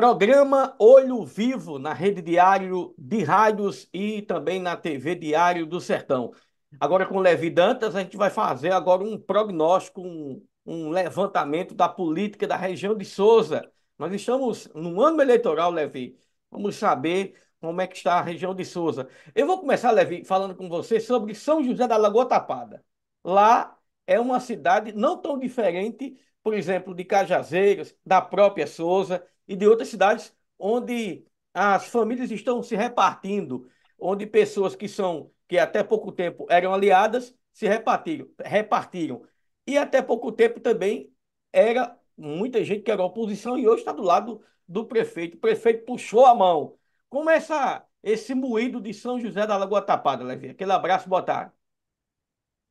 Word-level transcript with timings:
Programa 0.00 0.74
Olho 0.78 1.26
Vivo 1.26 1.78
na 1.78 1.92
Rede 1.92 2.22
Diário 2.22 2.94
de 2.96 3.22
Rádios 3.22 3.86
e 3.92 4.22
também 4.22 4.58
na 4.58 4.74
TV 4.74 5.14
Diário 5.14 5.66
do 5.66 5.78
Sertão. 5.78 6.32
Agora 6.80 7.04
com 7.04 7.18
Levi 7.18 7.50
Dantas, 7.50 7.94
a 7.94 8.00
gente 8.00 8.16
vai 8.16 8.30
fazer 8.30 8.72
agora 8.72 9.04
um 9.04 9.20
prognóstico, 9.20 10.00
um, 10.00 10.42
um 10.64 10.88
levantamento 10.88 11.74
da 11.74 11.86
política 11.86 12.46
da 12.46 12.56
região 12.56 12.96
de 12.96 13.04
Souza. 13.04 13.70
Nós 13.98 14.10
estamos 14.14 14.70
no 14.74 15.02
ano 15.02 15.20
eleitoral, 15.20 15.70
Levi. 15.70 16.16
Vamos 16.50 16.76
saber 16.76 17.34
como 17.60 17.78
é 17.82 17.86
que 17.86 17.98
está 17.98 18.14
a 18.14 18.22
região 18.22 18.54
de 18.54 18.64
Souza. 18.64 19.06
Eu 19.34 19.46
vou 19.46 19.60
começar, 19.60 19.90
Levi, 19.90 20.24
falando 20.24 20.54
com 20.54 20.66
você 20.66 20.98
sobre 20.98 21.34
São 21.34 21.62
José 21.62 21.86
da 21.86 21.98
Lagoa 21.98 22.24
Tapada. 22.24 22.82
Lá 23.22 23.76
é 24.06 24.18
uma 24.18 24.40
cidade 24.40 24.92
não 24.92 25.20
tão 25.20 25.38
diferente, 25.38 26.16
por 26.42 26.54
exemplo, 26.54 26.94
de 26.94 27.04
Cajazeiras, 27.04 27.94
da 28.02 28.22
própria 28.22 28.66
Souza 28.66 29.22
e 29.50 29.56
de 29.56 29.66
outras 29.66 29.88
cidades 29.88 30.32
onde 30.56 31.26
as 31.52 31.88
famílias 31.88 32.30
estão 32.30 32.62
se 32.62 32.76
repartindo, 32.76 33.68
onde 33.98 34.24
pessoas 34.24 34.76
que 34.76 34.86
são 34.88 35.32
que 35.48 35.58
até 35.58 35.82
pouco 35.82 36.12
tempo 36.12 36.46
eram 36.48 36.72
aliadas 36.72 37.34
se 37.52 37.66
repartiram, 37.66 38.28
repartiram. 38.44 39.22
E 39.66 39.76
até 39.76 40.00
pouco 40.00 40.30
tempo 40.30 40.60
também 40.60 41.12
era 41.52 41.98
muita 42.16 42.62
gente 42.64 42.82
que 42.82 42.92
era 42.92 43.02
oposição 43.02 43.58
e 43.58 43.66
hoje 43.66 43.80
está 43.80 43.90
do 43.90 44.04
lado 44.04 44.40
do 44.68 44.86
prefeito. 44.86 45.36
O 45.36 45.40
prefeito 45.40 45.84
puxou 45.84 46.24
a 46.26 46.34
mão. 46.34 46.76
Como 47.08 47.28
é 47.28 47.34
essa, 47.34 47.84
esse 48.04 48.32
moído 48.36 48.80
de 48.80 48.94
São 48.94 49.18
José 49.18 49.44
da 49.48 49.56
Lagoa 49.56 49.82
Tapada, 49.82 50.22
Levi? 50.22 50.50
Aquele 50.50 50.70
abraço, 50.70 51.08
boa 51.08 51.22
tarde. 51.22 51.50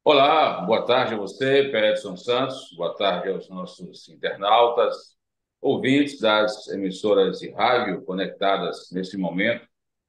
Olá, 0.02 0.62
boa 0.62 0.86
tarde 0.86 1.14
a 1.14 1.18
você, 1.18 1.70
Pedro 1.70 2.16
Santos, 2.16 2.74
boa 2.78 2.96
tarde 2.96 3.28
aos 3.28 3.50
nossos 3.50 4.08
internautas, 4.08 5.19
ouvintes 5.62 6.20
das 6.20 6.68
emissoras 6.70 7.40
de 7.40 7.50
rádio 7.52 8.02
conectadas 8.04 8.90
nesse 8.92 9.18
momento, 9.18 9.68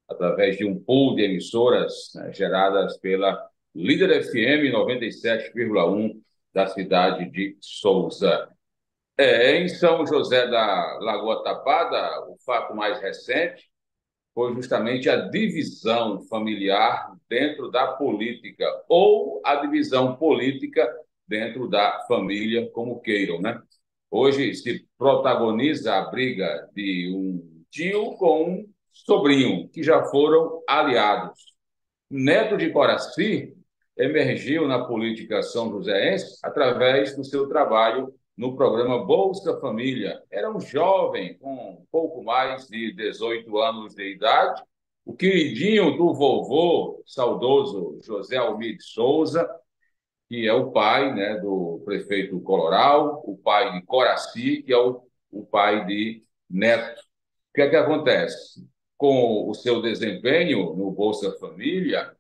através 0.09 0.57
de 0.57 0.65
um 0.65 0.79
pool 0.79 1.15
de 1.15 1.23
emissoras 1.23 2.13
né, 2.15 2.33
geradas 2.33 2.97
pela 2.99 3.49
Líder 3.75 4.25
FM 4.25 4.73
97,1 4.73 6.21
da 6.53 6.67
cidade 6.67 7.31
de 7.31 7.57
Souza. 7.61 8.49
É, 9.17 9.59
em 9.59 9.69
São 9.69 10.07
José 10.07 10.49
da 10.49 10.99
Lagoa 11.01 11.45
Tapada, 11.45 12.27
o 12.29 12.37
fato 12.45 12.75
mais 12.75 13.01
recente 13.01 13.71
foi 14.35 14.55
justamente 14.55 15.09
a 15.09 15.29
divisão 15.29 16.23
familiar 16.23 17.15
dentro 17.29 17.71
da 17.71 17.89
política, 17.89 18.67
ou 18.89 19.41
a 19.45 19.57
divisão 19.57 20.17
política 20.17 20.89
dentro 21.29 21.69
da 21.69 22.05
família, 22.09 22.69
como 22.71 23.01
queiram, 23.01 23.41
né? 23.41 23.61
Hoje 24.11 24.55
se 24.55 24.85
protagoniza 24.99 25.95
a 25.95 26.11
briga 26.11 26.69
de 26.75 27.13
um 27.15 27.65
tio 27.71 28.17
com 28.17 28.43
um 28.43 28.69
sobrinho, 28.93 29.69
que 29.69 29.83
já 29.83 30.05
foram 30.07 30.63
aliados. 30.69 31.55
Neto 32.11 32.57
de 32.57 32.71
Coraci 32.71 33.55
emergiu 33.97 34.67
na 34.67 34.85
política 34.85 35.43
são 35.43 35.71
joséense 35.71 36.39
através 36.43 37.15
do 37.17 37.23
seu 37.23 37.49
trabalho 37.49 38.13
no 38.37 38.57
programa 38.57 39.05
Bolsa 39.05 39.61
Família. 39.61 40.21
Era 40.31 40.51
um 40.51 40.59
jovem 40.59 41.39
com 41.39 41.85
pouco 41.93 42.25
mais 42.25 42.67
de 42.67 42.93
18 42.93 43.59
anos 43.59 43.95
de 43.95 44.11
idade, 44.11 44.63
o 45.05 45.15
queridinho 45.15 45.97
do 45.97 46.13
vovô, 46.13 47.03
saudoso 47.07 47.99
José 48.03 48.37
Almir 48.37 48.77
Souza, 48.81 49.49
que 50.31 50.47
é 50.47 50.53
o 50.53 50.71
pai 50.71 51.13
né, 51.13 51.39
do 51.41 51.83
prefeito 51.85 52.41
Coloral, 52.41 53.21
o 53.27 53.37
pai 53.37 53.73
de 53.73 53.83
Coraci, 53.85 54.63
que 54.63 54.73
é 54.73 54.79
o, 54.79 55.03
o 55.29 55.45
pai 55.45 55.85
de 55.87 56.23
Neto. 56.49 57.01
O 57.01 57.53
que 57.53 57.63
é 57.63 57.69
que 57.69 57.75
acontece? 57.75 58.65
Com 58.97 59.51
o 59.51 59.55
seu 59.55 59.83
desempenho 59.83 60.73
no 60.77 60.93
Bolsa 60.93 61.37
Família, 61.41 62.15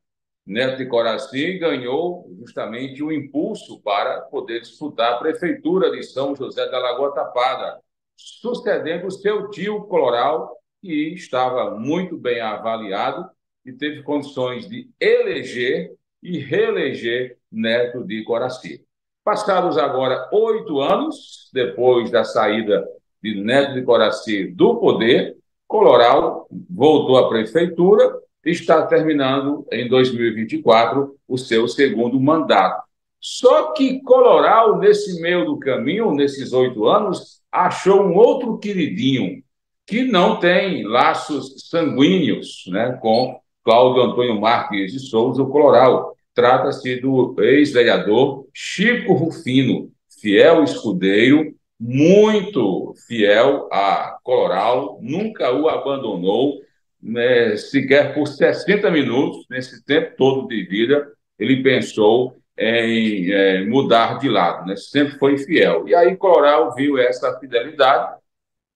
Neto 0.44 0.78
de 0.78 0.86
Coraci 0.86 1.56
ganhou 1.58 2.28
justamente 2.36 3.00
um 3.00 3.12
impulso 3.12 3.80
para 3.80 4.22
poder 4.22 4.62
disputar 4.62 5.12
a 5.12 5.18
prefeitura 5.18 5.92
de 5.92 6.02
São 6.02 6.34
José 6.34 6.68
da 6.68 6.80
Lagoa 6.80 7.14
Tapada, 7.14 7.80
sucedendo 8.16 9.06
o 9.06 9.12
seu 9.12 9.50
tio 9.50 9.84
Coloral, 9.84 10.56
que 10.82 11.14
estava 11.14 11.78
muito 11.78 12.18
bem 12.18 12.40
avaliado 12.40 13.30
e 13.64 13.72
teve 13.72 14.02
condições 14.02 14.68
de 14.68 14.90
eleger 14.98 15.94
e 16.20 16.38
reeleger 16.38 17.38
Neto 17.50 18.04
de 18.04 18.22
Coraci. 18.24 18.84
Passados 19.24 19.76
agora 19.76 20.28
oito 20.32 20.80
anos, 20.80 21.50
depois 21.52 22.10
da 22.10 22.24
saída 22.24 22.86
de 23.22 23.40
Neto 23.42 23.74
de 23.74 23.82
Coraci 23.82 24.46
do 24.46 24.76
poder, 24.76 25.36
Coloral 25.66 26.48
voltou 26.68 27.18
à 27.18 27.28
prefeitura 27.28 28.20
está 28.44 28.86
terminando 28.86 29.66
em 29.70 29.88
2024 29.88 31.14
o 31.28 31.36
seu 31.36 31.68
segundo 31.68 32.18
mandato. 32.18 32.82
Só 33.20 33.72
que 33.72 34.00
Coloral, 34.00 34.78
nesse 34.78 35.20
meio 35.20 35.44
do 35.44 35.58
caminho, 35.58 36.12
nesses 36.12 36.52
oito 36.52 36.86
anos, 36.86 37.42
achou 37.52 38.02
um 38.02 38.16
outro 38.16 38.58
queridinho 38.58 39.42
que 39.86 40.04
não 40.04 40.38
tem 40.38 40.84
laços 40.84 41.68
sanguíneos 41.68 42.64
né, 42.68 42.98
com 43.02 43.38
Cláudio 43.62 44.02
Antônio 44.02 44.40
Marques 44.40 44.92
de 44.92 45.00
Souza, 45.00 45.42
o 45.42 45.50
Coloral. 45.50 46.16
Trata-se 46.34 46.96
do 47.00 47.34
ex-vereador 47.42 48.46
Chico 48.54 49.12
Rufino, 49.14 49.90
fiel 50.20 50.62
escudeiro, 50.62 51.54
muito 51.78 52.94
fiel 53.06 53.68
a 53.72 54.18
Coloral, 54.22 54.98
nunca 55.00 55.52
o 55.52 55.68
abandonou, 55.68 56.60
né, 57.02 57.56
sequer 57.56 58.14
por 58.14 58.26
60 58.26 58.90
minutos, 58.90 59.46
nesse 59.48 59.82
tempo 59.84 60.14
todo 60.16 60.46
de 60.46 60.64
vida, 60.66 61.10
ele 61.38 61.62
pensou 61.62 62.36
em 62.58 63.32
é, 63.32 63.64
mudar 63.64 64.18
de 64.18 64.28
lado, 64.28 64.66
né? 64.66 64.76
sempre 64.76 65.18
foi 65.18 65.38
fiel. 65.38 65.88
E 65.88 65.94
aí 65.94 66.14
Coral 66.14 66.74
viu 66.74 66.98
essa 66.98 67.38
fidelidade. 67.40 68.20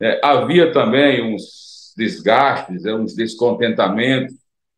É, 0.01 0.19
havia 0.25 0.73
também 0.73 1.23
uns 1.23 1.93
desgastes, 1.97 2.83
né, 2.83 2.95
uns 2.95 3.15
descontentamentos 3.15 4.35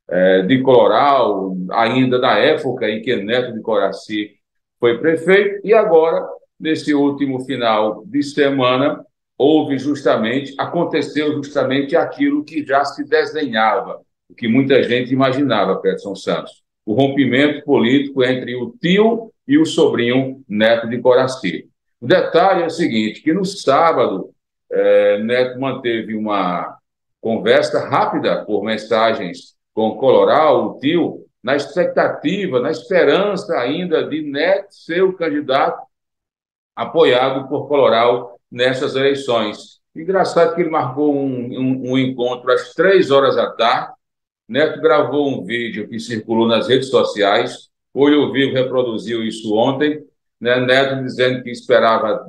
é, 0.09 0.43
de 0.43 0.62
Coral, 0.62 1.56
ainda 1.71 2.19
na 2.19 2.39
época 2.39 2.89
em 2.89 3.03
que 3.03 3.17
Neto 3.17 3.53
de 3.53 3.61
Coraci 3.61 4.37
foi 4.78 4.99
prefeito, 4.99 5.67
e 5.67 5.75
agora, 5.75 6.27
nesse 6.59 6.94
último 6.94 7.41
final 7.44 8.05
de 8.06 8.22
semana, 8.22 9.05
houve 9.39 9.78
justamente, 9.78 10.55
aconteceu 10.59 11.33
justamente 11.34 11.97
aquilo 11.97 12.45
que 12.45 12.65
já 12.65 12.84
se 12.84 13.05
desenhava, 13.05 14.00
o 14.31 14.34
que 14.34 14.49
muita 14.49 14.83
gente 14.83 15.12
imaginava, 15.12 15.77
Peterson 15.77 16.15
Santos. 16.15 16.62
O 16.84 16.95
rompimento 16.95 17.65
político 17.65 18.22
entre 18.22 18.55
o 18.55 18.75
tio 18.81 19.33
e 19.47 19.59
o 19.59 19.66
sobrinho 19.66 20.43
Neto 20.49 20.89
de 20.89 20.99
Coraci. 20.99 21.69
O 22.00 22.06
detalhe 22.06 22.62
é 22.62 22.66
o 22.66 22.71
seguinte, 22.71 23.22
que 23.22 23.33
no 23.33 23.45
sábado, 23.45 24.31
é, 24.71 25.19
Neto 25.22 25.59
manteve 25.59 26.15
uma 26.15 26.77
conversa 27.21 27.89
rápida 27.89 28.45
por 28.45 28.62
mensagens 28.65 29.56
com 29.77 29.95
Coloral, 29.99 30.69
o 30.69 30.79
tio, 30.79 31.27
na 31.43 31.55
expectativa, 31.55 32.59
na 32.61 32.71
esperança 32.71 33.59
ainda 33.59 34.09
de 34.09 34.23
Neto 34.23 34.75
ser 34.75 35.03
o 35.03 35.13
candidato 35.13 35.87
apoiado 36.75 37.47
por 37.47 37.69
Coloral 37.69 38.41
nessas 38.51 38.97
eleições. 38.97 39.79
Engraçado 39.95 40.55
que 40.55 40.63
ele 40.63 40.71
marcou 40.71 41.15
um, 41.15 41.29
um, 41.29 41.93
um 41.93 41.99
encontro 41.99 42.51
às 42.51 42.73
três 42.73 43.11
horas 43.11 43.37
da 43.37 43.51
tarde. 43.51 43.93
Neto 44.49 44.81
gravou 44.81 45.29
um 45.29 45.45
vídeo 45.45 45.87
que 45.87 46.01
circulou 46.01 46.49
nas 46.49 46.69
redes 46.69 46.89
sociais. 46.89 47.69
Olho 47.93 48.33
Vivo 48.33 48.55
reproduziu 48.55 49.23
isso 49.23 49.55
ontem. 49.55 50.03
Né? 50.41 50.59
Neto 50.59 51.03
dizendo 51.03 51.43
que 51.43 51.51
esperava, 51.51 52.25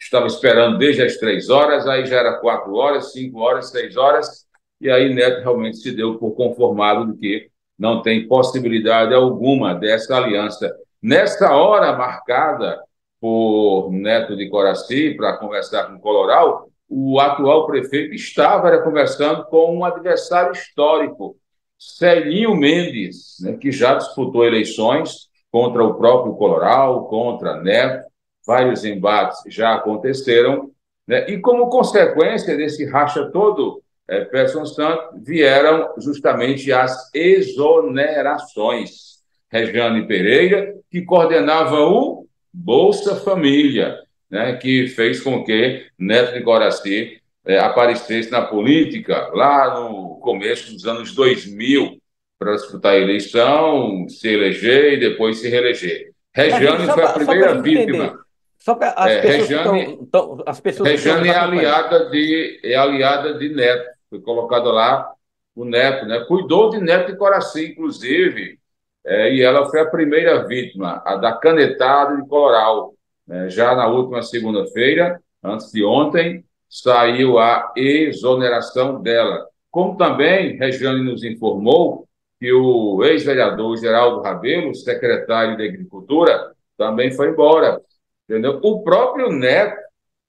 estava 0.00 0.26
esperando 0.26 0.78
desde 0.78 1.02
as 1.02 1.18
três 1.18 1.50
horas, 1.50 1.86
aí 1.86 2.06
já 2.06 2.16
era 2.16 2.38
quatro 2.38 2.74
horas, 2.74 3.12
cinco 3.12 3.40
horas, 3.40 3.68
seis 3.68 3.98
horas, 3.98 4.46
e 4.80 4.90
aí 4.90 5.12
Neto 5.12 5.42
realmente 5.42 5.76
se 5.78 5.92
deu 5.92 6.18
por 6.18 6.32
conformado 6.32 7.12
de 7.12 7.18
que 7.18 7.50
não 7.78 8.02
tem 8.02 8.26
possibilidade 8.26 9.14
alguma 9.14 9.74
dessa 9.74 10.16
aliança. 10.16 10.74
Nessa 11.02 11.54
hora 11.54 11.96
marcada 11.96 12.82
por 13.20 13.90
Neto 13.90 14.36
de 14.36 14.48
Coraci 14.48 15.14
para 15.14 15.36
conversar 15.36 15.84
com 15.84 15.96
o 15.96 16.00
Coloral, 16.00 16.70
o 16.88 17.20
atual 17.20 17.66
prefeito 17.66 18.14
estava 18.14 18.76
conversando 18.78 19.44
com 19.44 19.76
um 19.76 19.84
adversário 19.84 20.52
histórico, 20.52 21.36
Celinho 21.78 22.56
Mendes, 22.56 23.36
né, 23.40 23.56
que 23.56 23.70
já 23.70 23.94
disputou 23.94 24.44
eleições 24.44 25.28
contra 25.50 25.84
o 25.84 25.94
próprio 25.94 26.34
Coloral, 26.34 27.06
contra 27.06 27.60
Neto, 27.60 28.04
vários 28.46 28.84
embates 28.84 29.38
já 29.46 29.74
aconteceram, 29.74 30.70
né, 31.06 31.30
e 31.30 31.38
como 31.38 31.70
consequência 31.70 32.56
desse 32.56 32.84
racha 32.84 33.30
todo, 33.30 33.82
é, 34.10 34.24
Peterson 34.24 34.66
Santos, 34.66 35.22
vieram 35.24 35.94
justamente 35.98 36.72
as 36.72 37.14
exonerações. 37.14 39.10
Regiane 39.48 40.06
Pereira, 40.06 40.74
que 40.90 41.02
coordenava 41.02 41.80
o 41.80 42.26
Bolsa 42.52 43.16
Família, 43.16 43.98
né, 44.28 44.54
que 44.56 44.88
fez 44.88 45.20
com 45.20 45.44
que 45.44 45.86
Neto 45.98 46.34
de 46.34 46.40
Guaraci 46.40 47.20
é, 47.44 47.58
aparecesse 47.58 48.30
na 48.30 48.42
política 48.42 49.28
lá 49.32 49.80
no 49.80 50.18
começo 50.20 50.72
dos 50.72 50.86
anos 50.86 51.14
2000 51.14 51.98
para 52.38 52.54
disputar 52.54 52.92
a 52.92 52.98
eleição, 52.98 54.08
se 54.08 54.28
eleger 54.28 54.94
e 54.94 55.00
depois 55.00 55.38
se 55.38 55.48
reeleger. 55.48 56.10
Regiane 56.32 56.86
foi 56.86 57.02
a 57.02 57.12
primeira 57.12 57.60
vítima. 57.60 58.18
Só 58.58 58.74
para 58.74 58.90
as, 58.90 59.10
é, 59.10 59.20
Regiane, 59.20 60.06
tão, 60.12 60.42
as 60.46 60.60
pessoas 60.60 60.88
Regiane 60.88 61.28
é 61.28 61.36
aliada 61.36 62.10
de 62.10 62.60
é 62.62 62.76
aliada 62.76 63.34
de 63.34 63.48
Neto, 63.48 63.90
foi 64.10 64.20
colocado 64.20 64.70
lá 64.70 65.10
o 65.54 65.64
Neto, 65.64 66.04
né? 66.06 66.20
Cuidou 66.26 66.70
de 66.70 66.80
Neto 66.80 67.12
e 67.12 67.16
Coraci, 67.16 67.66
inclusive, 67.72 68.58
é, 69.04 69.32
e 69.32 69.40
ela 69.40 69.68
foi 69.70 69.80
a 69.80 69.86
primeira 69.86 70.46
vítima, 70.46 71.02
a 71.04 71.16
da 71.16 71.32
canetada 71.32 72.16
de 72.16 72.28
Coloral. 72.28 72.94
Né? 73.26 73.48
Já 73.48 73.74
na 73.74 73.86
última 73.86 74.22
segunda-feira, 74.22 75.20
antes 75.42 75.70
de 75.72 75.84
ontem, 75.84 76.44
saiu 76.68 77.38
a 77.38 77.72
exoneração 77.76 79.00
dela. 79.00 79.46
Como 79.70 79.96
também 79.96 80.56
Regiane 80.56 81.02
nos 81.02 81.24
informou 81.24 82.06
que 82.38 82.52
o 82.52 83.04
ex-vereador 83.04 83.76
Geraldo 83.76 84.22
Rabelo, 84.22 84.74
secretário 84.74 85.56
de 85.56 85.68
Agricultura, 85.68 86.52
também 86.76 87.12
foi 87.12 87.28
embora. 87.28 87.80
Entendeu? 88.28 88.60
O 88.62 88.82
próprio 88.82 89.30
Neto, 89.30 89.76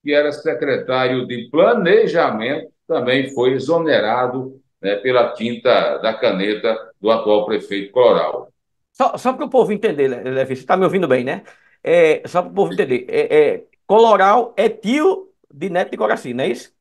que 0.04 0.14
era 0.14 0.32
secretário 0.32 1.26
de 1.28 1.50
Planejamento, 1.50 2.72
também 2.92 3.34
foi 3.34 3.54
exonerado 3.54 4.62
né, 4.82 4.98
pela 4.98 5.32
tinta 5.32 5.98
da 6.00 6.14
caneta 6.14 6.78
do 7.00 7.10
atual 7.10 7.46
prefeito 7.46 7.94
Coral. 7.94 8.52
Só, 8.92 9.18
só 9.18 9.32
para 9.32 9.46
o 9.46 9.50
povo 9.50 9.72
entender, 9.72 10.10
Levi, 10.10 10.58
você 10.58 10.62
está 10.62 10.76
me 10.76 10.84
ouvindo 10.84 11.08
bem, 11.08 11.24
né? 11.24 11.44
É, 11.82 12.22
só 12.28 12.42
para 12.42 12.52
o 12.52 12.54
povo 12.54 12.74
entender. 12.74 13.06
É, 13.08 13.38
é, 13.38 13.64
Coloral 13.88 14.54
é 14.58 14.68
tio 14.68 15.30
de 15.50 15.70
Neto 15.70 15.92
de 15.92 15.98
Coraci, 15.98 16.34
não 16.34 16.44
é 16.44 16.50
isso? 16.50 16.74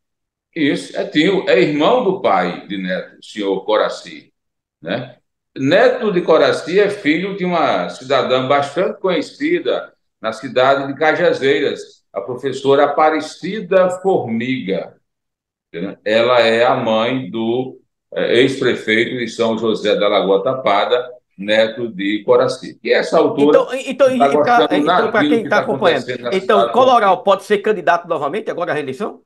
Isso, 0.54 0.96
é 0.96 1.04
tio, 1.04 1.48
é 1.48 1.60
irmão 1.60 2.02
do 2.02 2.20
pai 2.20 2.66
de 2.66 2.76
Neto, 2.76 3.20
o 3.20 3.24
senhor 3.24 3.64
Coraci. 3.64 4.32
Né? 4.82 5.16
Neto 5.56 6.12
de 6.12 6.22
Coraci 6.22 6.80
é 6.80 6.90
filho 6.90 7.36
de 7.36 7.44
uma 7.44 7.88
cidadã 7.88 8.48
bastante 8.48 8.98
conhecida 8.98 9.92
na 10.20 10.32
cidade 10.32 10.88
de 10.88 10.98
Cajazeiras, 10.98 12.02
a 12.12 12.20
professora 12.20 12.86
Aparecida 12.86 13.90
Formiga. 14.02 14.99
Ela 16.04 16.40
é 16.40 16.64
a 16.64 16.74
mãe 16.74 17.30
do 17.30 17.78
é, 18.12 18.40
ex-prefeito 18.40 19.16
de 19.18 19.28
São 19.28 19.56
José 19.56 19.94
da 19.94 20.08
Lagoa 20.08 20.42
Tapada, 20.42 21.08
neto 21.38 21.88
de 21.88 22.22
Coraci. 22.24 22.78
E 22.82 22.92
essa 22.92 23.18
altura. 23.18 23.58
Então, 23.58 23.74
então, 23.74 24.18
tá 24.18 24.66
então 24.76 25.10
para 25.10 25.20
quem 25.20 25.42
está 25.44 25.56
tá 25.56 25.62
acompanhando, 25.62 26.06
então, 26.32 26.68
Coloral 26.72 27.22
pode 27.22 27.44
ser 27.44 27.58
candidato 27.58 28.08
novamente 28.08 28.50
agora 28.50 28.72
à 28.72 28.74
reeleição? 28.74 29.22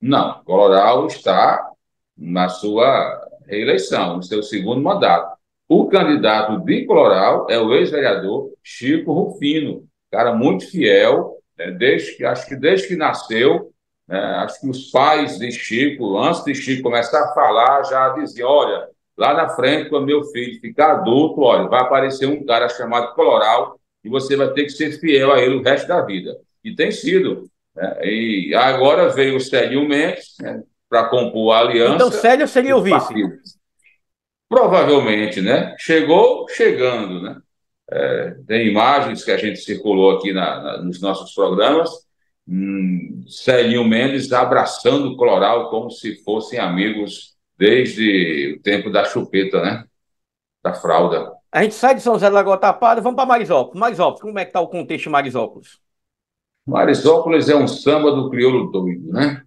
Não, 0.00 0.42
Coloral 0.44 1.06
está 1.06 1.70
na 2.16 2.48
sua 2.48 3.20
reeleição, 3.46 4.16
no 4.16 4.22
seu 4.22 4.42
segundo 4.42 4.80
mandato. 4.80 5.34
O 5.68 5.86
candidato 5.86 6.58
de 6.60 6.84
Coloral 6.86 7.46
é 7.48 7.58
o 7.58 7.74
ex-vereador 7.74 8.50
Chico 8.62 9.12
Rufino, 9.12 9.84
cara 10.10 10.34
muito 10.34 10.70
fiel, 10.70 11.38
né, 11.58 11.70
desde 11.70 12.16
que, 12.16 12.24
acho 12.24 12.46
que 12.46 12.54
desde 12.54 12.88
que 12.88 12.96
nasceu, 12.96 13.72
né, 14.08 14.18
acho 14.18 14.60
que 14.60 14.68
os 14.68 14.90
pais 14.90 15.38
de 15.38 15.50
Chico, 15.52 16.18
antes 16.18 16.44
de 16.44 16.54
Chico 16.54 16.82
começar 16.82 17.22
a 17.22 17.34
falar, 17.34 17.82
já 17.84 18.10
diziam: 18.10 18.48
olha, 18.48 18.88
Lá 19.16 19.32
na 19.32 19.48
frente, 19.50 19.88
quando 19.88 20.06
meu 20.06 20.24
filho 20.24 20.60
ficar 20.60 20.92
adulto, 20.92 21.40
olha, 21.40 21.68
vai 21.68 21.80
aparecer 21.80 22.26
um 22.26 22.44
cara 22.44 22.68
chamado 22.68 23.14
Coloral 23.14 23.78
e 24.02 24.08
você 24.08 24.36
vai 24.36 24.52
ter 24.52 24.64
que 24.64 24.70
ser 24.70 24.98
fiel 24.98 25.32
a 25.32 25.40
ele 25.40 25.56
o 25.56 25.62
resto 25.62 25.86
da 25.86 26.02
vida. 26.02 26.36
E 26.64 26.74
tem 26.74 26.90
sido. 26.90 27.48
Né? 27.76 27.98
E 28.02 28.54
agora 28.54 29.08
veio 29.10 29.36
o 29.36 29.40
Célio 29.40 29.88
Mendes 29.88 30.34
né, 30.40 30.62
para 30.88 31.04
compor 31.04 31.54
a 31.54 31.60
aliança. 31.60 31.94
Então, 31.94 32.10
Célio 32.10 32.48
seria 32.48 32.76
o 32.76 32.82
vice? 32.82 33.14
Provavelmente, 34.48 35.40
né? 35.40 35.74
Chegou 35.78 36.46
chegando, 36.48 37.22
né? 37.22 37.36
É, 37.90 38.36
tem 38.46 38.66
imagens 38.66 39.24
que 39.24 39.30
a 39.30 39.36
gente 39.36 39.60
circulou 39.60 40.16
aqui 40.16 40.32
na, 40.32 40.60
na, 40.60 40.82
nos 40.82 41.00
nossos 41.00 41.32
programas. 41.34 41.90
Hum, 42.46 43.24
Celinho 43.26 43.84
Mendes 43.84 44.32
abraçando 44.32 45.08
o 45.08 45.16
Coloral 45.16 45.70
como 45.70 45.90
se 45.90 46.22
fossem 46.22 46.58
amigos 46.58 47.34
desde 47.58 48.56
o 48.58 48.62
tempo 48.62 48.90
da 48.90 49.04
chupeta, 49.04 49.62
né? 49.62 49.84
Da 50.62 50.74
fralda. 50.74 51.32
A 51.50 51.62
gente 51.62 51.74
sai 51.74 51.94
de 51.94 52.02
São 52.02 52.14
José 52.14 52.26
da 52.26 52.34
Lagoa 52.34 52.58
Tapada, 52.58 53.00
vamos 53.00 53.16
para 53.16 53.26
Marisópolis. 53.26 53.78
Marisópolis, 53.78 54.20
como 54.20 54.38
é 54.38 54.44
que 54.44 54.50
está 54.50 54.60
o 54.60 54.68
contexto 54.68 55.04
de 55.04 55.10
Marisópolis? 55.10 55.78
Marisópolis 56.66 57.48
é 57.48 57.54
um 57.54 57.68
samba 57.68 58.10
do 58.10 58.30
crioulo 58.30 58.70
doido, 58.70 59.12
né? 59.12 59.42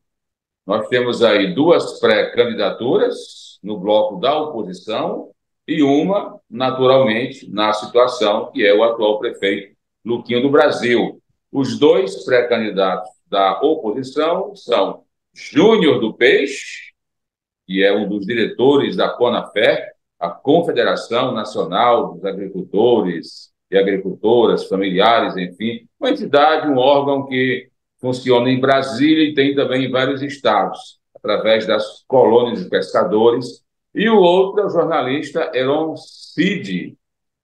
Nós 0.65 0.87
temos 0.87 1.23
aí 1.23 1.53
duas 1.53 1.99
pré-candidaturas 1.99 3.59
no 3.63 3.79
bloco 3.79 4.19
da 4.19 4.39
oposição 4.39 5.31
e 5.67 5.81
uma, 5.81 6.39
naturalmente, 6.49 7.49
na 7.49 7.73
situação 7.73 8.51
que 8.51 8.65
é 8.65 8.73
o 8.73 8.83
atual 8.83 9.19
prefeito 9.19 9.75
Luquinho 10.05 10.41
do 10.41 10.49
Brasil. 10.49 11.21
Os 11.51 11.79
dois 11.79 12.25
pré-candidatos 12.25 13.09
da 13.29 13.59
oposição 13.61 14.55
são 14.55 15.03
Júnior 15.33 15.99
do 15.99 16.13
Peixe 16.13 16.87
que 17.67 17.83
é 17.83 17.93
um 17.93 18.07
dos 18.07 18.25
diretores 18.25 18.95
da 18.95 19.09
CONAFÉ, 19.09 19.91
a 20.17 20.29
Confederação 20.29 21.33
Nacional 21.33 22.13
dos 22.13 22.23
Agricultores 22.23 23.51
e 23.69 23.77
Agricultoras 23.77 24.65
Familiares, 24.67 25.35
enfim, 25.35 25.85
uma 25.99 26.09
entidade, 26.09 26.69
um 26.69 26.77
órgão 26.77 27.27
que 27.27 27.69
funciona 27.99 28.49
em 28.49 28.59
Brasília 28.59 29.25
e 29.25 29.33
tem 29.33 29.53
também 29.53 29.85
em 29.85 29.91
vários 29.91 30.21
estados, 30.21 30.97
através 31.13 31.67
das 31.67 32.03
colônias 32.07 32.63
de 32.63 32.69
pescadores. 32.69 33.65
E 33.93 34.07
o 34.07 34.17
outro 34.17 34.61
é 34.61 34.65
o 34.65 34.69
jornalista 34.69 35.51
Heron 35.53 35.95
Cid, 35.97 36.97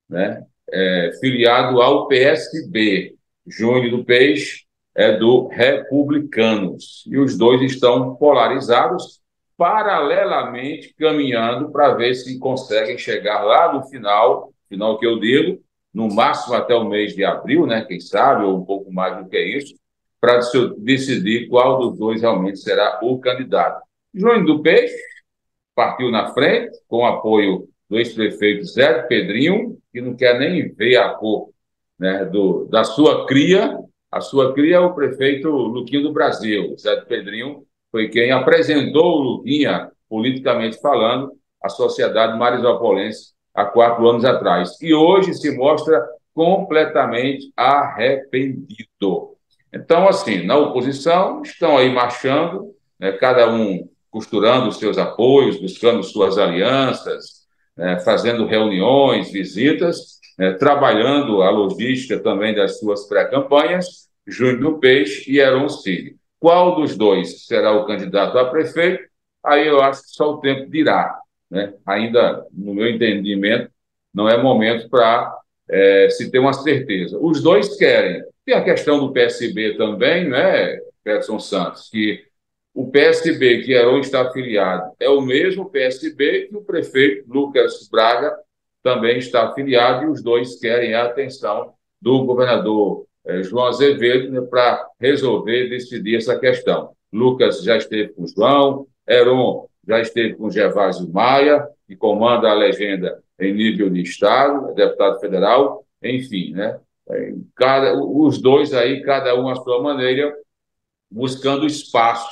né, 0.08 0.42
é, 0.72 1.10
filiado 1.20 1.82
ao 1.82 2.08
PSB. 2.08 3.14
Júnior 3.46 3.90
do 3.90 4.04
Peixe 4.04 4.64
é 4.94 5.16
do 5.16 5.48
Republicanos. 5.48 7.04
E 7.06 7.18
os 7.18 7.36
dois 7.36 7.60
estão 7.62 8.14
polarizados, 8.14 9.20
paralelamente 9.56 10.94
caminhando 10.94 11.70
para 11.70 11.94
ver 11.94 12.14
se 12.14 12.38
conseguem 12.38 12.98
chegar 12.98 13.42
lá 13.42 13.72
no 13.72 13.82
final, 13.84 14.52
final 14.68 14.98
que 14.98 15.06
eu 15.06 15.18
digo, 15.18 15.60
no 15.92 16.12
máximo 16.12 16.54
até 16.54 16.74
o 16.74 16.84
mês 16.84 17.14
de 17.14 17.24
abril, 17.24 17.66
né, 17.66 17.84
quem 17.84 18.00
sabe, 18.00 18.44
ou 18.44 18.58
um 18.58 18.64
pouco 18.64 18.92
mais 18.92 19.16
do 19.16 19.28
que 19.28 19.38
isso, 19.38 19.74
para 20.20 20.40
decidir 20.78 21.48
qual 21.48 21.78
dos 21.78 21.98
dois 21.98 22.20
realmente 22.20 22.58
será 22.58 22.98
o 23.02 23.18
candidato. 23.18 23.82
Júnior 24.12 24.44
do 24.44 24.62
Peixe 24.62 24.96
partiu 25.74 26.10
na 26.10 26.32
frente, 26.32 26.76
com 26.88 27.04
apoio 27.04 27.68
do 27.88 27.98
ex-prefeito 27.98 28.64
Zé 28.64 29.02
Pedrinho, 29.02 29.78
que 29.92 30.00
não 30.00 30.16
quer 30.16 30.38
nem 30.38 30.72
ver 30.72 30.96
a 30.96 31.10
cor 31.10 31.53
né, 31.98 32.24
do, 32.24 32.66
da 32.66 32.84
sua 32.84 33.26
cria. 33.26 33.78
A 34.10 34.20
sua 34.20 34.52
cria 34.54 34.76
é 34.76 34.80
o 34.80 34.94
prefeito 34.94 35.48
Luquinho 35.48 36.02
do 36.04 36.12
Brasil, 36.12 36.76
Zé 36.78 37.00
Pedrinho, 37.02 37.64
foi 37.90 38.08
quem 38.08 38.32
apresentou 38.32 39.18
o 39.18 39.22
Luquinha, 39.22 39.90
politicamente 40.08 40.80
falando, 40.80 41.32
à 41.62 41.68
sociedade 41.68 42.38
marisopolense 42.38 43.34
há 43.54 43.64
quatro 43.64 44.08
anos 44.08 44.24
atrás. 44.24 44.80
E 44.82 44.92
hoje 44.92 45.32
se 45.34 45.56
mostra 45.56 46.04
completamente 46.34 47.52
arrependido. 47.56 49.36
Então, 49.72 50.08
assim, 50.08 50.44
na 50.44 50.56
oposição, 50.56 51.42
estão 51.42 51.76
aí 51.76 51.92
marchando, 51.92 52.74
né, 52.98 53.12
cada 53.12 53.50
um 53.50 53.88
costurando 54.10 54.68
os 54.68 54.78
seus 54.78 54.98
apoios, 54.98 55.60
buscando 55.60 56.02
suas 56.02 56.38
alianças, 56.38 57.44
né, 57.76 57.98
fazendo 58.00 58.46
reuniões, 58.46 59.32
visitas, 59.32 60.13
né, 60.38 60.52
trabalhando 60.52 61.42
a 61.42 61.50
logística 61.50 62.18
também 62.18 62.54
das 62.54 62.78
suas 62.78 63.06
pré-campanhas, 63.06 64.08
Júnior 64.26 64.58
do 64.58 64.78
Peixe 64.78 65.30
e 65.30 65.38
Heron 65.38 65.68
Cid. 65.68 66.16
Qual 66.38 66.76
dos 66.76 66.96
dois 66.96 67.46
será 67.46 67.72
o 67.72 67.86
candidato 67.86 68.38
a 68.38 68.50
prefeito? 68.50 69.04
Aí 69.42 69.66
eu 69.66 69.80
acho 69.80 70.02
que 70.02 70.08
só 70.10 70.32
o 70.32 70.40
tempo 70.40 70.70
dirá. 70.70 71.18
Né? 71.50 71.74
Ainda, 71.86 72.46
no 72.52 72.74
meu 72.74 72.88
entendimento, 72.88 73.70
não 74.12 74.28
é 74.28 74.40
momento 74.40 74.88
para 74.88 75.36
é, 75.68 76.08
se 76.10 76.30
ter 76.30 76.38
uma 76.38 76.52
certeza. 76.52 77.18
Os 77.20 77.42
dois 77.42 77.76
querem. 77.76 78.22
Tem 78.44 78.54
a 78.54 78.64
questão 78.64 78.98
do 78.98 79.12
PSB 79.12 79.76
também, 79.76 80.28
né, 80.28 80.78
Peterson 81.02 81.38
Santos, 81.38 81.88
que 81.90 82.24
o 82.74 82.90
PSB 82.90 83.62
que 83.62 83.72
Heron 83.72 84.00
está 84.00 84.22
afiliado 84.22 84.92
é 84.98 85.08
o 85.08 85.20
mesmo 85.20 85.70
PSB 85.70 86.48
que 86.48 86.56
o 86.56 86.62
prefeito 86.62 87.24
Lucas 87.32 87.88
Braga 87.90 88.36
também 88.84 89.16
está 89.16 89.48
afiliado, 89.48 90.04
e 90.04 90.08
os 90.08 90.22
dois 90.22 90.60
querem 90.60 90.94
a 90.94 91.06
atenção 91.06 91.72
do 92.00 92.22
governador 92.26 93.06
é, 93.24 93.42
João 93.42 93.66
Azevedo 93.66 94.30
né, 94.30 94.42
para 94.42 94.86
resolver, 95.00 95.70
decidir 95.70 96.16
essa 96.16 96.38
questão. 96.38 96.94
Lucas 97.10 97.62
já 97.62 97.78
esteve 97.78 98.12
com 98.12 98.26
João, 98.26 98.86
Heron 99.08 99.66
já 99.88 100.00
esteve 100.00 100.34
com 100.34 100.50
Gervásio 100.50 101.10
Maia, 101.10 101.66
que 101.86 101.96
comanda 101.96 102.50
a 102.50 102.54
legenda 102.54 103.22
em 103.40 103.54
nível 103.54 103.88
de 103.88 104.02
Estado, 104.02 104.70
é 104.70 104.74
deputado 104.74 105.18
federal, 105.18 105.86
enfim, 106.02 106.52
né? 106.52 106.78
É, 107.08 107.34
cada, 107.54 107.94
os 107.98 108.40
dois 108.40 108.74
aí, 108.74 109.02
cada 109.02 109.34
um 109.38 109.48
à 109.48 109.56
sua 109.56 109.82
maneira, 109.82 110.34
buscando 111.10 111.66
espaço 111.66 112.30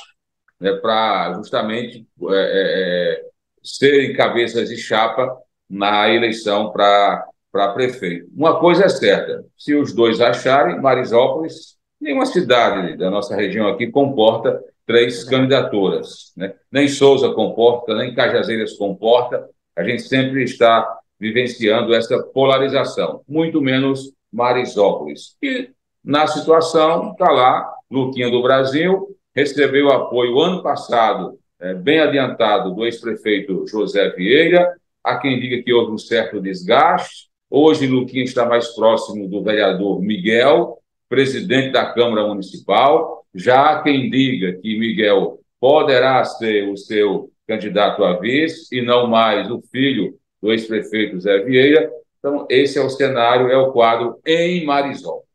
né, 0.59 0.73
para 0.73 1.33
justamente 1.33 2.07
é, 2.29 2.33
é, 2.33 3.25
serem 3.63 4.15
cabeças 4.15 4.69
de 4.69 4.77
chapa 4.77 5.42
na 5.69 6.09
eleição 6.09 6.71
para 6.71 7.27
prefeito. 7.73 8.27
Uma 8.35 8.59
coisa 8.59 8.85
é 8.85 8.89
certa: 8.89 9.45
se 9.57 9.75
os 9.75 9.93
dois 9.93 10.21
acharem, 10.21 10.81
Marisópolis, 10.81 11.77
nenhuma 11.99 12.25
cidade 12.25 12.97
da 12.97 13.09
nossa 13.09 13.35
região 13.35 13.67
aqui 13.67 13.87
comporta 13.87 14.61
três 14.85 15.23
candidaturas. 15.23 16.33
Né? 16.35 16.53
Nem 16.71 16.87
Souza 16.87 17.31
comporta, 17.31 17.95
nem 17.95 18.13
Cajazeiras 18.13 18.73
comporta. 18.73 19.47
A 19.75 19.83
gente 19.83 20.03
sempre 20.03 20.43
está 20.43 20.87
vivenciando 21.19 21.93
essa 21.93 22.21
polarização, 22.21 23.21
muito 23.27 23.61
menos 23.61 24.11
Marisópolis. 24.31 25.37
E 25.41 25.69
na 26.03 26.27
situação, 26.27 27.11
está 27.11 27.31
lá, 27.31 27.73
Luquinha 27.89 28.29
do 28.29 28.41
Brasil, 28.41 29.15
recebeu 29.33 29.89
apoio 29.89 30.39
ano 30.39 30.61
passado, 30.61 31.39
é, 31.59 31.73
bem 31.73 31.99
adiantado, 31.99 32.75
do 32.75 32.83
ex-prefeito 32.83 33.65
José 33.67 34.09
Vieira. 34.09 34.75
Há 35.03 35.17
quem 35.17 35.39
diga 35.39 35.61
que 35.61 35.73
houve 35.73 35.91
um 35.91 35.97
certo 35.97 36.39
desgaste. 36.39 37.27
Hoje, 37.49 37.85
Luquinha 37.85 38.23
está 38.23 38.45
mais 38.45 38.69
próximo 38.69 39.27
do 39.27 39.43
vereador 39.43 40.01
Miguel, 40.01 40.79
presidente 41.09 41.71
da 41.71 41.91
Câmara 41.93 42.25
Municipal. 42.25 43.25
Já 43.35 43.71
há 43.71 43.83
quem 43.83 44.09
diga 44.09 44.53
que 44.53 44.79
Miguel 44.79 45.39
poderá 45.59 46.23
ser 46.23 46.69
o 46.69 46.77
seu 46.77 47.29
candidato 47.47 48.03
a 48.03 48.17
vice 48.17 48.75
e 48.75 48.81
não 48.81 49.07
mais 49.07 49.51
o 49.51 49.61
filho 49.71 50.17
do 50.41 50.51
ex-prefeito 50.51 51.19
Zé 51.19 51.39
Vieira. 51.39 51.91
Então, 52.19 52.47
esse 52.49 52.79
é 52.79 52.81
o 52.81 52.89
cenário, 52.89 53.49
é 53.49 53.57
o 53.57 53.73
quadro 53.73 54.19
em 54.25 54.65
Marisol. 54.65 55.25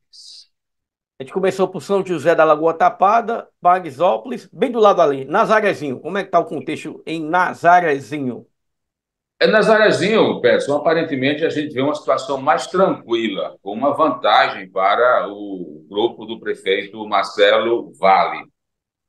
A 1.21 1.23
gente 1.23 1.33
começou 1.33 1.69
por 1.69 1.83
São 1.83 2.05
José 2.07 2.35
da 2.35 2.45
Lagoa 2.45 2.73
Tapada, 2.73 3.49
Marisópolis, 3.61 4.49
bem 4.53 4.71
do 4.71 4.79
lado 4.79 5.03
ali, 5.03 5.25
Nazarezinho. 5.25 5.99
Como 6.01 6.17
é 6.17 6.23
que 6.23 6.29
está 6.29 6.39
o 6.39 6.45
contexto 6.45 7.03
em 7.05 7.23
Nazarezinho? 7.23 8.47
É 9.40 9.47
Nazarezinho, 9.47 10.40
Peterson, 10.40 10.75
aparentemente 10.76 11.45
a 11.45 11.49
gente 11.49 11.73
vê 11.73 11.80
uma 11.80 11.95
situação 11.95 12.38
mais 12.38 12.66
tranquila, 12.66 13.57
com 13.62 13.73
uma 13.73 13.95
vantagem 13.95 14.68
para 14.68 15.28
o 15.28 15.87
grupo 15.88 16.26
do 16.26 16.40
prefeito 16.40 17.07
Marcelo 17.07 17.92
Vale. 18.00 18.45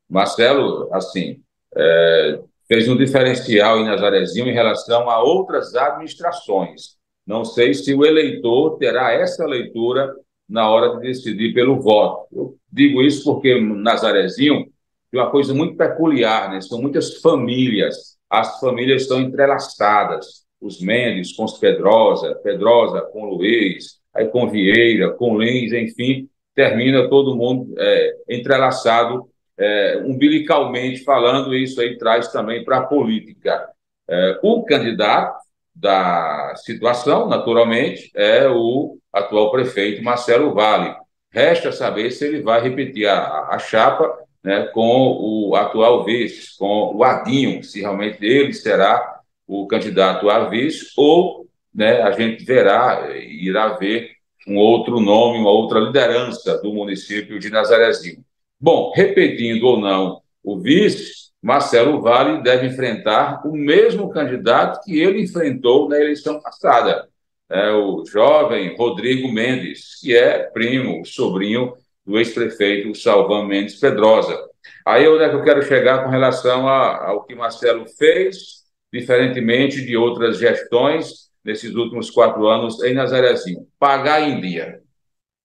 Marcelo, 0.08 0.88
assim, 0.94 1.42
é, 1.76 2.40
fez 2.68 2.88
um 2.88 2.96
diferencial 2.96 3.80
em 3.80 3.86
Nazarezinho 3.86 4.48
em 4.48 4.54
relação 4.54 5.10
a 5.10 5.20
outras 5.24 5.74
administrações. 5.74 7.00
Não 7.26 7.44
sei 7.44 7.74
se 7.74 7.96
o 7.96 8.06
eleitor 8.06 8.78
terá 8.78 9.12
essa 9.12 9.46
leitura 9.46 10.14
na 10.48 10.70
hora 10.70 10.96
de 10.96 11.08
decidir 11.08 11.54
pelo 11.56 11.82
voto. 11.82 12.28
Eu 12.32 12.58
digo 12.72 13.02
isso 13.02 13.24
porque 13.24 13.60
Nazarezinho 13.60 14.66
tem 15.10 15.20
uma 15.20 15.32
coisa 15.32 15.56
muito 15.56 15.76
peculiar, 15.76 16.52
né? 16.52 16.62
São 16.62 16.80
muitas 16.80 17.20
famílias, 17.20 18.19
as 18.30 18.60
famílias 18.60 19.04
estão 19.04 19.20
entrelaçadas. 19.20 20.48
Os 20.62 20.82
Mendes 20.82 21.34
com 21.34 21.46
os 21.46 21.58
Pedrosa, 21.58 22.36
Pedrosa 22.44 23.02
com 23.02 23.26
Luiz, 23.26 24.00
aí 24.14 24.28
com 24.28 24.50
Vieira, 24.50 25.12
com 25.12 25.38
Lins, 25.38 25.72
enfim, 25.72 26.28
termina 26.54 27.10
todo 27.10 27.36
mundo 27.36 27.74
é, 27.78 28.16
entrelaçado 28.30 29.30
é, 29.58 30.02
umbilicalmente 30.06 31.04
falando, 31.04 31.56
e 31.56 31.64
isso 31.64 31.80
aí 31.82 31.98
traz 31.98 32.30
também 32.32 32.64
para 32.64 32.78
a 32.78 32.86
política. 32.86 33.70
É, 34.10 34.40
o 34.42 34.64
candidato 34.64 35.40
da 35.74 36.54
situação, 36.58 37.28
naturalmente, 37.28 38.12
é 38.16 38.48
o 38.50 38.98
atual 39.14 39.52
prefeito 39.52 40.04
Marcelo 40.04 40.54
Vale. 40.54 40.96
Resta 41.32 41.72
saber 41.72 42.12
se 42.12 42.26
ele 42.26 42.42
vai 42.42 42.62
repetir 42.62 43.08
a, 43.08 43.50
a 43.50 43.60
chapa 43.60 44.18
né, 44.44 44.68
com 44.68 45.18
o 45.20 45.56
atual 45.56 46.04
vice, 46.04 46.58
com 46.58 46.96
o 46.96 47.04
Adinho, 47.04 47.64
se 47.64 47.82
realmente 47.82 48.24
ele 48.26 48.54
será 48.54 49.20
o 49.48 49.68
candidato 49.68 50.30
a 50.30 50.48
vice, 50.48 50.92
ou 50.96 51.48
né, 51.74 52.02
a 52.02 52.12
gente 52.12 52.44
verá, 52.44 53.10
irá 53.16 53.70
ver 53.70 54.12
um 54.48 54.58
outro 54.58 55.00
nome, 55.00 55.40
uma 55.40 55.52
outra 55.52 55.80
liderança 55.80 56.58
do 56.62 56.74
município 56.74 57.40
de 57.40 57.50
Nazarezinho. 57.50 58.24
Bom, 58.60 58.92
repetindo 58.96 59.64
ou 59.64 59.80
não 59.80 60.22
o 60.44 60.60
vice, 60.60 61.30
Marcelo 61.42 62.02
Vale 62.02 62.42
deve 62.44 62.68
enfrentar 62.68 63.46
o 63.46 63.56
mesmo 63.56 64.10
candidato 64.10 64.82
que 64.84 65.00
ele 65.00 65.24
enfrentou 65.24 65.88
na 65.88 65.98
eleição 65.98 66.42
passada, 66.42 67.08
é 67.50 67.72
o 67.72 68.06
jovem 68.06 68.76
Rodrigo 68.76 69.32
Mendes, 69.32 70.00
que 70.00 70.16
é 70.16 70.40
primo, 70.40 71.04
sobrinho 71.06 71.74
do 72.10 72.18
ex-prefeito 72.18 72.96
Salvão 72.96 73.46
Mendes 73.46 73.80
Pedrosa. 73.80 74.38
Aí 74.86 75.08
onde 75.08 75.24
é 75.24 75.30
que 75.30 75.36
eu 75.36 75.44
quero 75.44 75.62
chegar 75.62 76.04
com 76.04 76.10
relação 76.10 76.68
ao 76.68 77.24
que 77.24 77.36
Marcelo 77.36 77.86
fez, 77.88 78.64
diferentemente 78.92 79.86
de 79.86 79.96
outras 79.96 80.38
gestões 80.38 81.30
nesses 81.44 81.76
últimos 81.76 82.10
quatro 82.10 82.48
anos 82.48 82.84
em 82.84 82.94
Nazarezinho. 82.94 83.68
Pagar 83.78 84.22
em 84.22 84.42
dia. 84.42 84.82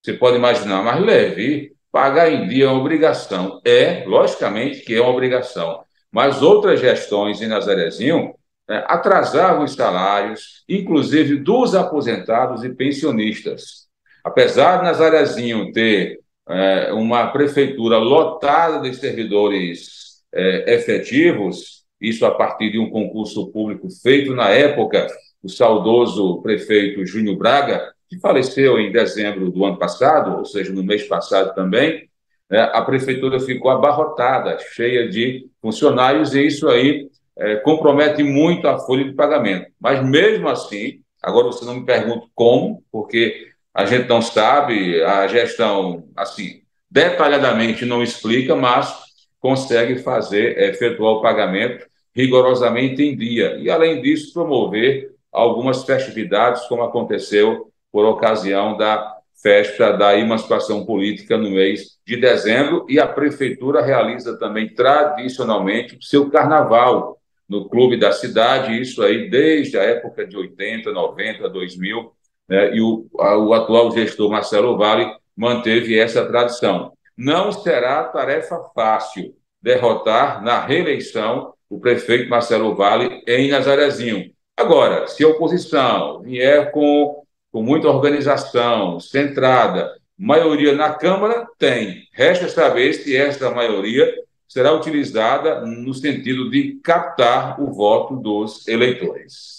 Você 0.03 0.15
pode 0.15 0.37
imaginar, 0.37 0.83
mas 0.83 1.01
leve, 1.01 1.73
pagar 1.93 2.31
em 2.31 2.49
dia 2.49 2.65
é 2.65 2.69
uma 2.69 2.81
obrigação. 2.81 3.61
É, 3.65 4.05
logicamente 4.07 4.81
que 4.81 4.95
é 4.95 5.01
uma 5.01 5.11
obrigação 5.11 5.85
mas 6.15 6.43
outras 6.43 6.79
gestões 6.79 7.43
em 7.43 7.49
Nazarezinho 7.49 8.37
né, 8.69 8.85
atrasavam 8.87 9.65
os 9.65 9.75
salários, 9.75 10.63
inclusive 10.69 11.39
dos 11.39 11.75
aposentados 11.75 12.63
e 12.63 12.73
pensionistas. 12.73 13.89
Apesar 14.23 14.77
de 14.77 14.85
Nazarezinho 14.85 15.73
ter 15.73 16.21
é, 16.49 16.93
uma 16.93 17.29
prefeitura 17.29 17.99
lotada 17.99 18.81
de 18.81 18.95
servidores 18.95 20.23
é, 20.33 20.75
efetivos, 20.75 21.85
isso 22.01 22.27
a 22.27 22.31
partir 22.31 22.71
de 22.71 22.79
um 22.79 22.91
concurso 22.91 23.51
público 23.51 23.89
feito 24.03 24.35
na 24.35 24.51
época, 24.51 25.07
o 25.43 25.49
saudoso 25.49 26.43
prefeito 26.43 27.05
Júnior 27.07 27.37
Braga, 27.37 27.93
que 28.09 28.19
faleceu 28.19 28.79
em 28.79 28.93
dezembro 28.93 29.51
do 29.51 29.65
ano 29.65 29.79
passado, 29.79 30.39
ou 30.39 30.45
seja, 30.45 30.73
no 30.73 30.83
mês 30.83 31.05
passado 31.05 31.55
também, 31.55 32.09
né, 32.51 32.61
a 32.73 32.83
prefeitura 32.83 33.41
ficou 33.41 33.71
abarrotada, 33.71 34.59
cheia 34.75 35.09
de 35.09 35.47
funcionários, 35.61 36.35
e 36.35 36.47
isso 36.47 36.69
aí 36.69 37.09
é, 37.37 37.57
compromete 37.57 38.23
muito 38.23 38.69
a 38.69 38.79
folha 38.79 39.05
de 39.05 39.13
pagamento. 39.15 39.71
Mas 39.81 40.05
mesmo 40.07 40.49
assim, 40.49 41.01
agora 41.23 41.47
você 41.47 41.65
não 41.65 41.81
me 41.81 41.87
pergunta 41.87 42.27
como, 42.35 42.83
porque 42.93 43.54
a 43.75 43.85
gente 43.85 44.09
não 44.09 44.23
sabe, 44.23 45.03
a 45.03 45.27
gestão, 45.27 46.09
assim, 46.17 46.63
detalhadamente 46.89 47.85
não 47.85 48.03
explica, 48.03 48.55
mas 48.55 48.97
consegue 49.41 49.99
fazer, 49.99 50.57
efetuar 50.59 51.15
o 51.15 51.21
pagamento 51.21 51.85
rigorosamente 52.15 53.03
em 53.03 53.17
dia. 53.17 53.57
E, 53.57 53.69
além 53.69 54.01
disso, 54.01 54.33
promover 54.33 55.11
algumas 55.33 55.83
festividades, 55.85 56.63
como 56.67 56.85
aconteceu 56.85 57.69
por 57.91 58.05
ocasião 58.05 58.77
da 58.77 59.13
festa 59.43 59.93
da 59.93 60.17
emancipação 60.17 60.87
política 60.87 61.37
no 61.37 61.51
mês 61.51 61.99
de 62.07 62.17
dezembro 62.17 62.87
e 62.89 62.99
a 62.99 63.07
prefeitura 63.07 63.83
realiza 63.83 64.39
também 64.39 64.73
tradicionalmente 64.73 65.97
o 65.97 66.03
seu 66.03 66.31
carnaval 66.31 67.19
no 67.49 67.69
clube 67.69 67.99
da 67.99 68.11
cidade, 68.11 68.81
isso 68.81 69.03
aí 69.03 69.29
desde 69.29 69.77
a 69.77 69.83
época 69.83 70.27
de 70.27 70.37
80, 70.37 70.91
90, 70.91 71.49
2000, 71.51 72.13
né, 72.49 72.75
e 72.75 72.81
o, 72.81 73.07
a, 73.19 73.37
o 73.37 73.55
atual 73.55 73.91
gestor 73.93 74.31
Marcelo 74.31 74.77
Vale 74.77 75.11
manteve 75.37 75.99
essa 75.99 76.25
tradição. 76.27 76.93
Não 77.17 77.53
será 77.53 78.05
tarefa 78.05 78.59
fácil 78.75 79.35
derrotar 79.63 80.43
na 80.43 80.61
reeleição 80.61 81.55
o 81.69 81.79
prefeito 81.81 82.29
Marcelo 82.29 82.75
Vale 82.75 83.23
em 83.27 83.51
Nazarezinho. 83.51 84.31
Agora, 84.57 85.07
se 85.07 85.25
a 85.25 85.29
oposição 85.29 86.23
vier 86.23 86.71
com 86.71 87.25
com 87.55 87.63
muita 87.63 87.87
organização, 87.87 88.99
centrada, 88.99 89.97
maioria 90.19 90.75
na 90.75 90.93
Câmara, 90.93 91.47
tem. 91.57 92.03
Resta 92.13 92.49
saber 92.49 92.93
se 92.95 93.17
essa 93.17 93.49
maioria 93.49 94.13
será 94.49 94.73
utilizada 94.73 95.61
no 95.61 95.95
sentido 95.95 96.51
de 96.51 96.81
captar 96.83 97.61
o 97.63 97.73
voto 97.73 98.17
dos 98.17 98.67
eleitores. 98.67 99.54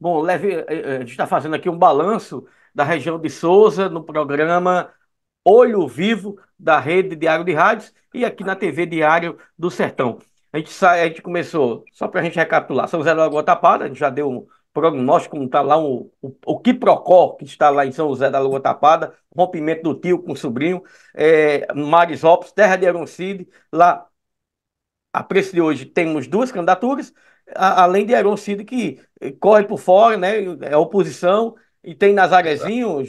Bom, 0.00 0.20
Leve, 0.20 0.54
eh, 0.54 0.64
eh, 0.68 0.96
a 0.96 1.00
gente 1.00 1.10
está 1.10 1.26
fazendo 1.26 1.54
aqui 1.56 1.68
um 1.68 1.76
balanço 1.78 2.46
da 2.74 2.84
região 2.84 3.18
de 3.18 3.28
Souza 3.28 3.88
no 3.88 4.04
programa 4.04 4.92
Olho 5.44 5.86
Vivo 5.88 6.38
da 6.58 6.78
Rede 6.78 7.16
Diário 7.16 7.44
de 7.44 7.52
Rádios 7.52 7.92
e 8.14 8.24
aqui 8.24 8.44
na 8.44 8.54
TV 8.54 8.86
Diário 8.86 9.38
do 9.58 9.70
Sertão. 9.70 10.18
A 10.52 10.58
gente, 10.58 10.70
sai, 10.70 11.02
a 11.02 11.08
gente 11.08 11.20
começou, 11.22 11.84
só 11.92 12.08
para 12.08 12.20
a 12.20 12.24
gente 12.24 12.36
recapitular, 12.36 12.88
São 12.88 13.00
José 13.00 13.14
da 13.14 13.22
Lagoa 13.22 13.42
Tapada, 13.42 13.84
a 13.84 13.88
gente 13.88 13.98
já 13.98 14.08
deu 14.10 14.30
um, 14.30 14.46
prognóstico, 14.72 15.34
como 15.36 15.46
está 15.46 15.60
lá 15.62 15.76
o, 15.78 16.12
o, 16.22 16.36
o 16.46 16.60
Quiprocó, 16.60 17.34
que 17.36 17.44
está 17.44 17.70
lá 17.70 17.84
em 17.84 17.92
São 17.92 18.08
José 18.08 18.30
da 18.30 18.38
Lagoa 18.38 18.60
Tapada, 18.60 19.14
rompimento 19.36 19.82
do 19.82 19.94
tio 19.94 20.22
com 20.22 20.32
o 20.32 20.36
sobrinho, 20.36 20.82
é, 21.14 21.66
Marisópolis, 21.74 22.52
terra 22.52 22.76
de 22.76 22.86
Aroncide, 22.86 23.48
lá 23.72 24.06
a 25.12 25.22
preço 25.22 25.52
de 25.52 25.60
hoje 25.60 25.84
temos 25.86 26.26
duas 26.26 26.52
candidaturas, 26.52 27.12
a, 27.54 27.82
além 27.82 28.06
de 28.06 28.14
Aroncide 28.14 28.64
que 28.64 29.00
corre 29.40 29.64
por 29.64 29.78
fora, 29.78 30.16
né, 30.16 30.36
é 30.62 30.76
oposição, 30.76 31.54
e 31.82 31.94
tem 31.94 32.12
Nazarezinho, 32.12 33.00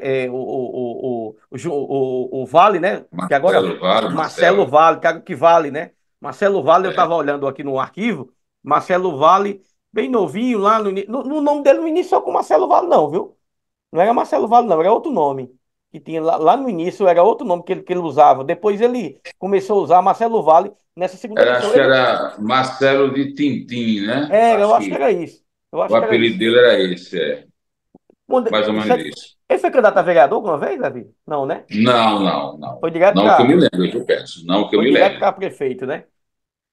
é, 0.00 0.28
o, 0.30 0.34
o, 0.34 1.28
o, 1.30 1.36
o, 1.50 2.42
o, 2.42 2.46
Vale, 2.46 2.78
né? 2.78 3.04
Marcelo 3.10 3.28
que 3.28 3.34
agora, 3.34 3.60
Vale, 3.78 4.14
Marcelo, 4.14 4.66
Vale, 4.66 5.00
que, 5.00 5.20
que 5.20 5.34
vale, 5.34 5.70
né? 5.70 5.90
Marcelo 6.20 6.62
Vale, 6.62 6.86
eu 6.86 6.90
estava 6.90 7.14
olhando 7.14 7.46
aqui 7.46 7.64
no 7.64 7.78
arquivo, 7.78 8.32
Marcelo 8.62 9.18
Vale, 9.18 9.60
bem 9.92 10.08
novinho 10.08 10.58
lá 10.58 10.78
no 10.78 10.90
início. 10.90 11.10
No, 11.10 11.24
no, 11.24 11.40
nome 11.40 11.62
dele 11.62 11.80
não 11.80 11.88
iniciou 11.88 12.22
com 12.22 12.32
Marcelo 12.32 12.68
Vale, 12.68 12.86
não, 12.86 13.10
viu? 13.10 13.36
Não 13.90 14.00
era 14.00 14.14
Marcelo 14.14 14.48
Vale, 14.48 14.68
não, 14.68 14.80
era 14.80 14.92
outro 14.92 15.10
nome. 15.10 15.52
Que 15.92 16.00
tinha 16.00 16.22
lá, 16.22 16.36
lá 16.36 16.56
no 16.56 16.70
início, 16.70 17.06
era 17.06 17.22
outro 17.22 17.46
nome 17.46 17.62
que 17.62 17.72
ele, 17.72 17.82
que 17.82 17.92
ele 17.92 18.00
usava. 18.00 18.42
Depois 18.42 18.80
ele 18.80 19.20
começou 19.38 19.78
a 19.78 19.82
usar 19.82 20.02
Marcelo 20.02 20.42
Vale 20.42 20.72
nessa 20.96 21.18
segunda 21.18 21.42
era, 21.42 21.58
Acho 21.58 21.72
que 21.72 21.78
era 21.78 22.34
Marcelo 22.38 23.12
de 23.12 23.34
Tintim, 23.34 24.00
né? 24.06 24.28
É, 24.30 24.62
eu 24.62 24.74
acho 24.74 24.88
que, 24.88 24.96
que 24.96 25.02
era 25.02 25.12
isso. 25.12 25.42
o 25.70 25.82
apelido 25.82 26.38
dele 26.38 26.58
era 26.58 26.80
esse, 26.80 27.20
é. 27.20 27.44
Mais 28.50 28.66
ou 28.66 28.72
menos 28.72 29.06
isso. 29.06 29.36
Ele 29.48 29.58
foi 29.58 29.70
candidato 29.70 29.98
a 29.98 30.02
vereador 30.02 30.36
alguma 30.36 30.56
vez, 30.56 30.80
Davi? 30.80 31.06
Não, 31.26 31.44
né? 31.44 31.64
Não, 31.70 32.20
não, 32.20 32.56
não. 32.56 32.80
Foi 32.80 32.90
direto 32.90 33.16
Não 33.16 33.24
pra... 33.24 33.36
que 33.36 33.42
eu 33.42 33.46
me 33.48 33.54
lembro, 33.56 33.98
eu 33.98 34.04
peço. 34.06 34.46
Não 34.46 34.68
que 34.68 34.74
eu 34.74 34.80
foi 34.80 34.88
me 34.88 34.94
direto 34.94 35.18
para 35.18 35.32
prefeito, 35.32 35.84
né? 35.84 36.04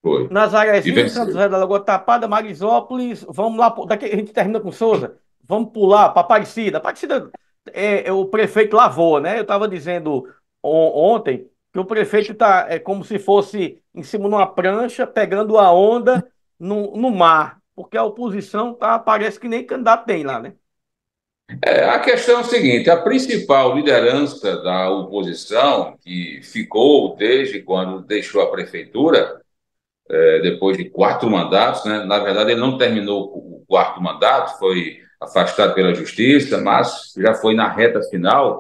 Foi. 0.01 0.29
Nazarezinho, 0.29 1.09
Santos 1.09 1.33
José 1.33 1.49
da 1.49 1.57
Lagoa 1.57 1.81
Tapada, 1.81 2.25
Marisópolis, 2.25 3.25
vamos 3.27 3.59
lá, 3.59 3.75
daqui 3.85 4.05
a 4.05 4.15
gente 4.15 4.31
termina 4.31 4.61
com 4.61 4.71
Souza, 4.71 5.17
vamos 5.43 5.73
pular 5.73 6.09
para 6.09 6.21
Aparecida. 6.21 6.77
Aparecida, 6.77 7.29
é, 7.73 8.07
é, 8.07 8.11
o 8.11 8.25
prefeito 8.25 8.75
lavou, 8.75 9.19
né? 9.19 9.37
Eu 9.37 9.43
estava 9.43 9.67
dizendo 9.67 10.27
on, 10.63 11.13
ontem 11.15 11.49
que 11.71 11.79
o 11.79 11.85
prefeito 11.85 12.31
está 12.31 12.65
é, 12.69 12.79
como 12.79 13.03
se 13.03 13.19
fosse 13.19 13.81
em 13.93 14.03
cima 14.03 14.27
de 14.27 14.35
uma 14.35 14.47
prancha, 14.47 15.05
pegando 15.05 15.57
a 15.57 15.71
onda 15.71 16.25
no, 16.59 16.95
no 16.97 17.11
mar, 17.11 17.59
porque 17.75 17.97
a 17.97 18.03
oposição 18.03 18.73
tá, 18.73 18.97
parece 18.99 19.39
que 19.39 19.47
nem 19.47 19.65
candidato 19.65 20.05
tem 20.05 20.23
lá, 20.23 20.39
né? 20.39 20.53
É, 21.65 21.85
a 21.85 21.99
questão 21.99 22.39
é 22.39 22.41
o 22.41 22.45
seguinte: 22.45 22.89
a 22.89 23.01
principal 23.01 23.75
liderança 23.75 24.61
da 24.61 24.89
oposição, 24.89 25.97
que 26.01 26.41
ficou 26.43 27.15
desde 27.15 27.61
quando 27.61 28.01
deixou 28.01 28.41
a 28.41 28.51
prefeitura, 28.51 29.41
é, 30.09 30.39
depois 30.39 30.77
de 30.77 30.89
quatro 30.89 31.29
mandatos, 31.29 31.85
né? 31.85 32.03
na 32.05 32.19
verdade, 32.19 32.51
ele 32.51 32.59
não 32.59 32.77
terminou 32.77 33.25
o 33.25 33.63
quarto 33.67 34.01
mandato, 34.01 34.57
foi 34.59 34.99
afastado 35.19 35.73
pela 35.73 35.93
justiça, 35.93 36.59
mas 36.59 37.13
já 37.17 37.33
foi 37.33 37.53
na 37.53 37.67
reta 37.69 38.01
final, 38.03 38.59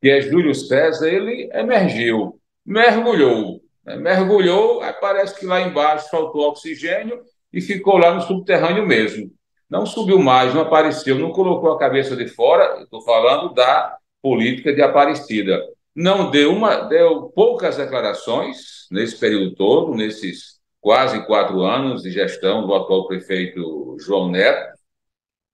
que 0.00 0.10
é 0.10 0.20
Júlio 0.20 0.54
César, 0.54 1.08
ele 1.08 1.48
emergiu, 1.52 2.38
mergulhou. 2.64 3.60
Né? 3.84 3.96
Mergulhou, 3.96 4.80
parece 5.00 5.38
que 5.38 5.46
lá 5.46 5.60
embaixo 5.60 6.10
faltou 6.10 6.48
oxigênio 6.48 7.20
e 7.52 7.60
ficou 7.60 7.98
lá 7.98 8.14
no 8.14 8.22
subterrâneo 8.22 8.86
mesmo 8.86 9.30
não 9.72 9.86
subiu 9.86 10.18
mais, 10.18 10.52
não 10.52 10.60
apareceu, 10.60 11.18
não 11.18 11.30
colocou 11.30 11.72
a 11.72 11.78
cabeça 11.78 12.14
de 12.14 12.28
fora, 12.28 12.82
estou 12.82 13.00
falando 13.00 13.54
da 13.54 13.96
política 14.20 14.70
de 14.70 14.82
Aparecida. 14.82 15.58
Não 15.96 16.30
deu 16.30 16.52
uma, 16.52 16.82
deu 16.82 17.32
poucas 17.34 17.78
declarações 17.78 18.86
nesse 18.90 19.18
período 19.18 19.54
todo, 19.54 19.94
nesses 19.94 20.60
quase 20.78 21.24
quatro 21.24 21.62
anos 21.62 22.02
de 22.02 22.10
gestão 22.10 22.66
do 22.66 22.74
atual 22.74 23.06
prefeito 23.08 23.96
João 23.98 24.30
Neto, 24.30 24.78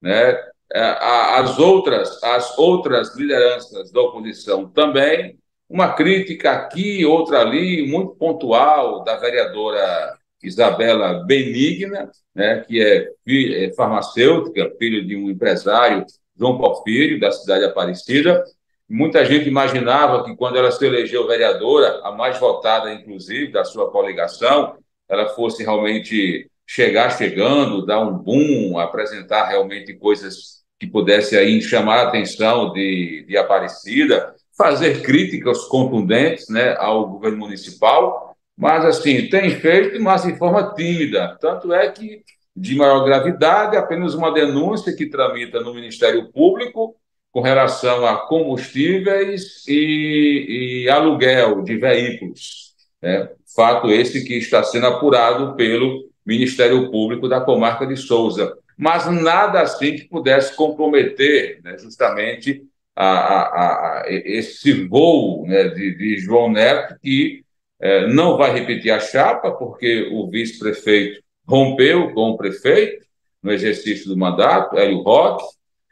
né? 0.00 0.36
É, 0.70 0.80
as 0.80 1.58
outras, 1.58 2.22
as 2.22 2.58
outras 2.58 3.16
lideranças 3.16 3.90
da 3.90 4.00
oposição 4.02 4.68
também, 4.68 5.38
uma 5.68 5.94
crítica 5.94 6.52
aqui, 6.52 7.04
outra 7.06 7.40
ali, 7.40 7.86
muito 7.86 8.14
pontual 8.16 9.02
da 9.02 9.16
vereadora 9.16 10.14
Isabela 10.42 11.24
Benigna, 11.24 12.10
né, 12.34 12.60
que 12.60 12.82
é, 12.82 13.08
é 13.26 13.72
farmacêutica, 13.74 14.72
filha 14.78 15.02
de 15.02 15.16
um 15.16 15.30
empresário, 15.30 16.04
João 16.38 16.58
Porfírio, 16.58 17.18
da 17.18 17.32
cidade 17.32 17.60
de 17.60 17.66
Aparecida. 17.66 18.44
Muita 18.88 19.24
gente 19.24 19.48
imaginava 19.48 20.24
que 20.24 20.36
quando 20.36 20.56
ela 20.56 20.70
se 20.70 20.84
elegeu 20.84 21.26
vereadora, 21.26 22.00
a 22.04 22.12
mais 22.12 22.38
votada, 22.38 22.92
inclusive, 22.92 23.52
da 23.52 23.64
sua 23.64 23.90
coligação, 23.90 24.76
ela 25.08 25.28
fosse 25.30 25.62
realmente 25.62 26.48
chegar 26.68 27.16
chegando, 27.16 27.86
dar 27.86 28.00
um 28.00 28.12
boom, 28.12 28.78
apresentar 28.78 29.48
realmente 29.48 29.94
coisas 29.94 30.58
que 30.78 30.86
pudesse 30.86 31.36
aí 31.36 31.62
chamar 31.62 32.00
a 32.00 32.08
atenção 32.08 32.72
de, 32.74 33.24
de 33.26 33.38
Aparecida, 33.38 34.34
fazer 34.56 35.02
críticas 35.02 35.64
contundentes 35.64 36.48
né, 36.50 36.76
ao 36.78 37.08
governo 37.08 37.38
municipal, 37.38 38.36
mas, 38.56 38.84
assim, 38.84 39.28
tem 39.28 39.50
feito, 39.52 40.00
mas 40.02 40.24
de 40.24 40.36
forma 40.36 40.74
tímida. 40.74 41.38
Tanto 41.40 41.72
é 41.72 41.90
que, 41.90 42.22
de 42.54 42.74
maior 42.74 43.04
gravidade, 43.04 43.76
apenas 43.76 44.14
uma 44.14 44.32
denúncia 44.32 44.94
que 44.94 45.08
tramita 45.08 45.60
no 45.60 45.74
Ministério 45.74 46.30
Público 46.32 46.96
com 47.32 47.40
relação 47.40 48.04
a 48.04 48.26
combustíveis 48.26 49.66
e, 49.66 50.82
e 50.84 50.90
aluguel 50.90 51.62
de 51.62 51.76
veículos. 51.76 52.74
Né? 53.00 53.30
Fato 53.54 53.90
esse 53.90 54.24
que 54.24 54.34
está 54.34 54.62
sendo 54.62 54.86
apurado 54.86 55.54
pelo 55.54 56.07
Ministério 56.28 56.90
Público 56.90 57.26
da 57.26 57.40
comarca 57.40 57.86
de 57.86 57.96
Souza. 57.96 58.54
Mas 58.76 59.10
nada 59.10 59.62
assim 59.62 59.96
que 59.96 60.04
pudesse 60.04 60.54
comprometer 60.54 61.58
né, 61.64 61.78
justamente 61.78 62.62
a, 62.94 63.06
a, 63.06 64.00
a, 64.02 64.04
esse 64.08 64.86
voo 64.86 65.46
né, 65.46 65.68
de, 65.68 65.96
de 65.96 66.18
João 66.18 66.52
Neto, 66.52 66.98
que 67.00 67.42
é, 67.80 68.06
não 68.08 68.36
vai 68.36 68.52
repetir 68.52 68.90
a 68.90 69.00
chapa, 69.00 69.52
porque 69.52 70.10
o 70.12 70.28
vice-prefeito 70.28 71.22
rompeu 71.46 72.12
com 72.12 72.30
o 72.30 72.36
prefeito 72.36 73.06
no 73.42 73.50
exercício 73.50 74.06
do 74.08 74.16
mandato, 74.16 74.76
Hélio 74.76 75.00
Roque. 75.00 75.46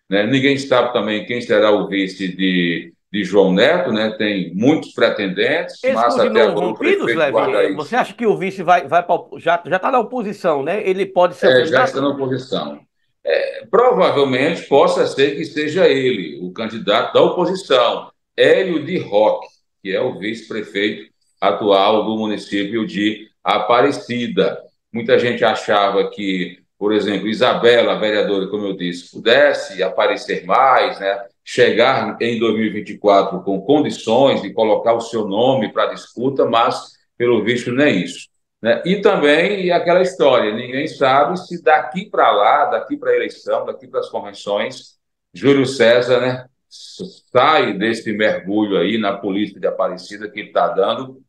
Né? 0.07 0.27
Ninguém 0.27 0.59
sabe 0.59 0.92
também 0.92 1.25
quem 1.25 1.40
será 1.40 1.70
o 1.70 1.88
vice 1.88 2.29
de, 2.29 2.92
de 3.16 3.24
João 3.24 3.50
Neto, 3.50 3.90
né? 3.92 4.11
tem 4.18 4.55
muitos 4.55 4.92
pretendentes, 4.92 5.83
Eles 5.83 5.96
mas 5.96 6.18
até 6.18 6.42
agora 6.42 6.66
rompidos, 6.66 7.14
Levi? 7.14 7.74
Você 7.74 7.96
acha 7.96 8.12
que 8.12 8.26
o 8.26 8.37
vice 8.37 8.62
vai, 8.62 8.87
vai 8.87 9.02
pra, 9.02 9.16
já 9.38 9.55
está 9.57 9.90
na 9.90 10.00
oposição, 10.00 10.62
né? 10.62 10.87
Ele 10.87 11.07
pode 11.07 11.35
ser. 11.35 11.62
É, 11.62 11.64
já 11.64 11.85
está 11.85 11.98
na 11.98 12.09
oposição. 12.09 12.79
É, 13.24 13.64
provavelmente 13.70 14.68
possa 14.68 15.07
ser 15.07 15.35
que 15.35 15.46
seja 15.46 15.88
ele, 15.88 16.38
o 16.42 16.52
candidato 16.52 17.14
da 17.14 17.22
oposição, 17.22 18.11
Hélio 18.37 18.85
de 18.85 18.98
Roque, 18.98 19.48
que 19.83 19.94
é 19.94 20.00
o 20.00 20.18
vice-prefeito 20.18 21.11
atual 21.40 22.05
do 22.05 22.18
município 22.18 22.87
de 22.87 23.29
Aparecida. 23.42 24.61
Muita 24.92 25.18
gente 25.18 25.42
achava 25.42 26.11
que, 26.11 26.59
por 26.79 26.92
exemplo, 26.92 27.29
Isabela, 27.29 27.98
vereadora, 27.98 28.46
como 28.48 28.66
eu 28.66 28.76
disse, 28.76 29.11
pudesse 29.11 29.83
aparecer 29.83 30.44
mais, 30.44 31.00
né? 31.00 31.18
Chegar 31.48 32.20
em 32.20 32.40
2024 32.40 33.40
com 33.42 33.61
condições 33.61 34.42
de 34.42 34.52
colocar 34.52 34.94
o 34.94 35.00
seu 35.00 35.28
nome 35.28 35.72
para 35.72 35.94
disputa, 35.94 36.44
mas, 36.44 36.94
pelo 37.16 37.44
visto, 37.44 37.70
nem 37.70 38.02
isso. 38.02 38.26
Né? 38.61 38.82
E 38.85 39.00
também 39.00 39.70
aquela 39.70 40.02
história: 40.02 40.52
ninguém 40.52 40.88
sabe 40.88 41.38
se 41.38 41.62
daqui 41.62 42.11
para 42.11 42.32
lá, 42.32 42.64
daqui 42.64 42.96
para 42.96 43.12
a 43.12 43.14
eleição, 43.14 43.64
daqui 43.64 43.87
para 43.87 44.00
as 44.00 44.09
convenções, 44.09 44.96
Júlio 45.32 45.66
César 45.66 46.20
né, 46.20 46.46
sai 46.68 47.74
desse 47.74 48.12
mergulho 48.12 48.76
aí 48.76 48.98
na 48.98 49.16
política 49.16 49.61
de 49.61 49.68
Aparecida 49.68 50.28
que 50.28 50.40
ele 50.40 50.48
está 50.48 50.68
dando 50.68 51.22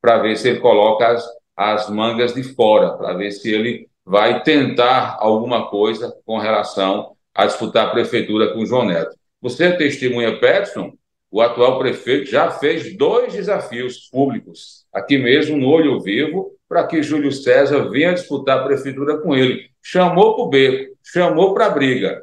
para 0.00 0.18
ver 0.18 0.36
se 0.36 0.50
ele 0.50 0.60
coloca 0.60 1.08
as, 1.08 1.26
as 1.56 1.90
mangas 1.90 2.32
de 2.32 2.44
fora, 2.44 2.96
para 2.96 3.14
ver 3.14 3.32
se 3.32 3.50
ele 3.50 3.88
vai 4.04 4.42
tentar 4.44 5.16
alguma 5.18 5.68
coisa 5.68 6.14
com 6.24 6.38
relação 6.38 7.16
a 7.34 7.46
disputar 7.46 7.86
a 7.86 7.90
prefeitura 7.90 8.52
com 8.52 8.60
o 8.60 8.66
João 8.66 8.84
Neto. 8.84 9.16
Você 9.44 9.64
é 9.64 9.72
testemunha, 9.72 10.40
Peterson, 10.40 10.94
o 11.30 11.42
atual 11.42 11.78
prefeito 11.78 12.30
já 12.30 12.50
fez 12.50 12.96
dois 12.96 13.34
desafios 13.34 14.08
públicos, 14.08 14.86
aqui 14.90 15.18
mesmo 15.18 15.58
no 15.58 15.68
Olho 15.68 16.00
Vivo, 16.00 16.52
para 16.66 16.86
que 16.86 17.02
Júlio 17.02 17.30
César 17.30 17.90
venha 17.90 18.14
disputar 18.14 18.60
a 18.60 18.64
prefeitura 18.64 19.18
com 19.18 19.36
ele. 19.36 19.68
Chamou 19.82 20.34
para 20.34 20.44
o 20.44 20.48
beco, 20.48 20.96
chamou 21.04 21.52
para 21.52 21.66
a 21.66 21.68
briga. 21.68 22.22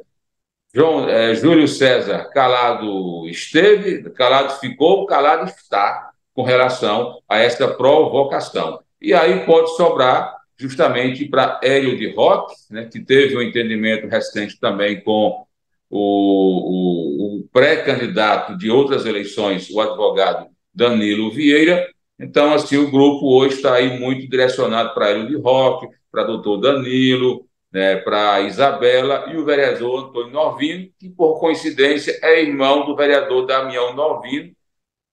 João, 0.74 1.08
é, 1.08 1.36
Júlio 1.36 1.68
César 1.68 2.28
calado 2.34 3.28
esteve, 3.28 4.02
calado 4.10 4.60
ficou, 4.60 5.06
calado 5.06 5.46
está 5.46 6.10
com 6.34 6.42
relação 6.42 7.22
a 7.30 7.38
essa 7.38 7.68
provocação. 7.68 8.80
E 9.00 9.14
aí 9.14 9.46
pode 9.46 9.76
sobrar 9.76 10.38
justamente 10.58 11.26
para 11.26 11.60
Hélio 11.62 11.96
de 12.00 12.16
Roque, 12.16 12.56
né, 12.72 12.90
que 12.92 13.00
teve 13.00 13.38
um 13.38 13.44
entendimento 13.44 14.08
recente 14.08 14.60
também 14.60 15.00
com 15.02 15.46
o, 15.92 15.98
o, 15.98 17.40
o 17.40 17.44
pré-candidato 17.52 18.58
de 18.58 18.72
outras 18.72 19.06
eleições, 19.06 19.70
o 19.70 19.82
advogado 19.82 20.48
Danilo 20.74 21.30
Vieira. 21.30 21.88
Então, 22.18 22.54
assim, 22.54 22.78
o 22.78 22.90
grupo 22.90 23.36
hoje 23.36 23.56
está 23.56 23.76
aí 23.76 24.00
muito 24.00 24.30
direcionado 24.30 24.94
para 24.94 25.10
Hélio 25.10 25.28
de 25.28 25.36
Roque, 25.38 25.88
para 26.10 26.24
doutor 26.24 26.58
Danilo, 26.58 27.46
né, 27.72 27.98
para 27.98 28.42
Isabela 28.42 29.26
e 29.32 29.38
o 29.38 29.46
vereador 29.46 30.06
Antônio 30.06 30.32
Novino, 30.32 30.90
que, 31.00 31.10
por 31.10 31.40
coincidência, 31.40 32.18
é 32.22 32.42
irmão 32.42 32.86
do 32.86 32.96
vereador 32.96 33.46
Damião 33.46 33.94
Novino, 33.94 34.52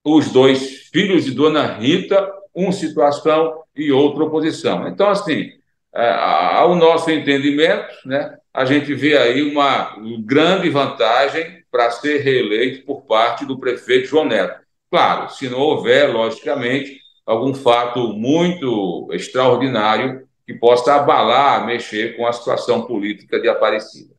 os 0.04 0.30
dois 0.30 0.88
filhos 0.92 1.24
de 1.24 1.32
Dona 1.32 1.66
Rita, 1.66 2.30
uma 2.54 2.72
situação 2.72 3.62
e 3.76 3.90
outra 3.92 4.24
oposição. 4.24 4.86
Então, 4.88 5.08
assim, 5.08 5.50
é, 5.94 6.10
ao 6.10 6.74
nosso 6.74 7.10
entendimento, 7.10 7.88
né, 8.04 8.37
a 8.58 8.64
gente 8.64 8.92
vê 8.92 9.16
aí 9.16 9.40
uma 9.40 9.96
grande 10.24 10.68
vantagem 10.68 11.62
para 11.70 11.92
ser 11.92 12.22
reeleito 12.22 12.84
por 12.84 13.02
parte 13.02 13.46
do 13.46 13.56
prefeito 13.56 14.08
João 14.08 14.24
Neto. 14.24 14.60
Claro, 14.90 15.30
se 15.30 15.48
não 15.48 15.60
houver, 15.60 16.12
logicamente, 16.12 17.00
algum 17.24 17.54
fato 17.54 18.08
muito 18.14 19.08
extraordinário 19.12 20.26
que 20.44 20.54
possa 20.54 20.96
abalar, 20.96 21.64
mexer 21.66 22.16
com 22.16 22.26
a 22.26 22.32
situação 22.32 22.84
política 22.84 23.40
de 23.40 23.48
Aparecida. 23.48 24.12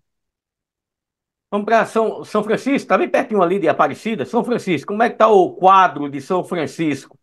Vamos 1.51 1.65
para 1.65 1.85
São, 1.85 2.23
São 2.23 2.41
Francisco, 2.41 2.77
está 2.77 2.97
bem 2.97 3.09
pertinho 3.09 3.43
ali 3.43 3.59
de 3.59 3.67
Aparecida. 3.67 4.23
São 4.23 4.41
Francisco, 4.41 4.93
como 4.93 5.03
é 5.03 5.09
que 5.09 5.15
está 5.15 5.27
o 5.27 5.51
quadro 5.51 6.09
de 6.09 6.21
São 6.21 6.45
Francisco? 6.45 7.19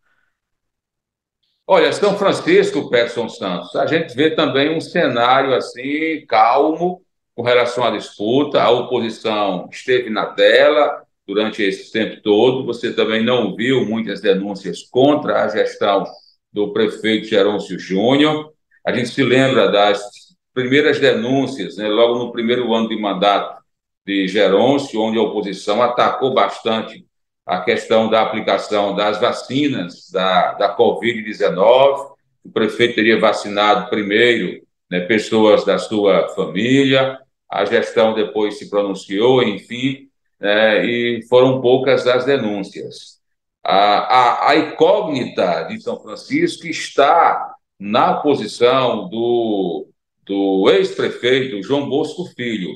Olha, 1.67 1.91
São 1.95 2.19
Francisco, 2.19 2.91
Peterson 2.91 3.27
Santos, 3.31 3.75
a 3.75 3.87
gente 3.87 4.15
vê 4.15 4.35
também 4.35 4.77
um 4.77 4.83
cenário 4.83 5.55
assim 5.55 6.27
calmo 6.29 7.06
com 7.37 7.43
relação 7.43 7.85
à 7.85 7.91
disputa. 7.91 8.61
A 8.61 8.71
oposição 8.71 9.69
esteve 9.71 10.09
na 10.09 10.27
tela 10.27 11.03
durante 11.27 11.63
esse 11.63 11.93
tempo 11.93 12.21
todo. 12.23 12.65
Você 12.65 12.93
também 12.95 13.23
não 13.23 13.55
viu 13.55 13.85
muitas 13.85 14.21
denúncias 14.23 14.83
contra 14.91 15.45
a 15.45 15.49
gestão 15.49 16.05
do 16.51 16.73
prefeito 16.73 17.29
Gerôncio 17.29 17.79
Júnior. 17.79 18.53
A 18.85 18.93
gente 18.93 19.11
se 19.11 19.23
lembra 19.23 19.71
das 19.71 20.03
primeiras 20.55 20.99
denúncias, 20.99 21.77
né, 21.77 21.87
logo 21.87 22.19
no 22.19 22.33
primeiro 22.33 22.73
ano 22.73 22.89
de 22.89 22.99
mandato 22.99 23.63
de 24.07 24.27
Gerôncio, 24.27 25.01
onde 25.01 25.19
a 25.19 25.23
oposição 25.23 25.83
atacou 25.83 26.33
bastante 26.33 27.05
a 27.45 27.61
questão 27.61 28.09
da 28.09 28.23
aplicação 28.23 28.95
das 28.95 29.21
vacinas 29.21 30.11
da, 30.11 30.55
da 30.55 30.77
Covid-19. 30.77 32.13
O 32.45 32.51
prefeito 32.51 32.95
teria 32.95 33.21
vacinado 33.21 33.91
primeiro 33.91 34.63
né, 34.91 35.01
pessoas 35.01 35.65
da 35.65 35.77
sua 35.79 36.29
família, 36.31 37.19
a 37.51 37.65
gestão 37.65 38.15
depois 38.15 38.59
se 38.59 38.69
pronunciou, 38.69 39.43
enfim, 39.43 40.09
né, 40.41 40.85
e 40.85 41.23
foram 41.29 41.61
poucas 41.61 42.07
as 42.07 42.25
denúncias. 42.25 43.17
A, 43.65 43.75
a, 43.75 44.51
a 44.51 44.57
incógnita 44.57 45.63
de 45.65 45.81
São 45.81 46.01
Francisco 46.01 46.67
está 46.67 47.55
na 47.79 48.15
posição 48.15 49.09
do, 49.09 49.89
do 50.25 50.71
ex-prefeito 50.71 51.63
João 51.63 51.89
Bosco 51.89 52.27
Filho. 52.37 52.71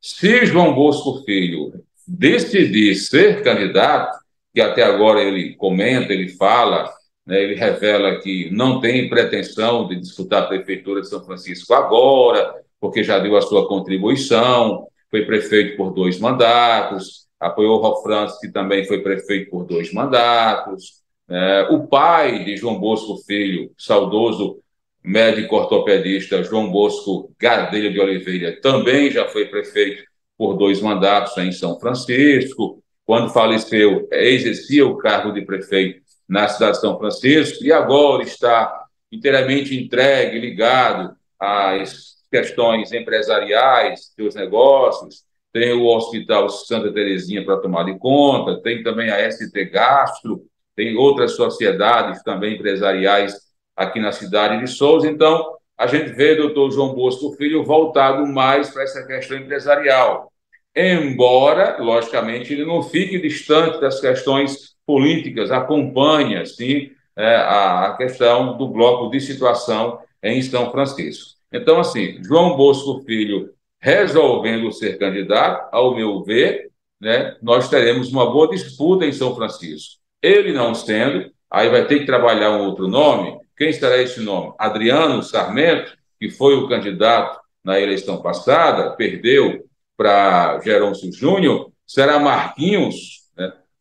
Se 0.00 0.44
João 0.44 0.74
Bosco 0.74 1.22
Filho 1.24 1.72
decidir 2.06 2.94
ser 2.96 3.42
candidato, 3.42 4.18
que 4.52 4.60
até 4.60 4.82
agora 4.82 5.22
ele 5.22 5.54
comenta, 5.54 6.12
ele 6.12 6.28
fala, 6.28 6.92
né, 7.26 7.42
ele 7.42 7.54
revela 7.54 8.20
que 8.20 8.50
não 8.50 8.80
tem 8.80 9.08
pretensão 9.08 9.88
de 9.88 9.96
disputar 9.96 10.42
a 10.42 10.46
prefeitura 10.46 11.00
de 11.00 11.08
São 11.08 11.24
Francisco 11.24 11.72
agora, 11.74 12.54
porque 12.84 13.02
já 13.02 13.18
deu 13.18 13.34
a 13.34 13.40
sua 13.40 13.66
contribuição, 13.66 14.86
foi 15.10 15.24
prefeito 15.24 15.74
por 15.74 15.94
dois 15.94 16.20
mandatos, 16.20 17.26
apoiou 17.40 17.82
o 17.82 18.02
Francis, 18.02 18.38
que 18.38 18.52
também 18.52 18.84
foi 18.84 19.00
prefeito 19.00 19.50
por 19.50 19.64
dois 19.64 19.90
mandatos, 19.90 21.00
é, 21.26 21.66
o 21.70 21.86
pai 21.86 22.44
de 22.44 22.58
João 22.58 22.78
Bosco 22.78 23.16
Filho, 23.26 23.70
saudoso 23.78 24.58
médico 25.02 25.56
ortopedista 25.56 26.44
João 26.44 26.70
Bosco 26.70 27.32
Gadelha 27.40 27.90
de 27.90 27.98
Oliveira, 27.98 28.60
também 28.60 29.10
já 29.10 29.26
foi 29.28 29.46
prefeito 29.46 30.04
por 30.36 30.52
dois 30.52 30.82
mandatos 30.82 31.38
em 31.38 31.52
São 31.52 31.80
Francisco. 31.80 32.82
Quando 33.06 33.32
faleceu, 33.32 34.06
exercia 34.12 34.86
o 34.86 34.98
cargo 34.98 35.32
de 35.32 35.40
prefeito 35.40 36.02
na 36.28 36.48
cidade 36.48 36.72
de 36.72 36.80
São 36.82 36.98
Francisco 36.98 37.64
e 37.64 37.72
agora 37.72 38.24
está 38.24 38.84
inteiramente 39.10 39.74
entregue, 39.74 40.38
ligado 40.38 41.16
às 41.40 42.13
questões 42.34 42.92
empresariais, 42.92 44.12
seus 44.16 44.34
negócios. 44.34 45.22
Tem 45.52 45.72
o 45.72 45.86
Hospital 45.86 46.48
Santa 46.48 46.92
Terezinha 46.92 47.44
para 47.44 47.58
tomar 47.58 47.84
de 47.84 47.96
conta, 47.96 48.60
tem 48.60 48.82
também 48.82 49.08
a 49.08 49.30
ST 49.30 49.64
Gastro, 49.66 50.42
tem 50.74 50.96
outras 50.96 51.36
sociedades 51.36 52.24
também 52.24 52.54
empresariais 52.54 53.36
aqui 53.76 54.00
na 54.00 54.10
cidade 54.10 54.58
de 54.58 54.66
Souza. 54.66 55.08
Então, 55.08 55.54
a 55.78 55.86
gente 55.86 56.12
vê 56.12 56.32
o 56.32 56.48
doutor 56.48 56.72
João 56.72 56.92
Bosco 56.92 57.36
Filho 57.36 57.62
voltado 57.62 58.26
mais 58.26 58.70
para 58.70 58.82
essa 58.82 59.06
questão 59.06 59.36
empresarial. 59.36 60.32
Embora, 60.74 61.76
logicamente, 61.78 62.52
ele 62.52 62.64
não 62.64 62.82
fique 62.82 63.20
distante 63.20 63.80
das 63.80 64.00
questões 64.00 64.74
políticas, 64.84 65.52
acompanha, 65.52 66.44
sim, 66.44 66.90
é, 67.16 67.36
a 67.36 67.94
questão 67.96 68.58
do 68.58 68.66
bloco 68.66 69.08
de 69.08 69.20
situação 69.20 70.00
em 70.20 70.42
São 70.42 70.72
Francisco. 70.72 71.33
Então, 71.54 71.78
assim, 71.78 72.20
João 72.24 72.56
Bosco 72.56 73.04
Filho 73.04 73.54
resolvendo 73.80 74.72
ser 74.72 74.98
candidato, 74.98 75.68
ao 75.70 75.94
meu 75.94 76.24
ver, 76.24 76.70
né, 77.00 77.36
nós 77.40 77.68
teremos 77.68 78.10
uma 78.10 78.28
boa 78.28 78.48
disputa 78.48 79.04
em 79.04 79.12
São 79.12 79.36
Francisco. 79.36 80.00
Ele 80.20 80.52
não 80.52 80.74
sendo, 80.74 81.30
aí 81.48 81.68
vai 81.68 81.86
ter 81.86 82.00
que 82.00 82.06
trabalhar 82.06 82.50
um 82.50 82.64
outro 82.64 82.88
nome. 82.88 83.38
Quem 83.56 83.72
será 83.72 83.98
esse 83.98 84.20
nome? 84.20 84.52
Adriano 84.58 85.22
Sarmento, 85.22 85.96
que 86.18 86.28
foi 86.28 86.56
o 86.56 86.66
candidato 86.66 87.38
na 87.62 87.78
eleição 87.78 88.20
passada, 88.20 88.90
perdeu 88.96 89.64
para 89.96 90.60
Gerôncio 90.60 91.12
Júnior. 91.12 91.70
Será 91.86 92.18
Marquinhos? 92.18 93.23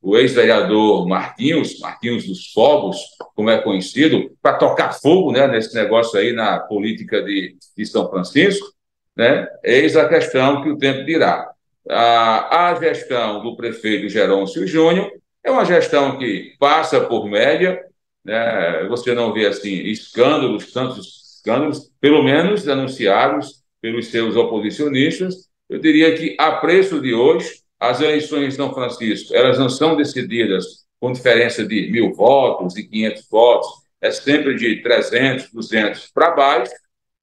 O 0.03 0.17
ex-vereador 0.17 1.07
Marquinhos, 1.07 1.79
Marquinhos 1.79 2.27
dos 2.27 2.51
Fogos, 2.51 2.97
como 3.33 3.49
é 3.49 3.61
conhecido, 3.61 4.29
para 4.41 4.57
tocar 4.57 4.91
fogo 4.91 5.31
né, 5.31 5.47
nesse 5.47 5.73
negócio 5.73 6.19
aí 6.19 6.33
na 6.33 6.59
política 6.59 7.23
de, 7.23 7.55
de 7.75 7.85
São 7.85 8.09
Francisco. 8.09 8.67
Né? 9.15 9.47
Eis 9.63 9.95
a 9.95 10.09
questão 10.09 10.61
que 10.61 10.69
o 10.69 10.77
tempo 10.77 11.05
dirá. 11.05 11.49
A, 11.89 12.71
a 12.71 12.75
gestão 12.75 13.41
do 13.41 13.55
prefeito 13.55 14.09
Gerôncio 14.09 14.67
Júnior 14.67 15.09
é 15.41 15.49
uma 15.49 15.63
gestão 15.63 16.17
que 16.17 16.53
passa 16.59 16.99
por 16.99 17.25
média, 17.29 17.81
né? 18.25 18.85
você 18.89 19.13
não 19.13 19.33
vê 19.33 19.45
assim 19.45 19.73
escândalos, 19.85 20.73
tantos 20.73 21.37
escândalos, 21.37 21.89
pelo 22.01 22.21
menos 22.21 22.67
anunciados 22.67 23.63
pelos 23.81 24.07
seus 24.07 24.35
oposicionistas. 24.35 25.49
Eu 25.69 25.79
diria 25.79 26.13
que, 26.17 26.35
a 26.37 26.51
preço 26.51 26.99
de 26.99 27.13
hoje, 27.13 27.62
as 27.83 27.99
eleições 27.99 28.53
em 28.53 28.55
São 28.55 28.73
Francisco 28.73 29.35
elas 29.35 29.59
não 29.59 29.69
são 29.69 29.95
decididas 29.95 30.85
com 30.99 31.11
diferença 31.11 31.65
de 31.65 31.91
mil 31.91 32.13
votos 32.13 32.77
e 32.77 32.87
500 32.87 33.27
votos, 33.29 33.67
é 34.01 34.09
sempre 34.09 34.55
de 34.55 34.81
300, 34.81 35.51
200 35.51 36.09
para 36.13 36.31
baixo. 36.31 36.71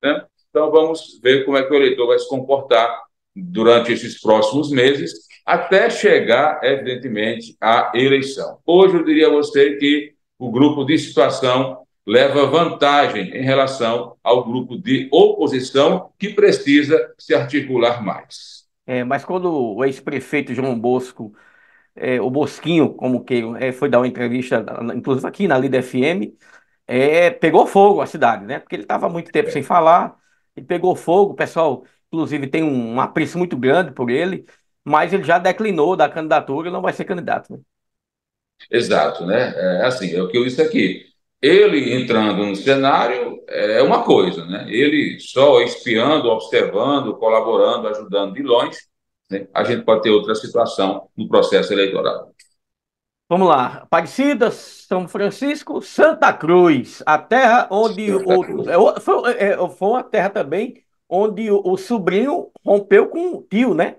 Né? 0.03 0.23
Então, 0.51 0.71
vamos 0.71 1.19
ver 1.23 1.47
como 1.47 1.57
é 1.57 1.63
que 1.63 1.73
o 1.73 1.77
eleitor 1.77 2.07
vai 2.07 2.19
se 2.19 2.29
comportar 2.29 3.05
durante 3.35 3.91
esses 3.91 4.21
próximos 4.21 4.71
meses 4.71 5.13
até 5.47 5.89
chegar, 5.89 6.61
evidentemente, 6.63 7.57
à 7.59 7.93
eleição. 7.95 8.59
Hoje 8.67 8.97
eu 8.97 9.05
diria 9.05 9.29
a 9.29 9.31
você 9.31 9.77
que 9.77 10.13
o 10.39 10.51
grupo 10.51 10.85
de 10.85 10.99
situação 10.99 11.79
leva 12.07 12.47
vantagem 12.47 13.35
em 13.35 13.43
relação 13.43 14.17
ao 14.23 14.45
grupo 14.45 14.77
de 14.77 15.09
oposição 15.11 16.13
que 16.19 16.35
precisa 16.35 17.15
se 17.19 17.35
articular 17.35 18.05
mais. 18.05 18.60
É, 18.91 19.05
mas 19.05 19.25
quando 19.25 19.77
o 19.77 19.85
ex-prefeito 19.85 20.53
João 20.55 20.79
Bosco, 20.79 21.33
é, 21.95 22.21
o 22.21 22.31
Bosquinho, 22.31 22.95
como 22.95 23.25
que 23.25 23.43
é, 23.61 23.73
foi 23.73 23.89
dar 23.91 23.99
uma 24.01 24.09
entrevista, 24.09 24.65
inclusive 24.95 25.27
aqui 25.29 25.49
na 25.49 25.59
Lida 25.59 25.79
FM, 25.83 26.37
é, 26.87 27.31
pegou 27.31 27.67
fogo 27.67 28.01
a 28.03 28.07
cidade, 28.07 28.45
né? 28.47 28.59
Porque 28.61 28.77
ele 28.77 28.83
estava 28.85 29.09
muito 29.09 29.33
tempo 29.33 29.51
sem 29.51 29.63
falar, 29.63 30.17
e 30.57 30.63
pegou 30.63 30.97
fogo, 30.97 31.33
o 31.33 31.37
pessoal, 31.37 31.85
inclusive, 32.13 32.49
tem 32.49 32.63
um, 32.65 32.95
um 32.97 33.01
apreço 33.01 33.39
muito 33.39 33.57
grande 33.57 33.93
por 33.93 34.11
ele, 34.11 34.45
mas 34.85 35.13
ele 35.13 35.25
já 35.25 35.39
declinou 35.39 35.97
da 35.97 36.09
candidatura 36.09 36.69
e 36.69 36.73
não 36.73 36.83
vai 36.83 36.93
ser 36.93 37.05
candidato. 37.05 37.53
Né? 37.55 37.61
Exato, 38.71 39.25
né? 39.27 39.53
É 39.83 39.87
assim, 39.87 40.13
é 40.15 40.23
o 40.23 40.29
que 40.29 40.37
eu 40.37 40.45
disse 40.45 40.61
aqui. 40.63 41.10
Ele 41.41 41.95
entrando 41.95 42.45
no 42.45 42.55
cenário 42.55 43.43
é 43.49 43.83
uma 43.83 44.03
coisa, 44.03 44.45
né? 44.45 44.67
Ele 44.69 45.19
só 45.21 45.61
espiando, 45.63 46.29
observando, 46.29 47.17
colaborando, 47.17 47.89
ajudando 47.89 48.35
de 48.35 48.43
longe, 48.43 48.79
né? 49.31 49.47
a 49.55 49.65
gente 49.65 49.85
pode 49.85 50.03
ter 50.03 50.11
outra 50.11 50.35
situação 50.35 51.09
no 51.17 51.29
processo 51.29 51.73
eleitoral. 51.73 52.31
Vamos 53.29 53.49
lá. 53.49 53.83
Aparecida, 53.85 54.51
São 54.51 55.09
Francisco, 55.09 55.81
Santa 55.81 56.33
Cruz, 56.33 57.03
a 57.07 57.17
terra 57.17 57.69
onde 57.71 58.13
o. 58.13 58.21
É, 58.69 59.01
foi, 59.01 59.33
é, 59.33 59.69
foi 59.69 59.89
uma 59.89 60.03
terra 60.03 60.31
também 60.31 60.83
onde 61.09 61.51
o, 61.51 61.63
o 61.65 61.77
sobrinho 61.77 62.51
rompeu 62.65 63.09
com 63.09 63.37
o 63.37 63.43
tio, 63.43 63.73
né? 63.73 63.97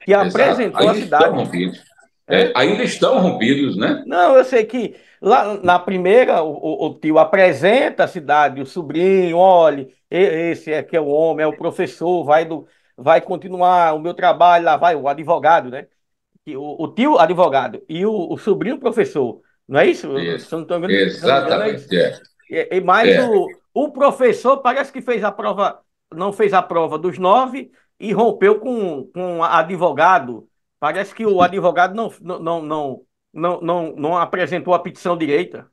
que 0.00 0.12
Exato. 0.12 0.28
apresentou 0.28 0.80
ainda 0.80 0.92
a 0.92 0.94
cidade. 0.94 1.24
Estão 1.24 1.44
rompidos. 1.44 1.89
É, 2.30 2.52
ainda 2.54 2.82
estão 2.82 3.18
rompidos, 3.18 3.76
né? 3.76 4.02
Não, 4.06 4.36
eu 4.36 4.44
sei 4.44 4.64
que 4.64 4.94
lá 5.20 5.58
na 5.62 5.78
primeira 5.78 6.42
o, 6.42 6.86
o 6.86 6.94
tio 6.94 7.18
apresenta 7.18 8.04
a 8.04 8.08
cidade, 8.08 8.60
o 8.60 8.66
sobrinho, 8.66 9.36
olhe, 9.36 9.94
esse 10.10 10.72
é 10.72 10.82
que 10.82 10.96
é 10.96 11.00
o 11.00 11.08
homem, 11.08 11.44
é 11.44 11.46
o 11.46 11.56
professor, 11.56 12.24
vai 12.24 12.44
do, 12.44 12.66
vai 12.96 13.20
continuar 13.20 13.94
o 13.94 14.00
meu 14.00 14.14
trabalho, 14.14 14.64
lá 14.64 14.76
vai 14.76 14.94
o 14.94 15.08
advogado, 15.08 15.70
né? 15.70 15.86
O, 16.48 16.84
o 16.84 16.88
tio 16.88 17.18
advogado 17.18 17.82
e 17.88 18.04
o, 18.04 18.36
sobrinho 18.38 18.78
professor, 18.78 19.40
não 19.68 19.80
é 19.80 19.86
isso? 19.86 20.18
isso. 20.18 20.56
Não 20.56 20.64
engano, 20.64 20.90
Exatamente. 20.90 21.86
Não 21.92 21.98
é 21.98 22.20
e, 22.50 22.76
e, 22.76 22.80
mas 22.80 23.08
é. 23.08 23.24
o, 23.24 23.46
o 23.72 23.92
professor 23.92 24.58
parece 24.58 24.92
que 24.92 25.00
fez 25.00 25.22
a 25.22 25.30
prova, 25.30 25.80
não 26.12 26.32
fez 26.32 26.52
a 26.52 26.60
prova 26.60 26.98
dos 26.98 27.18
nove 27.18 27.70
e 27.98 28.12
rompeu 28.12 28.58
com, 28.58 29.04
com 29.14 29.44
advogado. 29.44 30.48
Parece 30.80 31.14
que 31.14 31.26
o 31.26 31.42
advogado 31.42 31.94
não, 31.94 32.10
não, 32.20 32.62
não, 32.62 33.02
não, 33.32 33.60
não, 33.60 33.96
não 33.96 34.16
apresentou 34.16 34.72
a 34.72 34.78
petição 34.78 35.16
direita. 35.16 35.70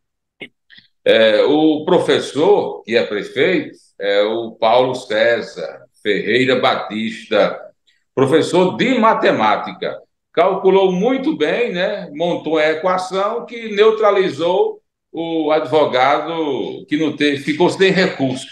É, 1.06 1.42
o 1.44 1.86
professor, 1.86 2.84
que 2.84 2.98
é 2.98 3.06
prefeito, 3.06 3.78
é 3.98 4.22
o 4.24 4.52
Paulo 4.52 4.94
César 4.94 5.86
Ferreira 6.04 6.60
Batista, 6.60 7.58
professor 8.14 8.76
de 8.76 9.00
matemática. 9.00 9.98
Calculou 10.34 10.92
muito 10.92 11.38
bem, 11.38 11.72
né? 11.72 12.10
montou 12.14 12.58
a 12.58 12.70
equação 12.72 13.46
que 13.46 13.74
neutralizou 13.74 14.82
o 15.12 15.50
advogado 15.52 16.86
que 16.88 16.98
não 16.98 17.16
teve, 17.16 17.38
ficou 17.38 17.70
sem 17.70 17.92
recurso. 17.92 18.46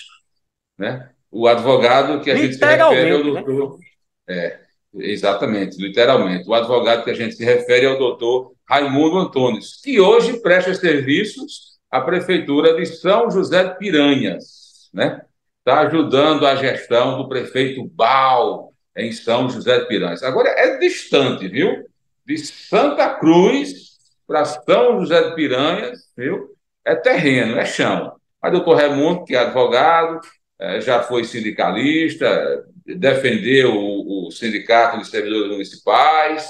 Né? 0.77 1.09
O 1.29 1.47
advogado 1.47 2.21
que 2.21 2.31
a 2.31 2.35
gente 2.35 2.55
se 2.55 2.65
refere 2.65 2.81
ao 2.81 2.93
né? 2.93 3.23
doutor. 3.23 3.77
Né? 3.77 3.85
É, 4.27 4.64
exatamente, 4.99 5.81
literalmente. 5.81 6.47
O 6.47 6.53
advogado 6.53 7.03
que 7.03 7.11
a 7.11 7.15
gente 7.15 7.35
se 7.35 7.43
refere 7.43 7.85
ao 7.85 7.97
doutor 7.97 8.53
Raimundo 8.67 9.17
Antunes, 9.17 9.81
que 9.81 9.99
hoje 9.99 10.41
presta 10.41 10.73
serviços 10.73 11.77
à 11.91 12.01
Prefeitura 12.01 12.75
de 12.75 12.85
São 12.85 13.29
José 13.29 13.63
de 13.63 13.77
Piranhas. 13.77 14.89
Né? 14.93 15.21
Está 15.59 15.81
ajudando 15.81 16.45
a 16.45 16.55
gestão 16.55 17.17
do 17.17 17.27
prefeito 17.27 17.85
Bal 17.85 18.73
em 18.95 19.11
São 19.11 19.49
José 19.49 19.79
de 19.79 19.87
Piranhas. 19.87 20.23
Agora 20.23 20.49
é 20.49 20.77
distante, 20.77 21.47
viu? 21.47 21.85
De 22.25 22.37
Santa 22.37 23.09
Cruz 23.15 23.97
para 24.27 24.45
São 24.45 24.99
José 24.99 25.29
de 25.29 25.35
Piranhas, 25.35 25.99
viu? 26.17 26.55
É 26.83 26.95
terreno, 26.95 27.57
é 27.57 27.65
chão. 27.65 28.13
Mas 28.41 28.53
o 28.53 28.57
doutor 28.57 28.77
Raimundo, 28.77 29.25
que 29.25 29.35
é 29.35 29.39
advogado, 29.39 30.21
é, 30.21 30.44
já 30.81 31.01
foi 31.03 31.23
sindicalista, 31.23 32.65
defendeu 32.85 33.75
o, 33.75 34.31
sindicato 34.31 34.97
de 34.97 35.07
servidores 35.07 35.51
municipais. 35.51 36.47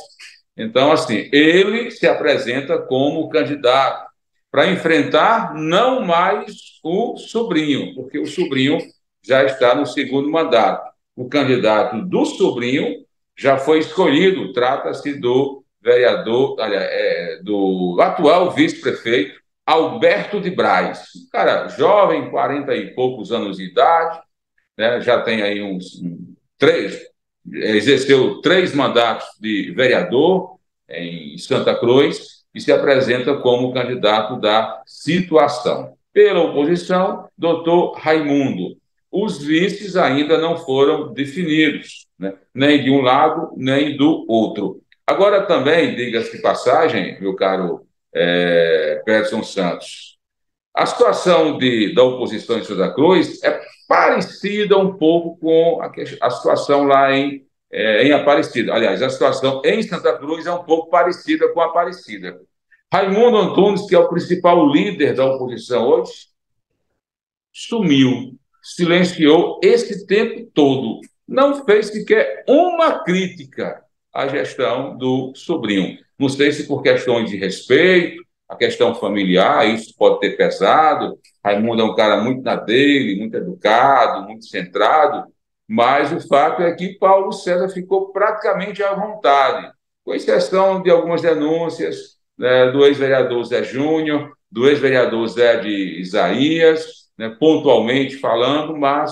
Então, 0.57 0.91
assim, 0.91 1.29
ele 1.31 1.91
se 1.91 2.07
apresenta 2.07 2.77
como 2.77 3.29
candidato 3.29 4.05
para 4.51 4.71
enfrentar 4.71 5.53
não 5.53 6.01
mais 6.01 6.79
o 6.83 7.17
sobrinho, 7.17 7.93
porque 7.93 8.17
o 8.17 8.25
sobrinho 8.25 8.77
já 9.21 9.43
está 9.43 9.75
no 9.75 9.85
segundo 9.85 10.29
mandato. 10.29 10.89
O 11.15 11.27
candidato 11.27 12.01
do 12.05 12.25
sobrinho 12.25 13.05
já 13.37 13.57
foi 13.57 13.79
escolhido, 13.79 14.53
trata-se 14.53 15.13
do 15.19 15.63
vereador, 15.81 16.59
aliás, 16.59 16.87
é, 16.89 17.39
do 17.43 17.97
atual 17.99 18.51
vice-prefeito 18.51 19.44
Alberto 19.65 20.39
de 20.39 20.51
Braz. 20.51 21.07
Cara, 21.31 21.67
jovem, 21.69 22.29
40 22.29 22.75
e 22.75 22.93
poucos 22.93 23.31
anos 23.31 23.57
de 23.57 23.63
idade, 23.63 24.19
né, 24.77 25.01
já 25.01 25.21
tem 25.21 25.41
aí 25.41 25.61
uns 25.61 26.01
um, 26.01 26.35
três, 26.57 27.01
exerceu 27.51 28.41
três 28.41 28.75
mandatos 28.75 29.27
de 29.39 29.71
vereador 29.71 30.59
em 30.89 31.37
Santa 31.37 31.73
Cruz 31.73 32.45
e 32.53 32.61
se 32.61 32.71
apresenta 32.71 33.35
como 33.37 33.73
candidato 33.73 34.39
da 34.39 34.81
situação. 34.85 35.95
Pela 36.13 36.41
oposição, 36.41 37.27
doutor 37.37 37.97
Raimundo. 37.97 38.77
Os 39.11 39.43
vices 39.43 39.95
ainda 39.95 40.37
não 40.37 40.57
foram 40.57 41.13
definidos, 41.13 42.05
né? 42.19 42.33
nem 42.53 42.83
de 42.83 42.91
um 42.91 43.01
lado, 43.01 43.51
nem 43.57 43.97
do 43.97 44.25
outro. 44.27 44.81
Agora 45.07 45.45
também, 45.45 45.95
diga-se 45.95 46.35
de 46.35 46.41
passagem, 46.41 47.19
meu 47.21 47.35
caro 47.35 47.84
é, 48.15 49.01
Peterson 49.05 49.43
Santos, 49.43 50.17
a 50.73 50.85
situação 50.85 51.57
de, 51.57 51.93
da 51.93 52.03
oposição 52.03 52.57
em 52.57 52.63
Santa 52.63 52.93
Cruz 52.93 53.43
é 53.43 53.61
parecida 53.87 54.77
um 54.77 54.97
pouco 54.97 55.37
com 55.37 55.81
a, 55.81 55.91
a 56.21 56.29
situação 56.31 56.85
lá 56.85 57.15
em, 57.15 57.45
é, 57.71 58.07
em 58.07 58.11
Aparecida. 58.11 58.73
Aliás, 58.73 59.01
a 59.01 59.09
situação 59.09 59.61
em 59.63 59.83
Santa 59.83 60.17
Cruz 60.17 60.45
é 60.45 60.51
um 60.51 60.63
pouco 60.63 60.89
parecida 60.89 61.51
com 61.53 61.61
a 61.61 61.65
Aparecida. 61.65 62.39
Raimundo 62.91 63.37
Antunes, 63.37 63.85
que 63.87 63.95
é 63.95 63.99
o 63.99 64.09
principal 64.09 64.71
líder 64.71 65.13
da 65.13 65.25
oposição 65.25 65.87
hoje, 65.87 66.27
sumiu 67.53 68.37
silenciou 68.65 69.59
esse 69.61 70.07
tempo 70.07 70.49
todo. 70.51 70.99
Não 71.27 71.63
fez 71.65 71.87
sequer 71.87 72.43
uma 72.47 73.03
crítica 73.03 73.83
à 74.11 74.27
gestão 74.27 74.97
do 74.97 75.33
sobrinho. 75.35 75.99
Não 76.17 76.29
sei 76.29 76.51
se 76.51 76.67
por 76.67 76.81
questões 76.81 77.29
de 77.29 77.37
respeito, 77.37 78.23
a 78.47 78.55
questão 78.55 78.93
familiar, 78.95 79.67
isso 79.67 79.93
pode 79.97 80.19
ter 80.19 80.37
pesado. 80.37 81.19
Raimundo 81.43 81.81
é 81.81 81.85
um 81.85 81.95
cara 81.95 82.21
muito 82.21 82.43
na 82.43 82.55
dele, 82.55 83.19
muito 83.19 83.35
educado, 83.35 84.27
muito 84.27 84.45
centrado, 84.45 85.25
mas 85.67 86.11
o 86.11 86.27
fato 86.27 86.61
é 86.61 86.73
que 86.73 86.97
Paulo 86.97 87.31
César 87.31 87.69
ficou 87.69 88.11
praticamente 88.11 88.83
à 88.83 88.93
vontade, 88.93 89.71
com 90.03 90.13
exceção 90.13 90.81
de 90.81 90.89
algumas 90.91 91.21
denúncias 91.21 92.15
né, 92.37 92.71
do 92.71 92.85
ex-vereador 92.85 93.43
Zé 93.43 93.63
Júnior, 93.63 94.31
do 94.51 94.67
ex-vereador 94.69 95.27
Zé 95.27 95.57
de 95.57 95.99
Isaías, 95.99 97.05
né, 97.17 97.35
pontualmente 97.39 98.17
falando, 98.17 98.77
mas, 98.77 99.11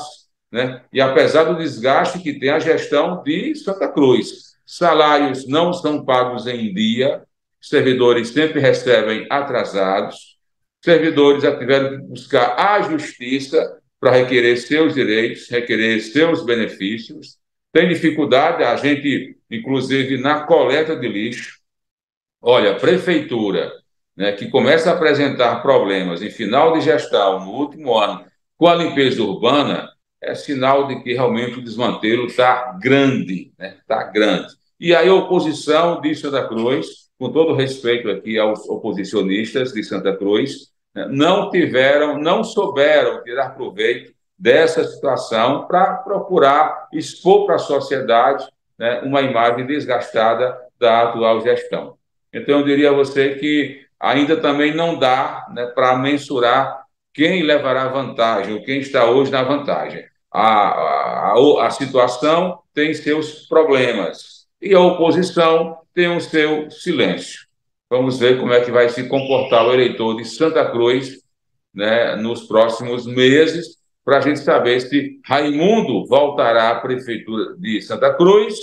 né, 0.52 0.84
e 0.94 1.02
apesar 1.02 1.46
do 1.46 1.58
desgaste 1.58 2.20
que 2.20 2.38
tem 2.40 2.50
a 2.50 2.60
gestão 2.60 3.24
de 3.24 3.56
Santa 3.56 3.88
Cruz, 3.88 4.53
salários 4.66 5.48
não 5.48 5.74
são 5.74 6.04
pagos 6.04 6.48
em 6.48 6.74
dia, 6.74 7.24
servidores 7.62 8.30
sempre 8.30 8.60
recebem 8.60 9.26
atrasados, 9.30 10.38
servidores 10.84 11.44
já 11.44 11.58
tiveram 11.58 11.98
que 11.98 12.04
buscar 12.08 12.56
a 12.58 12.82
justiça 12.82 13.80
para 14.00 14.12
requerer 14.12 14.58
seus 14.58 14.94
direitos, 14.94 15.50
requerer 15.50 16.02
seus 16.02 16.44
benefícios, 16.46 17.38
tem 17.72 17.88
dificuldade, 17.88 18.64
a 18.64 18.76
gente, 18.76 19.36
inclusive, 19.50 20.18
na 20.18 20.44
coleta 20.44 20.96
de 20.96 21.08
lixo, 21.08 21.60
olha, 22.42 22.76
prefeitura, 22.76 23.72
né, 24.16 24.34
que 24.34 24.50
começa 24.50 24.92
a 24.92 24.94
apresentar 24.94 25.62
problemas 25.62 26.22
em 26.22 26.30
final 26.30 26.74
de 26.74 26.82
gestão, 26.82 27.40
no 27.46 27.52
último 27.52 27.98
ano, 27.98 28.26
com 28.58 28.68
a 28.68 28.76
limpeza 28.76 29.24
urbana, 29.24 29.90
é 30.24 30.36
sinal 30.36 30.88
de 30.88 31.02
que 31.02 31.14
realmente 31.14 31.60
o 31.60 31.64
desmantelo 31.64 32.26
está 32.26 32.78
grande, 32.82 33.52
está 33.52 33.64
né, 33.64 33.78
tá 33.88 34.04
grande. 34.04 34.48
E 34.80 34.96
aí 34.96 35.08
a 35.08 35.14
oposição 35.14 36.02
de 36.02 36.16
Santa 36.16 36.48
Cruz, 36.48 37.10
com 37.20 37.32
todo 37.32 37.54
respeito 37.54 38.10
aqui 38.10 38.40
aos 38.40 38.68
oposicionistas 38.68 39.72
de 39.72 39.84
Santa 39.84 40.16
Cruz, 40.16 40.72
né, 40.96 41.08
não 41.10 41.50
tiveram, 41.50 42.20
não 42.20 42.44
souberam 42.44 43.24
tirar 43.24 43.56
proveito 43.56 44.14
dessa 44.38 44.84
situação 44.84 45.68
para 45.68 45.94
procurar 45.98 46.88
expor 46.92 47.46
para 47.46 47.56
a 47.56 47.60
sociedade 47.60 48.46
né, 48.78 49.02
uma 49.02 49.22
imagem 49.22 49.66
desgastada 49.66 50.58
da 50.80 51.04
atual 51.04 51.42
gestão. 51.42 51.98
Então, 52.34 52.60
eu 52.60 52.66
diria 52.66 52.90
a 52.90 52.94
você 52.94 53.36
que 53.36 53.86
ainda 54.00 54.36
também 54.36 54.74
não 54.74 54.98
dá 54.98 55.48
né, 55.54 55.68
para 55.68 55.96
mensurar 55.98 56.84
quem 57.14 57.44
levará 57.44 57.88
vantagem, 57.88 58.56
ou 58.56 58.64
quem 58.64 58.80
está 58.80 59.06
hoje 59.06 59.32
na 59.32 59.44
vantagem. 59.44 60.04
A, 60.34 61.34
a, 61.34 61.68
a 61.68 61.70
situação 61.70 62.60
tem 62.74 62.94
seus 62.94 63.48
problemas 63.48 64.48
e 64.62 64.74
a 64.74 64.80
oposição 64.80 65.78
tem 65.94 66.16
o 66.16 66.20
seu 66.20 66.72
silêncio. 66.72 67.42
Vamos 67.90 68.18
ver 68.18 68.40
como 68.40 68.52
é 68.52 68.62
que 68.62 68.72
vai 68.72 68.90
se 68.90 69.08
comportar 69.08 69.68
o 69.68 69.74
eleitor 69.74 70.16
de 70.16 70.26
Santa 70.26 70.66
Cruz 70.72 71.24
né, 71.74 72.16
nos 72.16 72.48
próximos 72.48 73.06
meses, 73.06 73.78
para 74.04 74.18
a 74.18 74.22
gente 74.22 74.40
saber 74.40 74.80
se 74.82 75.20
Raimundo 75.26 76.06
voltará 76.08 76.72
à 76.72 76.80
prefeitura 76.80 77.56
de 77.58 77.82
Santa 77.82 78.14
Cruz 78.14 78.56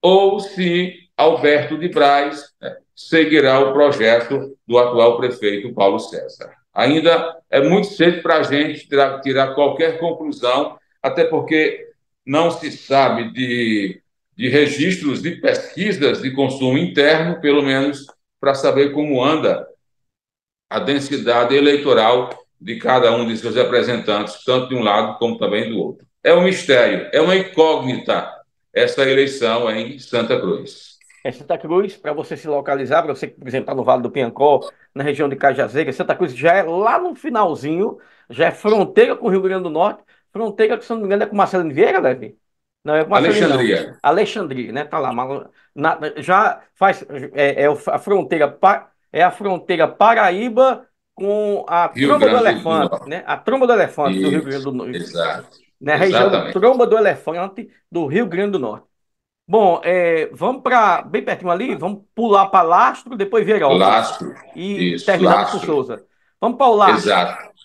ou 0.00 0.38
se 0.38 0.94
Alberto 1.16 1.76
de 1.76 1.88
Braz 1.88 2.52
né, 2.60 2.76
seguirá 2.94 3.58
o 3.60 3.72
projeto 3.72 4.56
do 4.66 4.78
atual 4.78 5.16
prefeito 5.16 5.74
Paulo 5.74 5.98
César. 5.98 6.52
Ainda 6.72 7.36
é 7.50 7.60
muito 7.60 7.88
cedo 7.88 8.22
para 8.22 8.36
a 8.36 8.42
gente 8.42 8.86
tirar, 8.86 9.20
tirar, 9.20 9.54
qualquer 9.54 9.98
conclusão, 9.98 10.78
até 11.06 11.24
porque 11.24 11.90
não 12.24 12.50
se 12.50 12.70
sabe 12.70 13.32
de, 13.32 14.02
de 14.36 14.48
registros 14.48 15.22
de 15.22 15.32
pesquisas 15.32 16.22
de 16.22 16.32
consumo 16.32 16.76
interno, 16.76 17.40
pelo 17.40 17.62
menos 17.62 18.06
para 18.40 18.54
saber 18.54 18.92
como 18.92 19.22
anda 19.22 19.66
a 20.68 20.80
densidade 20.80 21.54
eleitoral 21.54 22.30
de 22.60 22.76
cada 22.76 23.14
um 23.14 23.26
de 23.26 23.36
seus 23.36 23.54
representantes, 23.54 24.42
tanto 24.44 24.68
de 24.68 24.74
um 24.74 24.82
lado 24.82 25.18
como 25.18 25.38
também 25.38 25.70
do 25.70 25.78
outro. 25.78 26.06
É 26.24 26.34
um 26.34 26.42
mistério, 26.42 27.08
é 27.12 27.20
uma 27.20 27.36
incógnita 27.36 28.34
essa 28.74 29.08
eleição 29.08 29.70
em 29.70 29.98
Santa 29.98 30.38
Cruz 30.40 30.96
é 31.28 31.32
Santa 31.32 31.58
Cruz, 31.58 31.96
para 31.96 32.12
você 32.12 32.36
se 32.36 32.46
localizar, 32.46 33.02
para 33.02 33.12
você, 33.12 33.26
por 33.26 33.48
exemplo, 33.48 33.64
está 33.64 33.74
no 33.74 33.82
Vale 33.82 34.02
do 34.02 34.10
Piancó, 34.10 34.60
na 34.94 35.02
região 35.02 35.28
de 35.28 35.34
Cajazeira, 35.34 35.92
Santa 35.92 36.14
Cruz 36.14 36.34
já 36.34 36.52
é 36.52 36.62
lá 36.62 36.98
no 37.00 37.14
finalzinho, 37.16 37.98
já 38.30 38.46
é 38.46 38.50
fronteira 38.52 39.16
com 39.16 39.26
o 39.26 39.30
Rio 39.30 39.42
Grande 39.42 39.64
do 39.64 39.70
Norte, 39.70 40.02
fronteira 40.36 40.78
que, 40.78 40.84
se 40.84 40.90
não 40.90 40.98
me 40.98 41.06
engano, 41.06 41.22
é 41.22 41.26
com 41.26 41.36
Marcelino 41.36 41.74
Vieira, 41.74 41.98
Levi? 41.98 42.36
Não, 42.84 42.94
é 42.94 43.04
com 43.04 43.10
Marcelino, 43.10 43.46
Alexandria. 43.46 43.86
Não. 43.86 43.98
Alexandria, 44.02 44.72
né? 44.72 44.84
Tá 44.84 44.98
lá. 44.98 45.12
Na, 45.74 45.98
já 46.18 46.62
faz, 46.74 47.04
é, 47.34 47.64
é 47.64 47.66
a 47.66 47.98
fronteira, 47.98 48.58
é 49.12 49.22
a 49.22 49.30
fronteira 49.30 49.88
Paraíba 49.88 50.86
com 51.14 51.64
a 51.66 51.90
Rio 51.92 52.08
Tromba 52.08 52.26
Grande 52.26 52.42
do 52.42 52.48
Elefante, 52.48 53.00
do 53.00 53.08
né? 53.08 53.24
A 53.26 53.36
Tromba 53.36 53.66
do 53.66 53.72
Elefante 53.72 54.18
Isso, 54.18 54.22
do 54.22 54.30
Rio 54.30 54.44
Grande 54.44 54.64
do 54.64 54.72
Norte. 54.72 54.96
Exato. 54.96 55.58
Né? 55.80 55.92
A 55.92 55.96
região 55.96 56.52
Tromba 56.52 56.86
do 56.86 56.96
Elefante 56.96 57.68
do 57.90 58.06
Rio 58.06 58.26
Grande 58.26 58.52
do 58.52 58.58
Norte. 58.58 58.86
Bom, 59.48 59.80
é, 59.84 60.28
vamos 60.32 60.62
para 60.62 61.02
bem 61.02 61.24
pertinho 61.24 61.50
ali, 61.50 61.74
vamos 61.76 62.02
pular 62.14 62.46
para 62.46 62.62
Lastro, 62.62 63.16
depois 63.16 63.46
Vieira 63.46 63.68
Lastro. 63.68 64.34
E 64.56 64.94
Isso, 64.94 65.06
terminamos 65.06 65.52
com 65.52 65.58
Souza. 65.60 66.04
Vamos 66.40 66.58
para 66.58 66.66
o 66.66 66.74
Lastro. 66.74 66.98
Exato. 66.98 67.55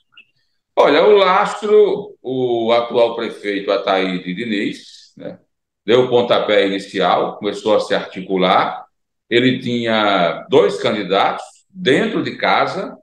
Olha, 0.75 1.05
o 1.05 1.17
lastro, 1.17 2.17
o 2.21 2.71
atual 2.71 3.15
prefeito 3.15 3.71
Ataíde 3.71 4.33
Diniz, 4.33 5.13
né, 5.17 5.39
deu 5.85 6.05
o 6.05 6.09
pontapé 6.09 6.65
inicial, 6.65 7.37
começou 7.37 7.75
a 7.75 7.79
se 7.79 7.93
articular. 7.93 8.85
Ele 9.29 9.59
tinha 9.59 10.45
dois 10.49 10.81
candidatos 10.81 11.43
dentro 11.69 12.23
de 12.23 12.37
casa, 12.37 12.97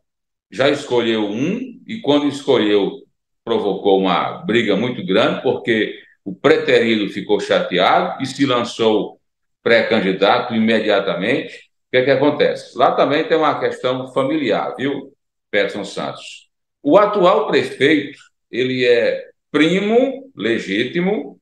já 0.51 0.69
escolheu 0.69 1.27
um, 1.27 1.81
e 1.87 2.01
quando 2.01 2.27
escolheu, 2.27 3.03
provocou 3.45 4.01
uma 4.01 4.39
briga 4.45 4.77
muito 4.77 5.05
grande, 5.05 5.43
porque 5.43 5.99
o 6.25 6.35
preterido 6.35 7.11
ficou 7.11 7.41
chateado 7.41 8.23
e 8.23 8.27
se 8.27 8.45
lançou 8.47 9.21
pré-candidato 9.63 10.55
imediatamente. 10.55 11.55
O 11.89 11.91
que, 11.91 11.97
é 11.99 12.05
que 12.05 12.11
acontece? 12.11 12.77
Lá 12.77 12.93
também 12.93 13.25
tem 13.25 13.37
uma 13.37 13.59
questão 13.59 14.13
familiar, 14.13 14.75
viu, 14.77 15.13
Peterson 15.51 15.85
Santos? 15.85 16.48
O 16.83 16.97
atual 16.97 17.47
prefeito, 17.49 18.19
ele 18.51 18.85
é 18.87 19.29
primo 19.51 20.31
legítimo 20.37 21.41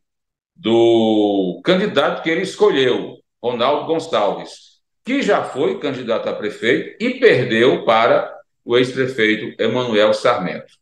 do 0.55 1.61
candidato 1.65 2.23
que 2.23 2.31
ele 2.31 2.43
escolheu, 2.43 3.19
Ronaldo 3.43 3.87
Gonçalves, 3.87 4.81
que 5.05 5.23
já 5.23 5.45
foi 5.45 5.79
candidato 5.79 6.29
a 6.29 6.33
prefeito 6.33 6.97
e 7.03 7.21
perdeu 7.21 7.85
para 7.85 8.35
o 8.65 8.77
ex-prefeito 8.77 9.55
Emanuel 9.63 10.13
Sarmento. 10.13 10.73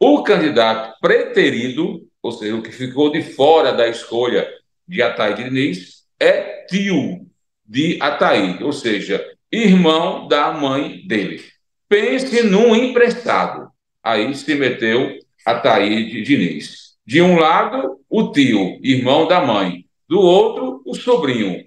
O 0.00 0.22
candidato 0.22 0.98
preterido, 1.00 2.08
ou 2.22 2.32
seja, 2.32 2.54
o 2.56 2.62
que 2.62 2.72
ficou 2.72 3.12
de 3.12 3.22
fora 3.22 3.72
da 3.72 3.86
escolha 3.86 4.48
de 4.86 5.02
Ataíde 5.02 5.44
Diniz, 5.44 6.04
é 6.18 6.64
tio 6.66 7.26
de 7.64 7.98
Ataíde, 8.00 8.64
ou 8.64 8.72
seja, 8.72 9.24
irmão 9.52 10.26
da 10.26 10.52
mãe 10.52 11.06
dele. 11.06 11.44
Pense 11.88 12.42
num 12.42 12.74
emprestado. 12.74 13.70
Aí 14.08 14.34
se 14.34 14.54
meteu 14.54 15.18
Ataíde 15.44 16.22
Diniz. 16.22 16.96
De 17.06 17.20
um 17.20 17.38
lado, 17.38 18.00
o 18.08 18.32
tio, 18.32 18.80
irmão 18.82 19.28
da 19.28 19.44
mãe. 19.44 19.84
Do 20.08 20.18
outro, 20.18 20.82
o 20.86 20.94
sobrinho, 20.94 21.66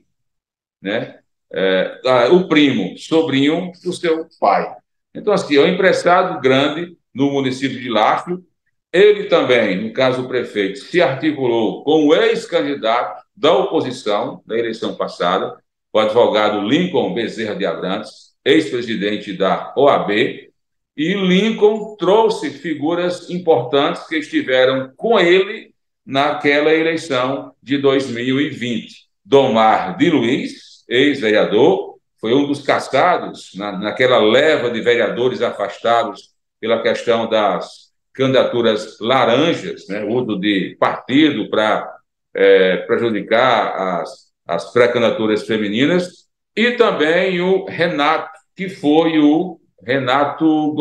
né? 0.81 1.19
É, 1.53 1.99
o 2.31 2.47
primo, 2.47 2.97
sobrinho 2.97 3.71
do 3.83 3.93
seu 3.93 4.25
pai. 4.39 4.75
Então, 5.13 5.31
assim, 5.31 5.55
é 5.55 5.61
um 5.61 5.67
emprestado 5.67 6.41
grande 6.41 6.97
no 7.13 7.29
município 7.29 7.79
de 7.79 7.89
Lastro. 7.89 8.43
Ele 8.91 9.25
também, 9.25 9.79
no 9.79 9.93
caso 9.93 10.23
o 10.23 10.27
prefeito, 10.27 10.79
se 10.79 10.99
articulou 10.99 11.83
com 11.83 12.07
o 12.07 12.15
ex-candidato 12.15 13.23
da 13.35 13.53
oposição 13.53 14.41
na 14.47 14.57
eleição 14.57 14.95
passada, 14.95 15.61
o 15.93 15.99
advogado 15.99 16.67
Lincoln 16.67 17.13
Bezerra 17.13 17.55
de 17.55 17.67
Abrantes, 17.67 18.31
ex-presidente 18.43 19.31
da 19.31 19.71
OAB, 19.77 20.50
e 20.95 21.13
Lincoln 21.13 21.95
trouxe 21.95 22.49
figuras 22.49 23.29
importantes 23.29 24.05
que 24.07 24.17
estiveram 24.17 24.91
com 24.95 25.19
ele 25.19 25.73
naquela 26.05 26.73
eleição 26.73 27.53
de 27.61 27.77
2020. 27.77 29.07
Domar 29.23 29.97
de 29.97 30.09
Luiz, 30.09 30.83
ex-vereador, 30.89 31.97
foi 32.19 32.33
um 32.33 32.45
dos 32.45 32.61
caçados 32.61 33.51
na, 33.55 33.71
naquela 33.71 34.19
leva 34.19 34.69
de 34.69 34.81
vereadores 34.81 35.41
afastados 35.41 36.31
pela 36.59 36.81
questão 36.81 37.29
das 37.29 37.91
candidaturas 38.13 38.99
laranjas, 38.99 39.87
né, 39.87 40.03
uso 40.03 40.37
de 40.39 40.75
partido 40.79 41.49
para 41.49 41.89
é, 42.35 42.77
prejudicar 42.77 44.01
as, 44.01 44.31
as 44.45 44.71
pré-candidaturas 44.73 45.47
femininas, 45.47 46.27
e 46.55 46.71
também 46.71 47.39
o 47.39 47.65
Renato, 47.65 48.29
que 48.55 48.67
foi 48.67 49.17
o 49.17 49.60
Renato, 49.85 50.75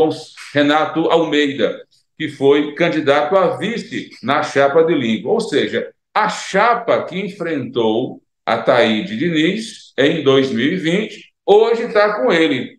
Renato 0.52 1.10
Almeida, 1.10 1.84
que 2.18 2.28
foi 2.28 2.74
candidato 2.74 3.36
a 3.36 3.56
vice 3.56 4.10
na 4.22 4.42
chapa 4.42 4.84
de 4.84 4.94
Lincoln. 4.94 5.30
Ou 5.30 5.40
seja, 5.40 5.92
a 6.14 6.28
chapa 6.28 7.02
que 7.04 7.18
enfrentou 7.18 8.20
a 8.44 8.58
Taíde 8.58 9.16
Diniz 9.16 9.92
em 9.96 10.22
2020, 10.22 11.32
hoje 11.46 11.84
está 11.84 12.20
com 12.20 12.32
ele, 12.32 12.78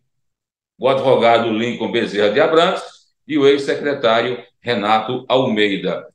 o 0.77 0.87
advogado 0.87 1.49
Lincoln 1.49 1.91
Bezerra 1.91 2.31
de 2.31 2.39
Abrantes 2.39 2.83
e 3.27 3.37
o 3.37 3.47
ex-secretário 3.47 4.43
Renato 4.59 5.25
Almeida. 5.27 6.07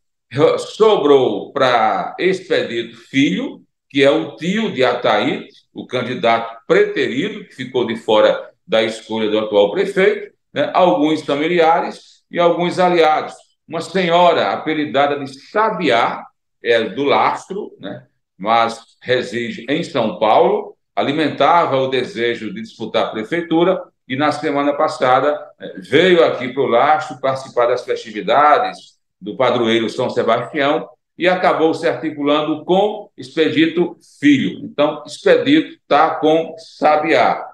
Sobrou 0.58 1.52
para 1.52 2.14
Expedito 2.18 2.96
Filho, 2.96 3.62
que 3.88 4.02
é 4.02 4.10
o 4.10 4.36
tio 4.36 4.72
de 4.72 4.84
Ataíde, 4.84 5.48
o 5.72 5.86
candidato 5.86 6.58
preterido, 6.66 7.44
que 7.44 7.54
ficou 7.54 7.86
de 7.86 7.96
fora 7.96 8.50
da 8.66 8.82
escolha 8.82 9.30
do 9.30 9.38
atual 9.38 9.70
prefeito, 9.70 10.34
né? 10.52 10.70
alguns 10.74 11.22
familiares 11.22 12.24
e 12.30 12.38
alguns 12.38 12.78
aliados. 12.78 13.34
Uma 13.68 13.80
senhora 13.80 14.52
apelidada 14.52 15.18
de 15.18 15.28
Sabiá, 15.50 16.24
é 16.62 16.82
do 16.82 17.04
Lastro, 17.04 17.72
né? 17.78 18.06
mas 18.36 18.96
reside 19.00 19.66
em 19.68 19.82
São 19.82 20.18
Paulo, 20.18 20.76
alimentava 20.94 21.76
o 21.76 21.88
desejo 21.88 22.52
de 22.52 22.62
disputar 22.62 23.06
a 23.06 23.10
prefeitura 23.10 23.80
e, 24.08 24.16
na 24.16 24.32
semana 24.32 24.72
passada, 24.72 25.38
é, 25.60 25.78
veio 25.78 26.24
aqui 26.24 26.52
para 26.52 26.62
o 26.62 26.66
Lastro 26.66 27.20
participar 27.20 27.66
das 27.66 27.84
festividades 27.84 28.96
do 29.20 29.36
padroeiro 29.36 29.88
São 29.90 30.08
Sebastião 30.10 30.88
e 31.18 31.26
acabou 31.26 31.72
se 31.72 31.88
articulando 31.88 32.64
com 32.64 33.10
Expedito 33.16 33.96
Filho. 34.20 34.60
Então, 34.64 35.02
Expedito 35.06 35.74
está 35.74 36.16
com 36.16 36.54
Sabiá. 36.58 37.45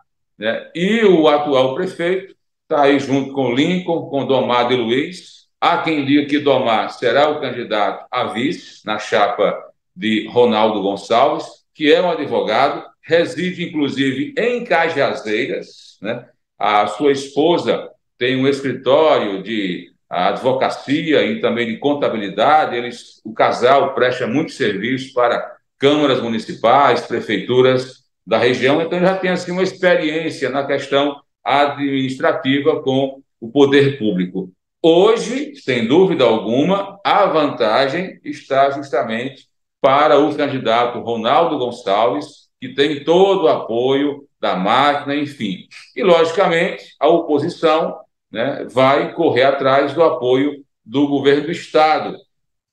Né? 0.42 0.68
E 0.74 1.04
o 1.04 1.28
atual 1.28 1.72
prefeito 1.76 2.34
está 2.64 2.82
aí 2.82 2.98
junto 2.98 3.32
com 3.32 3.54
Lincoln, 3.54 4.10
com 4.10 4.26
Domar 4.26 4.66
de 4.66 4.74
Luiz. 4.74 5.46
Há 5.60 5.78
quem 5.78 6.04
diga 6.04 6.26
que 6.26 6.40
Domar 6.40 6.90
será 6.90 7.28
o 7.28 7.40
candidato 7.40 8.08
a 8.10 8.24
vice 8.24 8.84
na 8.84 8.98
chapa 8.98 9.56
de 9.94 10.26
Ronaldo 10.26 10.82
Gonçalves, 10.82 11.46
que 11.72 11.92
é 11.92 12.02
um 12.02 12.10
advogado, 12.10 12.84
reside 13.00 13.62
inclusive 13.62 14.34
em 14.36 14.64
Cajazeiras. 14.64 15.96
Né? 16.02 16.26
A 16.58 16.88
sua 16.88 17.12
esposa 17.12 17.88
tem 18.18 18.34
um 18.34 18.48
escritório 18.48 19.44
de 19.44 19.92
advocacia 20.10 21.22
e 21.22 21.40
também 21.40 21.68
de 21.68 21.76
contabilidade. 21.76 22.74
Eles, 22.74 23.20
o 23.24 23.32
casal 23.32 23.94
presta 23.94 24.26
muitos 24.26 24.56
serviços 24.56 25.12
para 25.12 25.56
câmaras 25.78 26.20
municipais, 26.20 27.02
prefeituras 27.02 28.01
da 28.26 28.38
região, 28.38 28.80
então 28.80 29.00
já 29.00 29.16
tem 29.16 29.30
assim, 29.30 29.50
uma 29.50 29.62
experiência 29.62 30.48
na 30.48 30.66
questão 30.66 31.20
administrativa 31.44 32.82
com 32.82 33.20
o 33.40 33.50
poder 33.50 33.98
público. 33.98 34.50
Hoje, 34.80 35.54
sem 35.56 35.86
dúvida 35.86 36.24
alguma, 36.24 36.98
a 37.04 37.26
vantagem 37.26 38.20
está 38.24 38.70
justamente 38.70 39.46
para 39.80 40.18
o 40.18 40.34
candidato 40.34 41.00
Ronaldo 41.00 41.58
Gonçalves, 41.58 42.48
que 42.60 42.68
tem 42.68 43.02
todo 43.02 43.44
o 43.44 43.48
apoio 43.48 44.28
da 44.40 44.54
máquina, 44.56 45.16
enfim. 45.16 45.66
E, 45.96 46.02
logicamente, 46.02 46.94
a 47.00 47.08
oposição 47.08 47.98
né, 48.30 48.66
vai 48.70 49.12
correr 49.12 49.42
atrás 49.42 49.92
do 49.92 50.02
apoio 50.02 50.64
do 50.84 51.06
governo 51.06 51.44
do 51.44 51.52
Estado, 51.52 52.16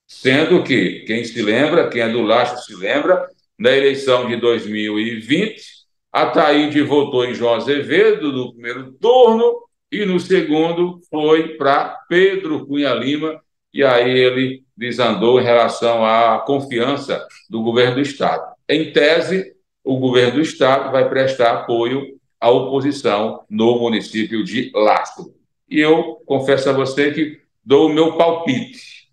sendo 0.07 0.63
que, 0.63 1.03
quem 1.05 1.23
se 1.23 1.41
lembra, 1.41 1.89
quem 1.89 2.01
é 2.01 2.09
do 2.09 2.21
Lacho 2.21 2.57
se 2.57 2.75
lembra, 2.75 3.27
na 3.59 3.75
eleição 3.75 4.25
de 4.25 4.37
2020, 4.37 5.61
a 6.13 6.27
Taíde 6.27 6.81
votou 6.81 7.25
em 7.25 7.33
João 7.33 7.55
Azevedo 7.55 8.31
no 8.31 8.53
primeiro 8.53 8.93
turno 8.93 9.63
e 9.91 10.05
no 10.05 10.17
segundo 10.19 11.01
foi 11.09 11.57
para 11.57 11.99
Pedro 12.07 12.65
Cunha 12.65 12.93
Lima, 12.93 13.41
e 13.73 13.83
aí 13.83 14.17
ele 14.17 14.63
desandou 14.77 15.39
em 15.39 15.43
relação 15.43 16.05
à 16.05 16.39
confiança 16.39 17.27
do 17.49 17.61
governo 17.61 17.95
do 17.95 18.01
Estado. 18.01 18.41
Em 18.67 18.93
tese, 18.93 19.53
o 19.83 19.97
governo 19.97 20.35
do 20.35 20.41
Estado 20.41 20.91
vai 20.91 21.09
prestar 21.09 21.51
apoio 21.51 22.17
à 22.39 22.49
oposição 22.49 23.43
no 23.49 23.77
município 23.77 24.43
de 24.43 24.71
Lastro. 24.73 25.33
E 25.69 25.79
eu 25.79 26.21
confesso 26.25 26.69
a 26.69 26.73
você 26.73 27.11
que 27.11 27.39
dou 27.63 27.87
o 27.87 27.93
meu 27.93 28.15
palpite. 28.15 29.09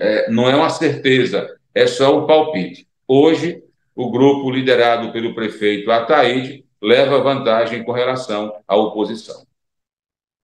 É, 0.00 0.30
não 0.30 0.48
é 0.48 0.54
uma 0.54 0.70
certeza, 0.70 1.48
é 1.74 1.86
só 1.86 2.18
um 2.18 2.26
palpite. 2.26 2.86
Hoje, 3.06 3.62
o 3.96 4.10
grupo 4.10 4.50
liderado 4.50 5.10
pelo 5.10 5.34
prefeito 5.34 5.90
Ataíde 5.90 6.66
leva 6.80 7.22
vantagem 7.22 7.82
com 7.82 7.92
relação 7.92 8.62
à 8.68 8.76
oposição. 8.76 9.46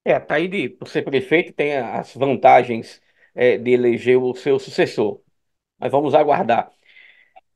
É, 0.02 0.14
Ataíde, 0.14 0.70
por 0.70 0.88
ser 0.88 1.02
prefeito, 1.02 1.52
tem 1.52 1.76
as 1.76 2.14
vantagens 2.14 3.00
é, 3.34 3.58
de 3.58 3.70
eleger 3.70 4.18
o 4.18 4.34
seu 4.34 4.58
sucessor. 4.58 5.20
Mas 5.78 5.92
vamos 5.92 6.14
aguardar. 6.14 6.72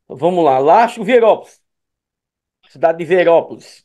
Vamos 0.06 0.44
lá, 0.44 0.58
Lacho 0.58 1.02
Vieirópolis. 1.02 1.60
Cidade 2.68 2.98
de 2.98 3.04
Vieirópolis. 3.04 3.84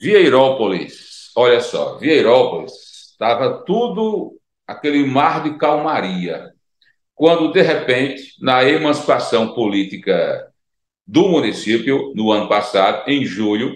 Vieirópolis, 0.00 1.30
olha 1.36 1.60
só, 1.60 1.98
Vieirópolis 1.98 2.72
estava 3.12 3.64
tudo 3.64 4.38
aquele 4.66 5.06
mar 5.06 5.42
de 5.44 5.56
calmaria. 5.56 6.52
Quando, 7.14 7.52
de 7.52 7.62
repente, 7.62 8.34
na 8.40 8.64
emancipação 8.64 9.54
política 9.54 10.52
do 11.06 11.28
município, 11.28 12.12
no 12.14 12.32
ano 12.32 12.48
passado, 12.48 13.08
em 13.08 13.24
julho, 13.24 13.74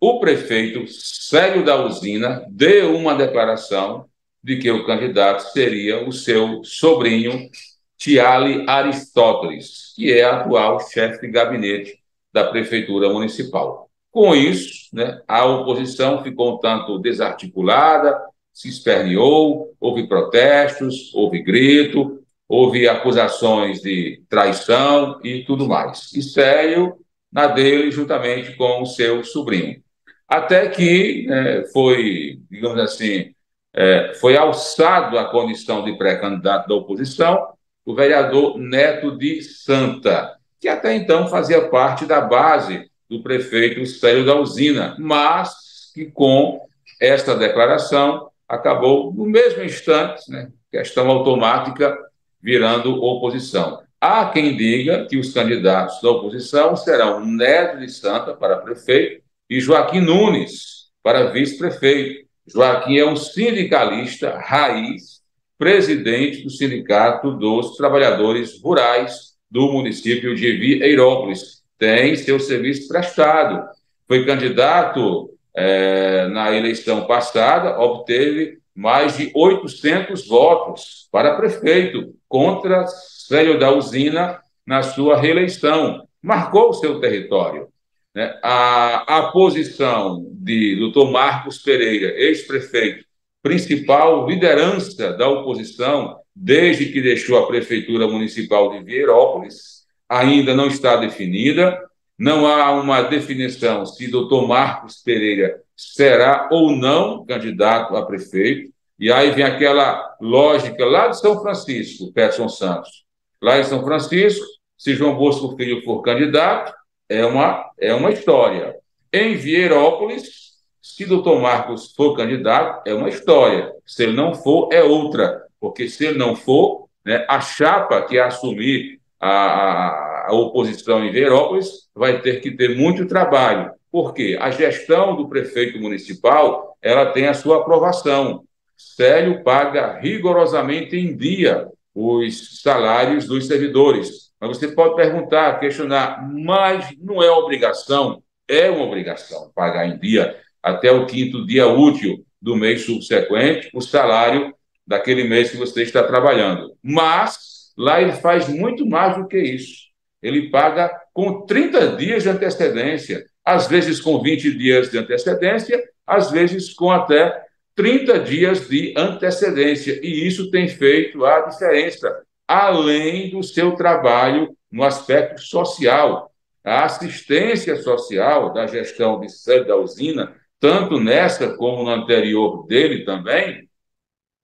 o 0.00 0.20
prefeito 0.20 0.86
Célio 0.86 1.64
da 1.64 1.84
Usina 1.84 2.44
deu 2.48 2.96
uma 2.96 3.14
declaração 3.14 4.06
de 4.42 4.58
que 4.58 4.70
o 4.70 4.86
candidato 4.86 5.40
seria 5.52 6.06
o 6.06 6.12
seu 6.12 6.62
sobrinho 6.62 7.50
Tiale 7.96 8.64
Aristóteles, 8.68 9.92
que 9.96 10.12
é 10.12 10.22
atual 10.22 10.78
chefe 10.88 11.20
de 11.22 11.32
gabinete 11.32 11.98
da 12.32 12.44
Prefeitura 12.44 13.08
Municipal. 13.08 13.90
Com 14.10 14.34
isso, 14.34 14.88
né, 14.92 15.20
a 15.26 15.44
oposição 15.44 16.22
ficou 16.22 16.54
um 16.54 16.58
tanto 16.58 16.98
desarticulada, 16.98 18.16
se 18.52 18.68
esperneou, 18.68 19.74
houve 19.80 20.06
protestos, 20.06 21.12
houve 21.14 21.42
grito, 21.42 22.17
houve 22.48 22.88
acusações 22.88 23.80
de 23.82 24.22
traição 24.28 25.20
e 25.22 25.44
tudo 25.44 25.68
mais. 25.68 26.12
E 26.14 26.22
Célio 26.22 26.96
na 27.30 27.46
dele, 27.46 27.90
juntamente 27.90 28.56
com 28.56 28.82
o 28.82 28.86
seu 28.86 29.22
sobrinho. 29.22 29.82
Até 30.26 30.68
que 30.68 31.26
é, 31.30 31.64
foi, 31.72 32.40
digamos 32.50 32.80
assim, 32.80 33.34
é, 33.74 34.14
foi 34.14 34.36
alçado 34.36 35.18
à 35.18 35.26
condição 35.26 35.84
de 35.84 35.96
pré-candidato 35.96 36.68
da 36.68 36.74
oposição 36.74 37.52
o 37.84 37.94
vereador 37.94 38.58
Neto 38.58 39.16
de 39.16 39.40
Santa, 39.40 40.36
que 40.60 40.68
até 40.68 40.94
então 40.94 41.26
fazia 41.26 41.70
parte 41.70 42.04
da 42.04 42.20
base 42.20 42.90
do 43.08 43.22
prefeito 43.22 43.86
Célio 43.86 44.26
da 44.26 44.38
Usina, 44.38 44.94
mas 44.98 45.90
que 45.94 46.04
com 46.04 46.66
esta 47.00 47.34
declaração 47.34 48.28
acabou, 48.46 49.10
no 49.14 49.24
mesmo 49.24 49.62
instante, 49.62 50.30
né, 50.30 50.50
questão 50.70 51.08
automática, 51.08 51.96
virando 52.42 53.02
oposição. 53.02 53.82
Há 54.00 54.26
quem 54.26 54.56
diga 54.56 55.06
que 55.06 55.16
os 55.16 55.32
candidatos 55.32 56.00
da 56.00 56.10
oposição 56.10 56.76
serão 56.76 57.24
Neto 57.24 57.78
de 57.80 57.90
Santa 57.90 58.32
para 58.32 58.58
prefeito 58.58 59.22
e 59.50 59.60
Joaquim 59.60 60.00
Nunes 60.00 60.88
para 61.02 61.30
vice-prefeito. 61.30 62.26
Joaquim 62.46 62.96
é 62.98 63.04
um 63.04 63.16
sindicalista 63.16 64.38
raiz, 64.38 65.20
presidente 65.58 66.42
do 66.42 66.50
Sindicato 66.50 67.32
dos 67.32 67.76
Trabalhadores 67.76 68.62
Rurais 68.62 69.36
do 69.50 69.72
município 69.72 70.34
de 70.34 70.52
Vieirópolis. 70.52 71.62
Tem 71.76 72.14
seu 72.14 72.38
serviço 72.38 72.86
prestado. 72.86 73.68
Foi 74.06 74.24
candidato 74.24 75.30
é, 75.54 76.28
na 76.28 76.54
eleição 76.54 77.06
passada, 77.06 77.78
obteve 77.80 78.58
mais 78.78 79.16
de 79.16 79.32
800 79.34 80.28
votos 80.28 81.08
para 81.10 81.34
prefeito, 81.34 82.14
contra 82.28 82.86
Célio 82.86 83.58
da 83.58 83.72
Usina 83.72 84.38
na 84.64 84.84
sua 84.84 85.16
reeleição. 85.16 86.06
Marcou 86.22 86.68
o 86.68 86.74
seu 86.74 87.00
território. 87.00 87.66
Né? 88.14 88.38
A, 88.40 89.18
a 89.18 89.32
posição 89.32 90.24
de 90.30 90.76
doutor 90.76 91.10
Marcos 91.10 91.58
Pereira, 91.58 92.16
ex-prefeito, 92.20 93.04
principal 93.42 94.28
liderança 94.28 95.12
da 95.12 95.28
oposição 95.28 96.16
desde 96.32 96.86
que 96.86 97.02
deixou 97.02 97.36
a 97.36 97.48
Prefeitura 97.48 98.06
Municipal 98.06 98.70
de 98.70 98.84
Vieirópolis, 98.84 99.86
ainda 100.08 100.54
não 100.54 100.68
está 100.68 100.94
definida. 100.94 101.76
Não 102.18 102.46
há 102.46 102.72
uma 102.72 103.02
definição 103.02 103.86
se 103.86 104.10
doutor 104.10 104.48
Marcos 104.48 104.96
Pereira 104.96 105.62
será 105.76 106.48
ou 106.50 106.72
não 106.72 107.24
candidato 107.24 107.96
a 107.96 108.04
prefeito. 108.04 108.72
E 108.98 109.12
aí 109.12 109.30
vem 109.30 109.44
aquela 109.44 110.16
lógica 110.20 110.84
lá 110.84 111.06
de 111.06 111.20
São 111.20 111.40
Francisco, 111.40 112.12
Peterson 112.12 112.48
Santos. 112.48 113.04
Lá 113.40 113.60
em 113.60 113.64
São 113.64 113.84
Francisco, 113.84 114.44
se 114.76 114.94
João 114.94 115.16
Bosco 115.16 115.56
Filho 115.56 115.84
for 115.84 116.02
candidato, 116.02 116.74
é 117.08 117.24
uma, 117.24 117.70
é 117.78 117.94
uma 117.94 118.10
história. 118.10 118.74
Em 119.12 119.36
Vieirópolis, 119.36 120.48
se 120.82 121.06
doutor 121.06 121.40
Marcos 121.40 121.94
for 121.94 122.16
candidato, 122.16 122.82
é 122.84 122.92
uma 122.92 123.08
história. 123.08 123.72
Se 123.86 124.02
ele 124.02 124.14
não 124.14 124.34
for, 124.34 124.72
é 124.72 124.82
outra. 124.82 125.46
Porque 125.60 125.88
se 125.88 126.06
ele 126.06 126.18
não 126.18 126.34
for, 126.34 126.88
né, 127.04 127.24
a 127.28 127.40
chapa 127.40 128.02
que 128.02 128.18
assumir 128.18 129.00
a, 129.20 130.28
a, 130.28 130.32
oposição 130.32 131.04
em 131.04 131.10
Vieirópolis 131.10 131.88
vai 131.94 132.20
ter 132.20 132.40
que 132.40 132.50
ter 132.50 132.76
muito 132.76 133.06
trabalho. 133.06 133.72
Porque 133.90 134.36
a 134.40 134.50
gestão 134.50 135.16
do 135.16 135.28
prefeito 135.28 135.78
municipal 135.80 136.76
ela 136.82 137.06
tem 137.06 137.26
a 137.26 137.34
sua 137.34 137.58
aprovação. 137.58 138.44
Célio 138.76 139.42
paga 139.42 139.98
rigorosamente 139.98 140.96
em 140.96 141.16
dia 141.16 141.66
os 141.94 142.62
salários 142.62 143.26
dos 143.26 143.46
servidores. 143.46 144.28
Mas 144.40 144.56
você 144.56 144.68
pode 144.68 144.94
perguntar, 144.94 145.58
questionar, 145.58 146.24
mas 146.32 146.94
não 147.00 147.22
é 147.22 147.30
obrigação? 147.30 148.22
É 148.46 148.70
uma 148.70 148.84
obrigação 148.84 149.50
pagar 149.54 149.86
em 149.86 149.98
dia, 149.98 150.36
até 150.62 150.92
o 150.92 151.06
quinto 151.06 151.44
dia 151.44 151.66
útil 151.66 152.24
do 152.40 152.56
mês 152.56 152.82
subsequente, 152.82 153.68
o 153.74 153.80
salário 153.80 154.54
daquele 154.86 155.24
mês 155.24 155.50
que 155.50 155.56
você 155.56 155.82
está 155.82 156.02
trabalhando. 156.04 156.72
Mas 156.82 157.47
lá 157.78 158.02
ele 158.02 158.12
faz 158.12 158.48
muito 158.48 158.84
mais 158.84 159.16
do 159.16 159.28
que 159.28 159.38
isso. 159.38 159.86
Ele 160.20 160.50
paga 160.50 160.90
com 161.14 161.46
30 161.46 161.96
dias 161.96 162.24
de 162.24 162.28
antecedência, 162.28 163.24
às 163.44 163.68
vezes 163.68 164.00
com 164.00 164.20
20 164.20 164.58
dias 164.58 164.90
de 164.90 164.98
antecedência, 164.98 165.80
às 166.04 166.30
vezes 166.32 166.74
com 166.74 166.90
até 166.90 167.40
30 167.76 168.18
dias 168.18 168.68
de 168.68 168.92
antecedência, 168.96 170.00
e 170.02 170.26
isso 170.26 170.50
tem 170.50 170.66
feito 170.66 171.24
a 171.24 171.42
diferença, 171.42 172.22
além 172.48 173.30
do 173.30 173.42
seu 173.44 173.76
trabalho 173.76 174.56
no 174.70 174.82
aspecto 174.82 175.40
social. 175.40 176.32
A 176.64 176.84
assistência 176.84 177.76
social 177.76 178.52
da 178.52 178.66
gestão 178.66 179.20
de 179.20 179.30
sede 179.30 179.68
da 179.68 179.76
usina, 179.76 180.34
tanto 180.58 180.98
nessa 180.98 181.54
como 181.56 181.84
no 181.84 181.90
anterior 181.90 182.66
dele 182.66 183.04
também, 183.04 183.67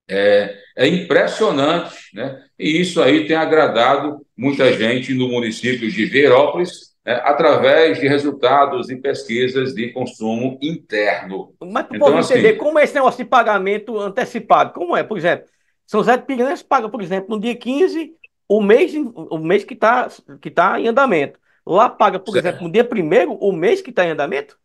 é, 0.09 0.57
é, 0.77 0.87
impressionante, 0.87 1.95
né? 2.15 2.43
E 2.59 2.81
isso 2.81 3.03
aí 3.03 3.27
tem 3.27 3.37
agradado 3.37 4.25
muita 4.37 4.73
gente 4.73 5.15
no 5.15 5.29
município 5.29 5.91
de 5.91 6.05
Verópolis, 6.07 6.95
é, 7.07 7.15
através 7.15 7.99
de 7.99 8.09
resultados 8.09 8.91
e 8.91 8.97
pesquisas 8.97 9.75
de 9.75 9.93
consumo 9.93 10.59
interno. 10.63 11.55
Mas 11.61 11.87
para 11.87 11.97
então, 11.97 12.19
assim, 12.19 12.35
entender 12.35 12.55
como 12.55 12.79
é 12.79 12.85
esse 12.85 12.95
negócio 12.95 13.23
de 13.23 13.29
pagamento 13.29 13.99
antecipado, 13.99 14.73
como 14.73 14.97
é, 14.97 15.03
por 15.03 15.19
exemplo, 15.19 15.47
São 15.87 16.01
José 16.01 16.17
de 16.17 16.25
Piranhas 16.25 16.63
paga, 16.63 16.89
por 16.89 17.03
exemplo, 17.03 17.35
no 17.35 17.41
dia 17.41 17.55
15, 17.55 18.13
o 18.49 18.63
mês, 18.63 18.95
o 18.95 19.39
mês 19.39 19.65
que 19.65 19.75
está 19.75 20.09
que 20.41 20.51
tá 20.51 20.81
em 20.81 20.89
andamento. 20.89 21.39
Lá 21.67 21.89
paga, 21.89 22.19
por 22.19 22.33
certo. 22.33 22.47
exemplo, 22.47 22.67
no 22.67 22.73
dia 22.73 22.87
1 22.91 23.33
o 23.33 23.53
mês 23.53 23.81
que 23.81 23.91
está 23.91 24.05
em 24.07 24.11
andamento? 24.11 24.59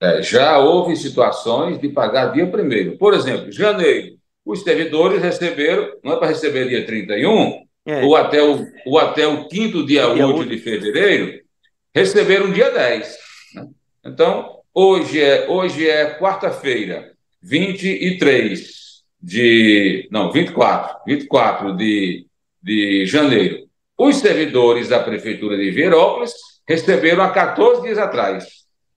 É, 0.00 0.22
já 0.22 0.58
houve 0.58 0.96
situações 0.96 1.78
de 1.78 1.88
pagar 1.88 2.32
dia 2.32 2.44
1 2.44 2.96
Por 2.96 3.14
exemplo, 3.14 3.50
janeiro, 3.50 4.17
os 4.48 4.62
servidores 4.62 5.20
receberam, 5.20 5.92
não 6.02 6.14
é 6.14 6.16
para 6.16 6.28
receber 6.28 6.66
dia 6.66 6.86
31, 6.86 7.66
é. 7.84 8.02
ou, 8.02 8.16
até 8.16 8.42
o, 8.42 8.66
ou 8.86 8.98
até 8.98 9.26
o 9.26 9.46
quinto 9.46 9.84
dia, 9.84 10.10
dia 10.14 10.26
útil 10.26 10.46
de 10.46 10.56
fevereiro, 10.56 11.42
receberam 11.94 12.50
dia 12.50 12.70
10. 12.70 13.18
Né? 13.54 13.68
Então, 14.06 14.60
hoje 14.72 15.20
é, 15.20 15.46
hoje 15.50 15.86
é 15.86 16.18
quarta-feira, 16.18 17.12
23 17.42 19.02
de. 19.20 20.08
Não, 20.10 20.32
24, 20.32 20.96
24 21.06 21.76
de, 21.76 22.26
de 22.62 23.04
janeiro. 23.04 23.68
Os 23.98 24.16
servidores 24.16 24.88
da 24.88 25.00
Prefeitura 25.00 25.58
de 25.58 25.70
Verópolis 25.70 26.32
receberam 26.66 27.22
há 27.22 27.28
14 27.28 27.82
dias 27.82 27.98
atrás, 27.98 28.46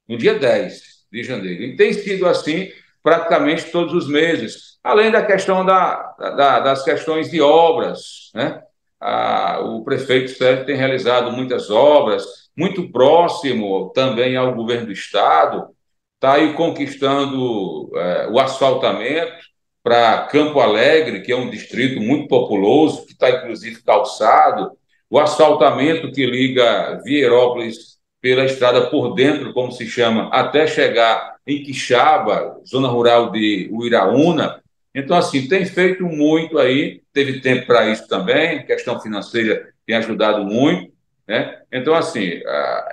no 0.08 0.18
dia 0.18 0.34
10 0.34 0.82
de 1.12 1.24
janeiro. 1.26 1.62
E 1.62 1.76
tem 1.76 1.92
sido 1.92 2.26
assim 2.26 2.72
praticamente 3.04 3.72
todos 3.72 3.94
os 3.94 4.08
meses, 4.08 4.80
além 4.84 5.12
da 5.12 5.26
questão 5.26 5.66
da, 5.66 6.16
da 6.18 6.60
das 6.60 6.84
questões 6.84 7.30
de 7.30 7.42
obras. 7.42 8.32
Né? 8.34 8.62
Ah, 9.00 9.60
o 9.62 9.84
prefeito 9.84 10.32
Sérgio 10.32 10.66
tem 10.66 10.76
realizado 10.76 11.32
muitas 11.32 11.70
obras, 11.70 12.50
muito 12.56 12.92
próximo 12.92 13.92
também 13.94 14.36
ao 14.36 14.54
governo 14.54 14.88
do 14.88 14.92
Estado, 14.92 15.70
está 16.16 16.34
aí 16.34 16.54
conquistando 16.54 17.90
é, 17.98 18.28
o 18.28 18.40
asfaltamento 18.40 19.42
para 19.84 20.28
Campo 20.28 20.60
Alegre, 20.60 21.22
que 21.22 21.32
é 21.32 21.36
um 21.36 21.50
distrito 21.50 22.00
muito 22.00 22.28
populoso, 22.28 23.06
que 23.08 23.14
está 23.14 23.30
inclusive 23.32 23.82
calçado, 23.82 24.72
o 25.10 25.20
asfaltamento 25.20 26.12
que 26.12 26.26
liga 26.26 27.02
Vieirópolis 27.04 27.98
pela 28.22 28.46
estrada 28.46 28.88
por 28.90 29.16
dentro, 29.16 29.52
como 29.54 29.72
se 29.72 29.88
chama, 29.88 30.30
até 30.32 30.68
chegar 30.68 31.36
em 31.46 31.64
Quixaba, 31.64 32.62
zona 32.66 32.88
rural 32.88 33.32
de 33.32 33.68
Uiraúna. 33.72 34.62
Então, 34.94 35.18
assim, 35.18 35.48
tem 35.48 35.66
feito 35.66 36.04
muito 36.04 36.60
aí, 36.60 37.02
teve 37.12 37.42
tempo 37.42 37.66
para 37.66 37.90
isso 37.90 38.08
também, 38.08 38.66
questão 38.66 39.00
financeira 39.00 39.70
tem 39.86 39.96
ajudado 39.96 40.46
muito, 40.46 40.92
né? 41.28 41.62
Então, 41.72 41.96
assim, 41.96 42.42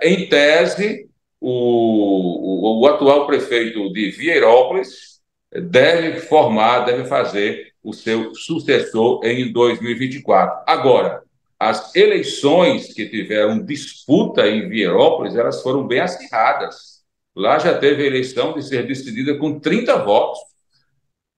em 0.03 0.29
tese, 0.29 1.09
o, 1.41 1.51
o, 1.51 2.81
o 2.81 2.87
atual 2.87 3.27
prefeito 3.27 3.93
de 3.93 4.11
Vieirópolis 4.11 5.21
deve 5.53 6.21
formar, 6.21 6.81
deve 6.81 7.05
fazer 7.05 7.73
o 7.83 7.93
seu 7.93 8.35
sucessor 8.35 9.21
em 9.25 9.53
2024. 9.53 10.63
Agora, 10.67 11.23
as 11.59 11.95
eleições 11.97 12.93
que 12.95 13.09
tiveram 13.09 13.65
disputa 13.65 14.47
em 14.47 14.69
Vieirópolis, 14.69 15.35
elas 15.35 15.61
foram 15.61 15.87
bem 15.87 16.01
acirradas. 16.01 17.03
Lá 17.35 17.59
já 17.59 17.77
teve 17.77 18.07
eleição 18.07 18.53
de 18.55 18.63
ser 18.63 18.87
decidida 18.87 19.37
com 19.37 19.59
30 19.59 19.97
votos. 20.05 20.39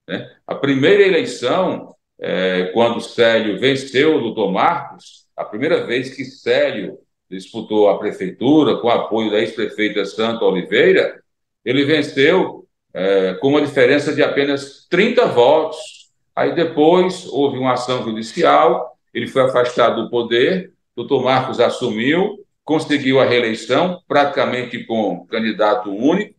Né? 0.07 0.31
A 0.47 0.55
primeira 0.55 1.03
eleição, 1.03 1.95
é, 2.21 2.66
quando 2.75 3.01
Célio 3.01 3.59
venceu 3.59 4.16
o 4.16 4.21
doutor 4.21 4.53
Marcos, 4.53 5.27
a 5.35 5.45
primeira 5.45 5.87
vez 5.87 6.14
que 6.14 6.25
Célio 6.25 6.99
disputou 7.31 7.89
a 7.89 7.99
prefeitura, 7.99 8.77
com 8.77 8.91
apoio 8.91 9.31
da 9.31 9.39
ex-prefeita 9.39 10.05
Santa 10.05 10.45
Oliveira, 10.45 11.23
ele 11.64 11.85
venceu 11.85 12.66
é, 12.93 13.35
com 13.35 13.49
uma 13.49 13.62
diferença 13.62 14.12
de 14.12 14.23
apenas 14.23 14.87
30 14.91 15.27
votos. 15.27 16.11
Aí 16.37 16.55
depois 16.55 17.27
houve 17.27 17.59
uma 17.59 17.73
ação 17.73 18.03
judicial, 18.03 18.89
ele 19.12 19.26
foi 19.26 19.42
afastado 19.42 20.04
do 20.04 20.11
poder, 20.11 20.72
doutor 20.94 21.22
Marcos 21.22 21.61
assumiu, 21.61 22.44
conseguiu 22.64 23.20
a 23.20 23.24
reeleição, 23.24 24.00
praticamente 24.06 24.84
com 24.84 25.26
candidato 25.26 25.90
único, 25.90 26.34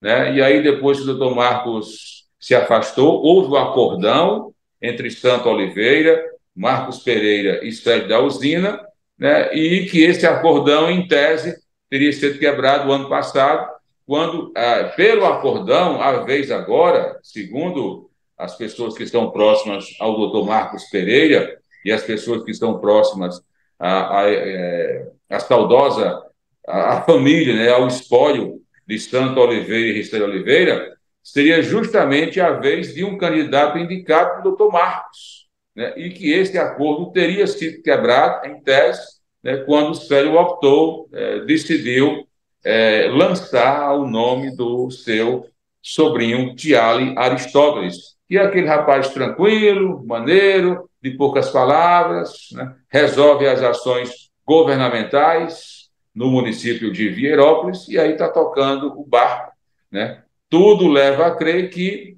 né? 0.00 0.34
e 0.34 0.42
aí 0.42 0.62
depois 0.62 0.98
que 0.98 1.04
o 1.04 1.06
doutor 1.06 1.34
Marcos 1.34 2.26
se 2.38 2.54
afastou, 2.54 3.22
houve 3.22 3.52
um 3.52 3.56
acordão 3.56 4.52
entre 4.80 5.10
Santa 5.10 5.48
Oliveira, 5.48 6.22
Marcos 6.54 6.98
Pereira 7.00 7.64
e 7.64 7.72
Sérgio 7.72 8.08
da 8.08 8.20
Usina, 8.20 8.80
né? 9.18 9.52
e 9.54 9.86
que 9.86 10.02
esse 10.04 10.26
acordão, 10.26 10.90
em 10.90 11.08
tese, 11.08 11.56
teria 11.88 12.12
sido 12.12 12.38
quebrado 12.38 12.88
o 12.88 12.92
ano 12.92 13.08
passado, 13.08 13.68
quando, 14.06 14.52
ah, 14.54 14.92
pelo 14.96 15.24
acordão, 15.24 16.00
a 16.00 16.24
vez 16.24 16.50
agora, 16.50 17.18
segundo 17.22 18.10
as 18.36 18.56
pessoas 18.56 18.94
que 18.94 19.02
estão 19.02 19.30
próximas 19.30 19.86
ao 19.98 20.16
doutor 20.16 20.44
Marcos 20.44 20.84
Pereira 20.84 21.58
e 21.84 21.92
as 21.92 22.02
pessoas 22.02 22.42
que 22.42 22.50
estão 22.50 22.78
próximas 22.78 23.42
à, 23.78 24.20
à, 24.20 24.30
é, 24.30 25.08
à 25.28 25.40
saudosa 25.40 26.22
à, 26.66 27.02
família, 27.02 27.54
né, 27.54 27.70
ao 27.70 27.86
espólio 27.86 28.60
de 28.86 28.98
Santo 28.98 29.38
Oliveira 29.40 29.88
e 29.88 29.92
Risteira 29.92 30.24
Oliveira, 30.24 30.94
seria 31.22 31.62
justamente 31.62 32.40
a 32.40 32.52
vez 32.52 32.94
de 32.94 33.04
um 33.04 33.16
candidato 33.16 33.78
indicado 33.78 34.30
pelo 34.30 34.56
doutor 34.56 34.72
Marcos, 34.72 35.46
né, 35.74 35.92
e 35.96 36.10
que 36.10 36.32
esse 36.32 36.58
acordo 36.58 37.12
teria 37.12 37.46
sido 37.46 37.82
quebrado, 37.82 38.46
em 38.46 38.60
tese, 38.60 39.20
né, 39.42 39.58
quando 39.58 39.90
o 39.90 39.94
Célio 39.94 40.36
optou, 40.36 41.08
é, 41.12 41.40
decidiu 41.40 42.26
é, 42.64 43.08
lançar 43.08 43.92
o 43.94 44.06
nome 44.06 44.56
do 44.56 44.90
seu 44.90 45.46
sobrinho, 45.82 46.54
Tiale 46.54 47.14
Aristóteles, 47.16 48.14
que 48.26 48.38
é 48.38 48.42
aquele 48.42 48.66
rapaz 48.66 49.10
tranquilo, 49.10 50.02
maneiro, 50.06 50.88
de 51.04 51.10
poucas 51.10 51.50
palavras, 51.50 52.48
né? 52.52 52.76
resolve 52.88 53.46
as 53.46 53.62
ações 53.62 54.30
governamentais 54.42 55.90
no 56.14 56.30
município 56.30 56.90
de 56.90 57.10
Vierópolis 57.10 57.86
e 57.90 57.98
aí 57.98 58.12
está 58.12 58.30
tocando 58.30 58.98
o 58.98 59.04
barco. 59.04 59.52
Né? 59.92 60.22
Tudo 60.48 60.88
leva 60.88 61.26
a 61.26 61.36
crer 61.36 61.68
que 61.68 62.16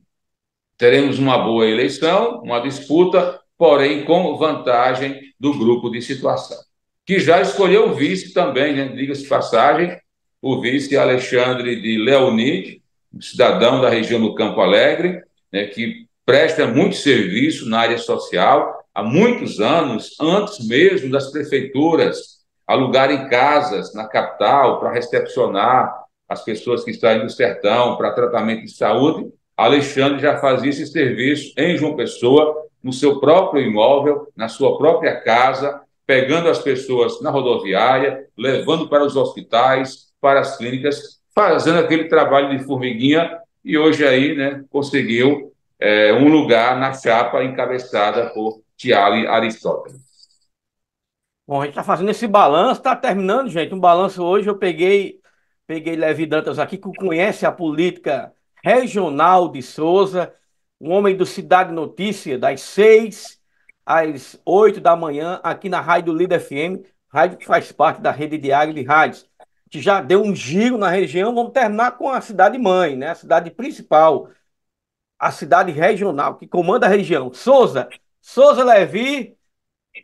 teremos 0.78 1.18
uma 1.18 1.36
boa 1.36 1.66
eleição, 1.66 2.40
uma 2.42 2.60
disputa, 2.60 3.40
porém 3.58 4.04
com 4.04 4.36
vantagem 4.36 5.20
do 5.40 5.58
grupo 5.58 5.90
de 5.90 6.00
situação, 6.00 6.58
que 7.04 7.18
já 7.18 7.42
escolheu 7.42 7.88
o 7.88 7.94
vice 7.94 8.32
também, 8.32 8.72
né? 8.72 8.86
diga-se 8.86 9.26
passagem, 9.26 9.98
o 10.40 10.60
vice 10.60 10.96
Alexandre 10.96 11.80
de 11.82 11.98
Leonide, 11.98 12.80
cidadão 13.20 13.80
da 13.80 13.88
região 13.88 14.20
do 14.20 14.34
Campo 14.36 14.60
Alegre, 14.60 15.22
né, 15.52 15.66
que 15.66 16.05
presta 16.26 16.66
muito 16.66 16.96
serviço 16.96 17.68
na 17.68 17.78
área 17.78 17.98
social 17.98 18.84
há 18.92 19.00
muitos 19.00 19.60
anos, 19.60 20.16
antes 20.20 20.66
mesmo 20.66 21.10
das 21.10 21.30
prefeituras 21.30 22.44
alugarem 22.66 23.28
casas 23.28 23.94
na 23.94 24.08
capital 24.08 24.80
para 24.80 24.92
recepcionar 24.92 26.04
as 26.28 26.42
pessoas 26.42 26.82
que 26.82 26.90
estão 26.90 27.16
no 27.22 27.30
sertão 27.30 27.96
para 27.96 28.10
tratamento 28.10 28.64
de 28.64 28.72
saúde. 28.72 29.30
Alexandre 29.56 30.18
já 30.18 30.38
fazia 30.38 30.70
esse 30.70 30.84
serviço 30.86 31.54
em 31.56 31.76
João 31.76 31.94
Pessoa, 31.94 32.66
no 32.82 32.92
seu 32.92 33.20
próprio 33.20 33.62
imóvel, 33.62 34.26
na 34.36 34.48
sua 34.48 34.76
própria 34.76 35.20
casa, 35.20 35.80
pegando 36.04 36.48
as 36.48 36.58
pessoas 36.58 37.20
na 37.22 37.30
rodoviária, 37.30 38.26
levando 38.36 38.88
para 38.88 39.04
os 39.04 39.14
hospitais, 39.14 40.06
para 40.20 40.40
as 40.40 40.56
clínicas, 40.56 41.20
fazendo 41.32 41.78
aquele 41.78 42.04
trabalho 42.04 42.56
de 42.56 42.64
formiguinha 42.64 43.38
e 43.64 43.78
hoje 43.78 44.04
aí 44.04 44.34
né, 44.36 44.64
conseguiu 44.70 45.52
é, 45.78 46.12
um 46.12 46.28
lugar 46.28 46.78
na 46.78 46.92
chapa 46.92 47.42
encabeçada 47.44 48.30
por 48.30 48.62
Tiale 48.76 49.26
Aristóteles. 49.26 50.00
Bom, 51.46 51.60
a 51.60 51.64
gente 51.64 51.72
está 51.72 51.84
fazendo 51.84 52.10
esse 52.10 52.26
balanço, 52.26 52.80
está 52.80 52.96
terminando, 52.96 53.48
gente. 53.48 53.74
Um 53.74 53.80
balanço 53.80 54.22
hoje. 54.22 54.48
Eu 54.48 54.58
peguei, 54.58 55.20
peguei 55.66 55.94
Levi 55.94 56.26
Dantas 56.26 56.58
aqui, 56.58 56.76
que 56.76 56.92
conhece 56.94 57.46
a 57.46 57.52
política 57.52 58.32
regional 58.64 59.48
de 59.48 59.62
Souza, 59.62 60.34
um 60.80 60.90
homem 60.90 61.16
do 61.16 61.24
Cidade 61.24 61.72
Notícia, 61.72 62.38
das 62.38 62.60
seis 62.60 63.38
às 63.84 64.40
oito 64.44 64.80
da 64.80 64.96
manhã, 64.96 65.40
aqui 65.44 65.68
na 65.68 65.80
Rádio 65.80 66.12
Líder 66.12 66.40
FM, 66.40 66.84
rádio 67.08 67.38
que 67.38 67.46
faz 67.46 67.70
parte 67.70 68.00
da 68.00 68.10
rede 68.10 68.36
diária 68.36 68.74
de 68.74 68.82
rádios 68.82 69.28
que 69.70 69.80
já 69.80 70.00
deu 70.00 70.22
um 70.22 70.34
giro 70.34 70.78
na 70.78 70.88
região, 70.88 71.34
vamos 71.34 71.52
terminar 71.52 71.92
com 71.92 72.08
a 72.08 72.20
cidade 72.20 72.56
mãe, 72.58 72.96
né? 72.96 73.10
A 73.10 73.14
cidade 73.14 73.50
principal, 73.50 74.28
a 75.18 75.30
cidade 75.30 75.72
regional 75.72 76.36
que 76.36 76.46
comanda 76.46 76.86
a 76.86 76.88
região. 76.88 77.32
Souza, 77.32 77.88
Souza 78.20 78.64
Levi, 78.64 79.36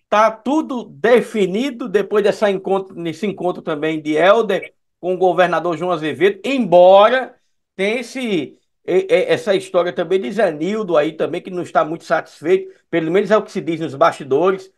tá 0.09 0.31
tudo 0.31 0.85
definido 0.85 1.89
depois 1.89 2.25
dessa 2.25 2.51
encontro, 2.51 2.95
nesse 2.95 3.27
encontro 3.27 3.63
também 3.63 4.01
de 4.01 4.15
Helder 4.15 4.75
com 5.01 5.15
o 5.15 5.19
governador 5.19 5.77
João 5.77 5.91
Azevedo, 5.91 6.41
embora 6.45 7.35
tenha 7.77 8.01
esse 8.01 8.59
essa 8.85 9.55
história 9.55 9.93
também 9.93 10.21
de 10.21 10.33
Zé 10.33 10.51
Nildo 10.51 10.97
aí 10.97 11.13
também, 11.13 11.41
que 11.41 11.51
não 11.51 11.63
está 11.63 11.85
muito 11.85 12.05
satisfeito, 12.05 12.73
pelo 12.91 13.13
menos 13.13 13.31
é 13.31 13.37
o 13.37 13.43
que 13.43 13.53
se 13.53 13.61
diz 13.61 13.79
nos 13.79 13.95
bastidores. 13.95 14.73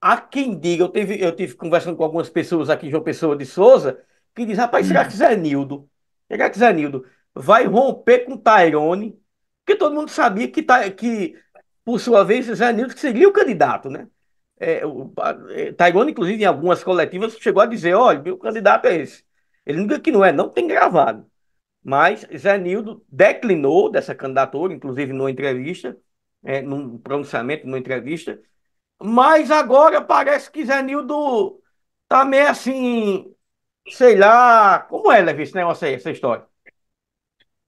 Há 0.00 0.20
quem 0.20 0.58
diga, 0.58 0.84
eu 0.84 0.88
tive, 0.88 1.20
eu 1.22 1.34
tive 1.34 1.54
conversando 1.54 1.96
com 1.96 2.04
algumas 2.04 2.28
pessoas 2.28 2.68
aqui 2.70 2.90
João 2.90 3.02
Pessoa 3.02 3.36
de 3.36 3.46
Souza, 3.46 4.02
que 4.34 4.44
diz, 4.44 4.58
rapaz, 4.58 4.86
será 4.86 5.04
que 5.04 5.16
Zé 5.16 5.36
Nildo, 5.36 5.88
será 6.28 6.50
que 6.50 6.58
vai 7.34 7.66
romper 7.66 8.20
com 8.20 8.36
Tairone? 8.36 9.18
Porque 9.66 9.76
todo 9.78 9.94
mundo 9.96 10.10
sabia 10.10 10.48
que, 10.50 10.62
tá, 10.62 10.88
que 10.92 11.36
por 11.84 12.00
sua 12.00 12.24
vez, 12.24 12.46
Zé 12.46 12.72
Nildo 12.72 12.96
seria 12.98 13.28
o 13.28 13.32
candidato, 13.32 13.90
né? 13.90 14.08
É, 14.58 14.86
o, 14.86 15.12
é, 15.50 15.72
Tairone, 15.72 16.12
inclusive, 16.12 16.42
em 16.42 16.46
algumas 16.46 16.84
coletivas, 16.84 17.36
chegou 17.38 17.62
a 17.62 17.66
dizer, 17.66 17.94
olha, 17.94 18.20
meu 18.22 18.38
candidato 18.38 18.86
é 18.86 18.96
esse. 18.96 19.24
Ele 19.66 19.80
nunca 19.80 20.00
que 20.00 20.12
não 20.12 20.24
é, 20.24 20.32
não 20.32 20.48
tem 20.48 20.68
gravado. 20.68 21.28
Mas 21.84 22.26
Zé 22.36 22.58
Nildo 22.58 23.04
declinou 23.08 23.90
dessa 23.90 24.14
candidatura, 24.14 24.74
inclusive 24.74 25.12
numa 25.12 25.30
entrevista, 25.30 25.96
é, 26.44 26.62
num 26.62 26.98
pronunciamento, 26.98 27.66
numa 27.66 27.78
entrevista. 27.78 28.40
Mas 29.02 29.50
agora 29.50 30.02
parece 30.02 30.50
que 30.50 30.64
Zé 30.66 30.82
Nildo 30.82 31.62
tá 32.08 32.24
meio 32.24 32.48
assim, 32.48 33.34
sei 33.90 34.16
lá, 34.16 34.80
como 34.80 35.12
é, 35.12 35.22
Levi, 35.22 35.42
esse 35.44 35.54
negócio 35.56 35.86
aí, 35.86 35.94
essa 35.94 36.10
história? 36.10 36.46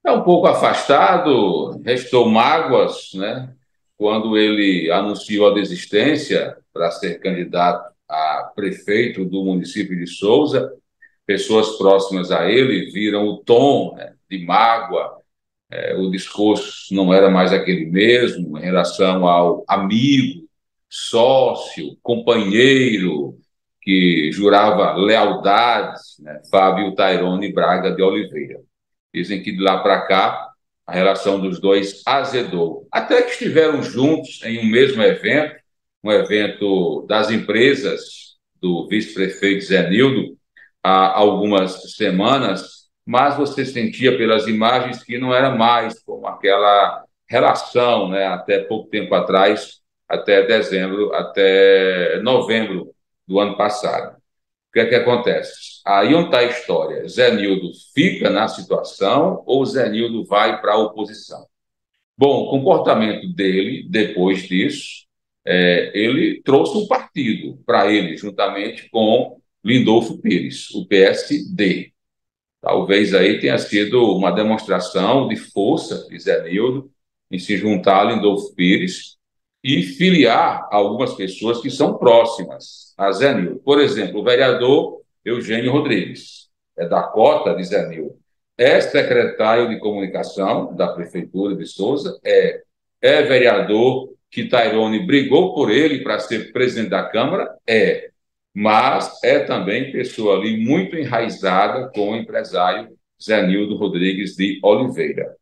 É 0.05 0.11
um 0.11 0.23
pouco 0.23 0.47
afastado, 0.47 1.81
restou 1.83 2.29
mágoas, 2.29 3.11
né? 3.13 3.53
Quando 3.97 4.37
ele 4.37 4.89
anunciou 4.91 5.49
a 5.49 5.53
desistência 5.53 6.57
para 6.73 6.89
ser 6.91 7.19
candidato 7.19 7.93
a 8.07 8.51
prefeito 8.55 9.25
do 9.25 9.43
município 9.43 9.97
de 9.97 10.07
Souza, 10.07 10.73
pessoas 11.25 11.77
próximas 11.77 12.31
a 12.31 12.49
ele 12.49 12.89
viram 12.91 13.27
o 13.27 13.37
tom 13.37 13.93
né, 13.95 14.15
de 14.29 14.43
mágoa, 14.45 15.19
é, 15.69 15.95
o 15.95 16.09
discurso 16.09 16.93
não 16.95 17.13
era 17.13 17.29
mais 17.29 17.53
aquele 17.53 17.85
mesmo 17.85 18.57
em 18.57 18.61
relação 18.61 19.27
ao 19.27 19.63
amigo, 19.67 20.47
sócio, 20.89 21.95
companheiro, 22.01 23.37
que 23.81 24.31
jurava 24.31 24.93
lealdades, 24.93 26.17
né? 26.19 26.41
Fábio 26.49 26.95
Tairone 26.95 27.53
Braga 27.53 27.91
de 27.91 28.01
Oliveira. 28.01 28.59
Dizem 29.13 29.41
que 29.41 29.51
de 29.51 29.61
lá 29.61 29.81
para 29.81 30.01
cá 30.01 30.49
a 30.85 30.91
relação 30.91 31.39
dos 31.39 31.59
dois 31.59 32.01
azedou. 32.05 32.87
Até 32.91 33.21
que 33.21 33.31
estiveram 33.31 33.83
juntos 33.83 34.41
em 34.43 34.59
um 34.59 34.65
mesmo 34.65 35.01
evento, 35.03 35.55
um 36.03 36.11
evento 36.11 37.05
das 37.07 37.29
empresas 37.29 38.37
do 38.59 38.87
vice-prefeito 38.87 39.65
Zé 39.65 39.89
Nildo, 39.89 40.37
há 40.83 41.17
algumas 41.17 41.95
semanas, 41.95 42.89
mas 43.05 43.35
você 43.35 43.65
sentia 43.65 44.17
pelas 44.17 44.47
imagens 44.47 45.03
que 45.03 45.17
não 45.17 45.33
era 45.33 45.55
mais 45.55 45.99
como 45.99 46.27
aquela 46.27 47.03
relação, 47.27 48.09
né, 48.09 48.25
até 48.25 48.59
pouco 48.59 48.89
tempo 48.89 49.13
atrás, 49.13 49.79
até 50.07 50.45
dezembro, 50.45 51.13
até 51.13 52.19
novembro 52.21 52.91
do 53.27 53.39
ano 53.39 53.55
passado. 53.55 54.18
Que 54.79 54.83
é 54.83 54.85
que 54.85 54.95
acontece? 54.95 55.81
Aí 55.85 56.15
onde 56.15 56.27
está 56.27 56.39
a 56.39 56.45
história? 56.45 57.05
Zé 57.05 57.35
Nildo 57.35 57.71
fica 57.93 58.29
na 58.29 58.47
situação 58.47 59.43
ou 59.45 59.65
Zé 59.65 59.89
Nildo 59.89 60.23
vai 60.23 60.61
para 60.61 60.73
a 60.73 60.77
oposição? 60.77 61.45
Bom, 62.17 62.45
o 62.45 62.49
comportamento 62.49 63.27
dele, 63.27 63.85
depois 63.89 64.47
disso, 64.47 65.05
é, 65.45 65.91
ele 65.93 66.41
trouxe 66.43 66.77
um 66.77 66.87
partido 66.87 67.61
para 67.65 67.91
ele, 67.91 68.15
juntamente 68.15 68.89
com 68.89 69.41
Lindolfo 69.65 70.17
Pires, 70.17 70.69
o 70.71 70.87
PSD. 70.87 71.91
Talvez 72.61 73.13
aí 73.13 73.37
tenha 73.41 73.57
sido 73.57 74.15
uma 74.15 74.31
demonstração 74.31 75.27
de 75.27 75.35
força 75.35 76.07
de 76.07 76.17
Zé 76.17 76.41
Nildo 76.43 76.89
em 77.29 77.37
se 77.37 77.57
juntar 77.57 77.99
a 77.99 78.13
Lindolfo 78.13 78.55
Pires 78.55 79.18
e 79.63 79.83
filiar 79.83 80.67
algumas 80.71 81.13
pessoas 81.13 81.61
que 81.61 81.69
são 81.69 81.97
próximas 81.97 82.93
a 82.97 83.11
Zé 83.11 83.33
Nil. 83.33 83.61
Por 83.63 83.79
exemplo, 83.79 84.21
o 84.21 84.23
vereador 84.23 85.01
Eugênio 85.23 85.71
Rodrigues, 85.71 86.49
é 86.77 86.87
da 86.87 87.03
cota 87.03 87.53
de 87.53 87.63
Zé 87.63 87.87
Nil. 87.87 88.17
É 88.57 88.79
secretário 88.81 89.69
de 89.69 89.79
comunicação 89.79 90.75
da 90.75 90.87
Prefeitura 90.87 91.55
de 91.55 91.65
Souza, 91.65 92.19
é, 92.23 92.61
é 93.01 93.21
vereador 93.21 94.13
que 94.29 94.47
Tairone 94.47 95.05
brigou 95.05 95.53
por 95.53 95.71
ele 95.71 96.03
para 96.03 96.19
ser 96.19 96.51
presidente 96.51 96.89
da 96.89 97.03
Câmara, 97.03 97.49
é, 97.67 98.09
mas 98.53 99.23
é 99.23 99.39
também 99.39 99.91
pessoa 99.91 100.37
ali 100.37 100.57
muito 100.57 100.95
enraizada 100.95 101.89
com 101.93 102.11
o 102.11 102.15
empresário 102.15 102.89
Zé 103.21 103.45
Nildo 103.45 103.75
Rodrigues 103.75 104.35
de 104.35 104.59
Oliveira. 104.63 105.38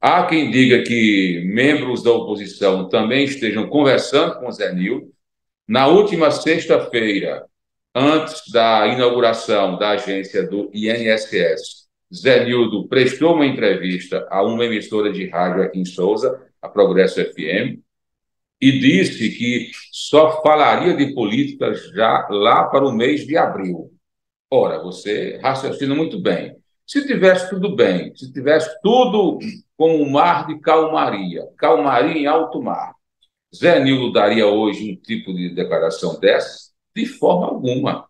Há 0.00 0.26
quem 0.26 0.50
diga 0.50 0.84
que 0.84 1.42
membros 1.44 2.04
da 2.04 2.12
oposição 2.12 2.88
também 2.88 3.24
estejam 3.24 3.68
conversando 3.68 4.38
com 4.38 4.50
Zé 4.52 4.72
Nildo. 4.72 5.12
Na 5.66 5.88
última 5.88 6.30
sexta-feira, 6.30 7.44
antes 7.92 8.42
da 8.52 8.86
inauguração 8.86 9.76
da 9.76 9.90
agência 9.90 10.46
do 10.46 10.70
INSS, 10.72 11.88
Zé 12.14 12.44
Nildo 12.44 12.86
prestou 12.86 13.34
uma 13.34 13.44
entrevista 13.44 14.24
a 14.30 14.40
uma 14.42 14.64
emissora 14.64 15.12
de 15.12 15.28
rádio 15.28 15.64
aqui 15.64 15.80
em 15.80 15.84
Souza, 15.84 16.46
a 16.62 16.68
Progresso 16.68 17.20
FM, 17.20 17.80
e 18.60 18.78
disse 18.78 19.30
que 19.30 19.70
só 19.90 20.40
falaria 20.42 20.94
de 20.94 21.12
política 21.12 21.74
já 21.74 22.28
lá 22.30 22.64
para 22.64 22.86
o 22.86 22.92
mês 22.92 23.26
de 23.26 23.36
abril. 23.36 23.92
Ora, 24.48 24.80
você 24.80 25.38
raciocina 25.42 25.92
muito 25.92 26.20
bem. 26.20 26.56
Se 26.88 27.06
tivesse 27.06 27.50
tudo 27.50 27.76
bem, 27.76 28.16
se 28.16 28.32
tivesse 28.32 28.70
tudo 28.80 29.38
com 29.76 29.96
um 29.96 30.08
mar 30.08 30.46
de 30.46 30.58
calmaria, 30.58 31.46
calmaria 31.58 32.16
em 32.16 32.26
alto 32.26 32.62
mar, 32.62 32.94
Zé 33.54 33.78
Nildo 33.78 34.10
daria 34.10 34.46
hoje 34.46 34.90
um 34.90 34.96
tipo 34.96 35.34
de 35.34 35.54
declaração 35.54 36.18
dessa? 36.18 36.70
De 36.96 37.04
forma 37.04 37.46
alguma. 37.46 38.08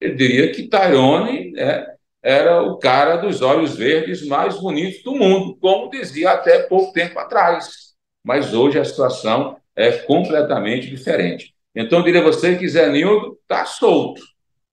Ele 0.00 0.16
diria 0.16 0.50
que 0.50 0.64
Tyrone 0.64 1.56
é, 1.56 1.94
era 2.20 2.62
o 2.62 2.78
cara 2.78 3.14
dos 3.14 3.42
olhos 3.42 3.76
verdes 3.76 4.26
mais 4.26 4.60
bonitos 4.60 5.04
do 5.04 5.14
mundo, 5.14 5.56
como 5.60 5.88
dizia 5.88 6.32
até 6.32 6.64
pouco 6.64 6.92
tempo 6.92 7.16
atrás. 7.20 7.94
Mas 8.24 8.52
hoje 8.52 8.76
a 8.76 8.84
situação 8.84 9.56
é 9.76 9.92
completamente 9.98 10.90
diferente. 10.90 11.54
Então, 11.72 12.00
eu 12.00 12.04
diria 12.04 12.22
a 12.22 12.24
você 12.24 12.56
que 12.56 12.68
Zé 12.68 12.90
Nildo 12.90 13.38
está 13.40 13.64
solto. 13.64 14.20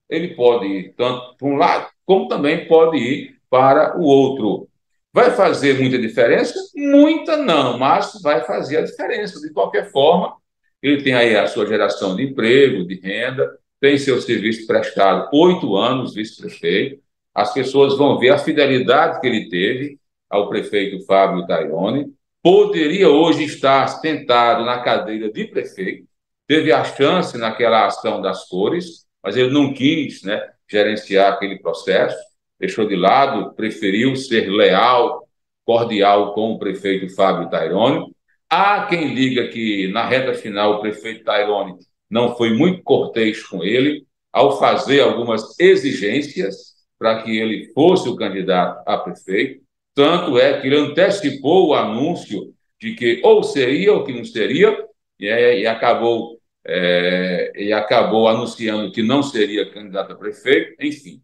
Ele 0.09 0.29
pode 0.29 0.65
ir 0.65 0.93
tanto 0.95 1.35
para 1.37 1.47
um 1.47 1.55
lado, 1.55 1.87
como 2.03 2.27
também 2.27 2.67
pode 2.67 2.97
ir 2.97 3.42
para 3.53 3.95
o 3.99 4.01
outro. 4.01 4.67
Vai 5.13 5.29
fazer 5.29 5.79
muita 5.79 5.99
diferença? 5.99 6.55
Muita 6.75 7.37
não, 7.37 7.77
mas 7.77 8.19
vai 8.19 8.43
fazer 8.43 8.77
a 8.77 8.81
diferença. 8.81 9.39
De 9.39 9.53
qualquer 9.53 9.91
forma, 9.91 10.35
ele 10.81 11.03
tem 11.03 11.13
aí 11.13 11.35
a 11.35 11.45
sua 11.45 11.67
geração 11.67 12.15
de 12.15 12.23
emprego, 12.23 12.83
de 12.83 12.95
renda, 12.95 13.47
tem 13.79 13.95
seu 13.95 14.19
serviço 14.19 14.65
prestado 14.65 15.29
oito 15.31 15.75
anos, 15.75 16.15
vice-prefeito. 16.15 16.99
As 17.31 17.53
pessoas 17.53 17.95
vão 17.95 18.17
ver 18.17 18.31
a 18.31 18.39
fidelidade 18.39 19.21
que 19.21 19.27
ele 19.27 19.47
teve 19.49 19.99
ao 20.27 20.49
prefeito 20.49 21.05
Fábio 21.05 21.45
Tairone, 21.45 22.11
poderia 22.41 23.07
hoje 23.07 23.43
estar 23.43 23.87
sentado 23.87 24.65
na 24.65 24.81
cadeira 24.81 25.31
de 25.31 25.45
prefeito, 25.45 26.07
teve 26.47 26.71
a 26.71 26.83
chance 26.83 27.37
naquela 27.37 27.85
ação 27.85 28.19
das 28.19 28.49
cores, 28.49 29.05
mas 29.23 29.37
ele 29.37 29.51
não 29.51 29.75
quis 29.75 30.23
né, 30.23 30.41
gerenciar 30.67 31.33
aquele 31.33 31.59
processo, 31.59 32.17
deixou 32.63 32.87
de 32.87 32.95
lado, 32.95 33.53
preferiu 33.55 34.15
ser 34.15 34.49
leal, 34.49 35.27
cordial 35.65 36.33
com 36.33 36.53
o 36.53 36.59
prefeito 36.59 37.13
Fábio 37.13 37.49
Tairone. 37.49 38.09
Há 38.49 38.85
quem 38.85 39.13
diga 39.13 39.49
que 39.49 39.89
na 39.89 40.07
reta 40.07 40.33
final 40.33 40.75
o 40.75 40.79
prefeito 40.79 41.25
Tairone 41.25 41.75
não 42.09 42.37
foi 42.37 42.53
muito 42.53 42.81
cortês 42.81 43.43
com 43.43 43.63
ele 43.65 44.05
ao 44.31 44.57
fazer 44.57 45.01
algumas 45.01 45.59
exigências 45.59 46.73
para 46.97 47.21
que 47.21 47.37
ele 47.37 47.69
fosse 47.73 48.07
o 48.07 48.15
candidato 48.15 48.81
a 48.87 48.97
prefeito. 48.97 49.61
Tanto 49.93 50.37
é 50.37 50.61
que 50.61 50.67
ele 50.67 50.77
antecipou 50.77 51.67
o 51.67 51.73
anúncio 51.73 52.53
de 52.79 52.95
que 52.95 53.19
ou 53.25 53.43
seria 53.43 53.91
ou 53.91 54.05
que 54.05 54.13
não 54.13 54.23
seria, 54.23 54.85
e, 55.19 55.27
é, 55.27 55.59
e 55.59 55.67
acabou, 55.67 56.39
é, 56.65 57.51
e 57.55 57.73
acabou 57.73 58.29
anunciando 58.29 58.91
que 58.91 59.03
não 59.03 59.21
seria 59.21 59.69
candidato 59.69 60.13
a 60.13 60.15
prefeito, 60.15 60.81
enfim. 60.81 61.21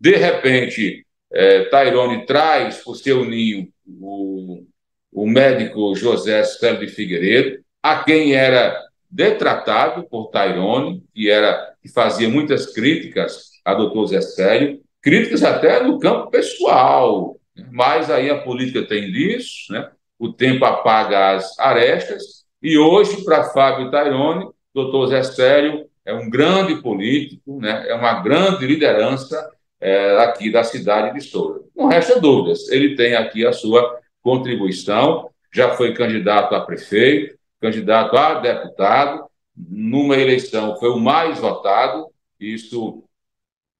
De 0.00 0.16
repente, 0.16 1.06
é, 1.30 1.64
Tairone 1.64 2.24
traz 2.24 2.82
o 2.86 2.94
seu 2.94 3.24
ninho 3.24 3.68
o, 3.86 4.64
o 5.12 5.26
médico 5.26 5.94
José 5.94 6.42
Célio 6.44 6.80
de 6.80 6.88
Figueiredo, 6.88 7.62
a 7.82 8.02
quem 8.02 8.34
era 8.34 8.80
detratado 9.10 10.04
por 10.08 10.30
Tairone, 10.30 11.02
que, 11.14 11.28
era, 11.28 11.74
que 11.82 11.88
fazia 11.88 12.28
muitas 12.28 12.72
críticas 12.72 13.50
a 13.64 13.74
doutor 13.74 14.06
Zé 14.06 14.20
Célio, 14.20 14.80
críticas 15.02 15.42
até 15.42 15.82
no 15.82 15.98
campo 15.98 16.30
pessoal, 16.30 17.36
mas 17.70 18.10
aí 18.10 18.30
a 18.30 18.40
política 18.40 18.86
tem 18.86 19.10
disso, 19.10 19.72
né? 19.72 19.90
o 20.18 20.32
tempo 20.32 20.64
apaga 20.64 21.34
as 21.34 21.58
arestas, 21.58 22.44
e 22.62 22.78
hoje, 22.78 23.24
para 23.24 23.50
Fábio 23.50 23.90
Tairone, 23.90 24.48
doutor 24.72 25.08
Zé 25.08 25.22
Célio 25.22 25.86
é 26.04 26.14
um 26.14 26.30
grande 26.30 26.80
político, 26.80 27.58
né? 27.58 27.86
é 27.88 27.94
uma 27.94 28.20
grande 28.20 28.66
liderança 28.66 29.50
é, 29.80 30.18
aqui 30.18 30.50
da 30.50 30.62
cidade 30.62 31.14
de 31.14 31.20
Souza. 31.20 31.64
Não 31.74 31.88
resta 31.88 32.20
dúvidas, 32.20 32.68
ele 32.68 32.94
tem 32.94 33.14
aqui 33.14 33.46
a 33.46 33.52
sua 33.52 33.98
contribuição, 34.22 35.30
já 35.52 35.70
foi 35.74 35.94
candidato 35.94 36.54
a 36.54 36.60
prefeito, 36.60 37.38
candidato 37.60 38.16
a 38.16 38.34
deputado, 38.40 39.24
numa 39.56 40.16
eleição 40.16 40.76
foi 40.76 40.90
o 40.90 41.00
mais 41.00 41.38
votado, 41.38 42.06
isso 42.38 43.04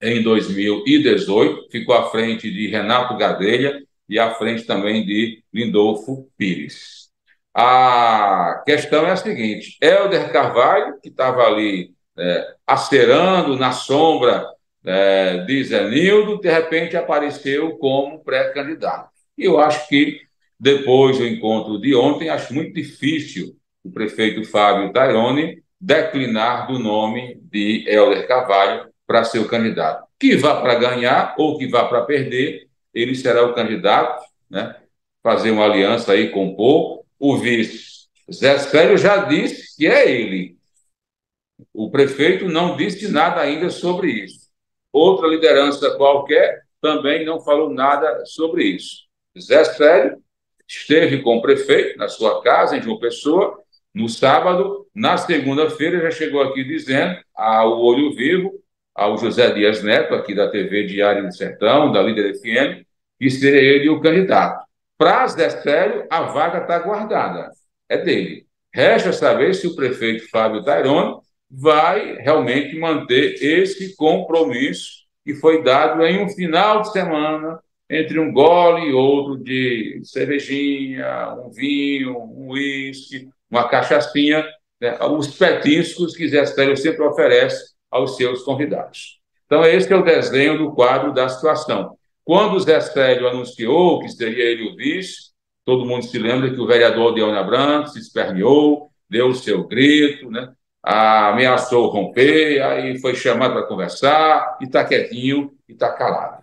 em 0.03 0.23
2018, 0.23 1.69
ficou 1.71 1.95
à 1.95 2.11
frente 2.11 2.51
de 2.51 2.69
Renato 2.69 3.17
Gadelha 3.17 3.83
e 4.09 4.19
à 4.19 4.35
frente 4.35 4.65
também 4.65 5.05
de 5.05 5.43
Lindolfo 5.53 6.29
Pires. 6.37 7.11
A 7.55 8.63
questão 8.65 9.07
é 9.07 9.11
a 9.11 9.17
seguinte: 9.17 9.77
Helder 9.81 10.33
Carvalho, 10.33 10.99
que 11.01 11.09
estava 11.09 11.43
ali 11.43 11.93
é, 12.19 12.55
acerando 12.67 13.57
na 13.57 13.73
sombra 13.73 14.47
é, 14.85 15.39
de 15.45 15.65
Zenildo, 15.65 16.41
de 16.41 16.51
repente 16.51 16.97
apareceu 16.97 17.77
como 17.77 18.23
pré-candidato. 18.25 19.11
E 19.37 19.45
eu 19.45 19.59
acho 19.59 19.89
que, 19.89 20.21
depois 20.59 21.19
do 21.19 21.27
encontro 21.27 21.81
de 21.81 21.95
ontem, 21.95 22.29
acho 22.29 22.53
muito 22.55 22.75
difícil 22.75 23.57
o 23.83 23.91
prefeito 23.91 24.45
Fábio 24.45 24.93
Tairone 24.93 25.63
declinar 25.81 26.67
do 26.67 26.79
nome 26.79 27.41
de 27.51 27.85
Helder 27.89 28.27
Carvalho, 28.27 28.91
para 29.07 29.25
ser 29.25 29.41
o 29.41 29.49
candidato. 29.49 30.07
Que 30.21 30.37
vá 30.37 30.61
para 30.61 30.77
ganhar 30.77 31.35
ou 31.37 31.59
que 31.59 31.67
vá 31.67 31.85
para 31.85 32.03
perder, 32.03 32.69
ele 32.95 33.15
será 33.17 33.45
o 33.45 33.55
candidato, 33.55 34.23
né? 34.49 34.77
fazer 35.21 35.51
uma 35.51 35.65
aliança 35.65 36.13
aí 36.13 36.31
com 36.31 36.55
o 37.19 37.37
vice 37.37 37.91
Zé 38.33 38.59
Célio 38.59 38.97
já 38.97 39.25
disse 39.25 39.77
que 39.77 39.87
é 39.87 40.09
ele. 40.09 40.57
O 41.75 41.91
prefeito 41.91 42.49
não 42.49 42.77
disse 42.77 43.11
nada 43.11 43.41
ainda 43.41 43.69
sobre 43.69 44.13
isso. 44.13 44.40
Outra 44.93 45.29
liderança 45.29 45.97
qualquer 45.97 46.63
também 46.81 47.25
não 47.25 47.41
falou 47.41 47.71
nada 47.71 48.25
sobre 48.27 48.65
isso. 48.65 49.05
Zé 49.39 49.65
Célio 49.65 50.19
esteve 50.67 51.23
com 51.23 51.37
o 51.37 51.43
prefeito 51.43 51.99
na 51.99 52.09
sua 52.09 52.43
casa, 52.43 52.77
em 52.77 52.83
João 52.83 52.99
Pessoa, 52.99 53.59
no 53.95 54.09
sábado. 54.09 54.87
Na 54.95 55.17
segunda-feira 55.17 56.01
já 56.01 56.11
chegou 56.11 56.43
aqui 56.43 56.65
dizendo, 56.65 57.19
ao 57.35 57.81
olho 57.81 58.15
vivo, 58.15 58.53
ao 58.95 59.17
José 59.19 59.53
Dias 59.53 59.83
Neto, 59.83 60.15
aqui 60.15 60.35
da 60.35 60.51
TV 60.51 60.85
Diário 60.85 61.27
do 61.27 61.35
Sertão, 61.35 61.93
da 61.93 62.03
Líder 62.03 62.35
FM, 62.35 62.85
que 63.19 63.31
seria 63.31 63.61
ele 63.61 63.89
o 63.89 64.01
candidato. 64.01 64.65
Para 64.97 65.27
Zé 65.29 65.49
Célio, 65.51 66.07
a 66.11 66.23
vaga 66.23 66.59
está 66.59 66.79
guardada, 66.79 67.51
é 67.89 67.97
dele. 67.99 68.47
Resta 68.73 69.13
saber 69.13 69.55
se 69.55 69.67
o 69.67 69.75
prefeito 69.75 70.29
Fábio 70.29 70.63
Tairone 70.63 71.21
vai 71.51 72.17
realmente 72.17 72.79
manter 72.79 73.35
esse 73.43 73.97
compromisso 73.97 75.01
que 75.25 75.35
foi 75.35 75.63
dado 75.63 76.03
em 76.05 76.23
um 76.23 76.29
final 76.29 76.83
de 76.83 76.93
semana, 76.93 77.59
entre 77.89 78.21
um 78.21 78.33
gole 78.33 78.89
e 78.89 78.93
outro 78.93 79.37
de 79.37 80.01
cervejinha, 80.05 81.35
um 81.45 81.51
vinho, 81.51 82.17
um 82.17 82.51
uísque, 82.51 83.29
uma 83.51 83.69
cachaçinha, 83.69 84.47
né? 84.81 84.97
os 85.05 85.37
petiscos 85.37 86.17
que 86.17 86.29
Zé 86.29 86.47
Célio 86.47 86.77
sempre 86.77 87.03
oferece 87.03 87.75
aos 87.91 88.17
seus 88.17 88.43
convidados. 88.43 89.19
Então, 89.47 89.65
esse 89.65 89.93
é 89.93 89.97
o 89.97 90.05
desenho 90.05 90.57
do 90.57 90.73
quadro 90.73 91.13
da 91.13 91.29
situação. 91.29 91.97
Quando 92.25 92.61
Zé 92.61 92.81
Célio 92.81 93.27
anunciou 93.27 93.99
que 93.99 94.09
seria 94.09 94.45
ele 94.45 94.71
o 94.71 94.77
vice, 94.77 95.33
todo 95.65 95.85
mundo 95.85 96.05
se 96.05 96.17
lembra 96.17 96.55
que 96.55 96.61
o 96.61 96.67
vereador 96.67 97.13
Deone 97.13 97.37
Abranco 97.37 97.89
se 97.89 97.99
esperneou, 97.99 98.89
deu 99.09 99.29
o 99.29 99.35
seu 99.35 99.67
grito, 99.67 100.31
né? 100.31 100.53
Ameaçou 100.83 101.89
romper, 101.89 102.63
aí 102.63 102.99
foi 102.99 103.15
chamado 103.15 103.55
para 103.55 103.67
conversar, 103.67 104.59
e 104.61 104.65
está 104.65 104.85
quietinho 104.85 105.53
e 105.69 105.73
está 105.73 105.93
calado. 105.93 106.43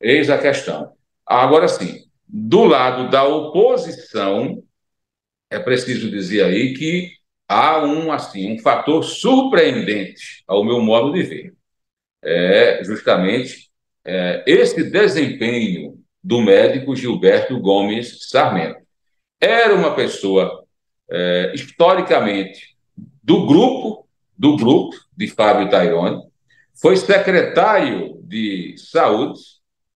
Eis 0.00 0.28
a 0.28 0.38
questão. 0.38 0.92
Agora 1.24 1.68
sim, 1.68 2.04
do 2.26 2.64
lado 2.64 3.10
da 3.10 3.24
oposição, 3.24 4.62
é 5.50 5.58
preciso 5.58 6.10
dizer 6.10 6.44
aí 6.44 6.74
que 6.74 7.12
há 7.48 7.82
um, 7.84 8.12
assim, 8.12 8.52
um 8.52 8.58
fator 8.58 9.02
surpreendente 9.04 10.44
ao 10.46 10.64
meu 10.64 10.80
modo 10.80 11.12
de 11.12 11.22
ver. 11.22 11.54
É 12.22 12.82
justamente 12.84 13.70
é, 14.04 14.42
esse 14.46 14.82
desempenho 14.90 16.02
do 16.22 16.40
médico 16.40 16.96
Gilberto 16.96 17.58
Gomes 17.60 18.28
Sarmento. 18.28 18.80
Era 19.40 19.74
uma 19.74 19.94
pessoa, 19.94 20.64
é, 21.10 21.52
historicamente, 21.54 22.75
do 23.26 23.44
grupo, 23.44 24.06
do 24.38 24.56
grupo 24.56 24.96
de 25.16 25.26
Fábio 25.26 25.68
Tairone, 25.68 26.22
foi 26.80 26.96
secretário 26.96 28.20
de 28.22 28.76
saúde 28.78 29.40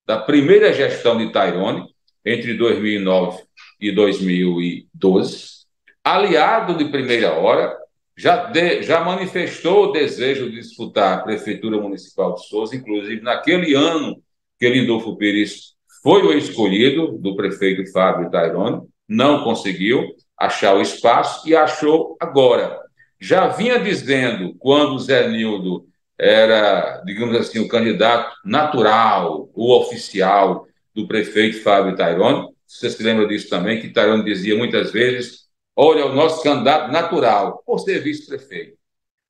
da 0.05 0.19
primeira 0.19 0.73
gestão 0.73 1.17
de 1.17 1.31
Tairone, 1.31 1.85
entre 2.25 2.53
2009 2.55 3.41
e 3.79 3.89
2012, 3.93 5.65
aliado 6.03 6.77
de 6.77 6.91
primeira 6.91 7.33
hora, 7.33 7.73
já, 8.17 8.47
de, 8.47 8.83
já 8.83 8.99
manifestou 8.99 9.85
o 9.85 9.91
desejo 9.93 10.51
de 10.51 10.57
disputar 10.57 11.17
a 11.17 11.21
Prefeitura 11.21 11.79
Municipal 11.79 12.35
de 12.35 12.45
Souza, 12.47 12.75
inclusive 12.75 13.21
naquele 13.21 13.73
ano 13.73 14.21
que 14.59 14.67
Lindolfo 14.67 15.15
Pires 15.15 15.73
foi 16.03 16.21
o 16.23 16.37
escolhido 16.37 17.17
do 17.17 17.33
prefeito 17.37 17.89
Fábio 17.93 18.29
Tairone, 18.29 18.81
não 19.07 19.45
conseguiu 19.45 20.03
achar 20.37 20.75
o 20.75 20.81
espaço 20.81 21.47
e 21.47 21.55
achou 21.55 22.17
agora. 22.19 22.90
Já 23.21 23.49
vinha 23.49 23.77
dizendo, 23.77 24.55
quando 24.57 24.97
Zé 24.97 25.27
Nildo 25.27 25.85
era, 26.17 27.03
digamos 27.05 27.35
assim, 27.35 27.59
o 27.59 27.67
candidato 27.67 28.35
natural, 28.43 29.47
o 29.53 29.77
oficial 29.77 30.65
do 30.95 31.07
prefeito 31.07 31.61
Fábio 31.61 31.95
Tairone, 31.95 32.49
você 32.65 32.89
se 32.89 33.03
lembra 33.03 33.27
disso 33.27 33.47
também, 33.47 33.79
que 33.79 33.89
Tairone 33.89 34.25
dizia 34.25 34.57
muitas 34.57 34.91
vezes, 34.91 35.41
olha, 35.75 36.07
o 36.07 36.15
nosso 36.15 36.41
candidato 36.41 36.91
natural, 36.91 37.61
por 37.63 37.77
ser 37.77 37.99
vice-prefeito. 37.99 38.75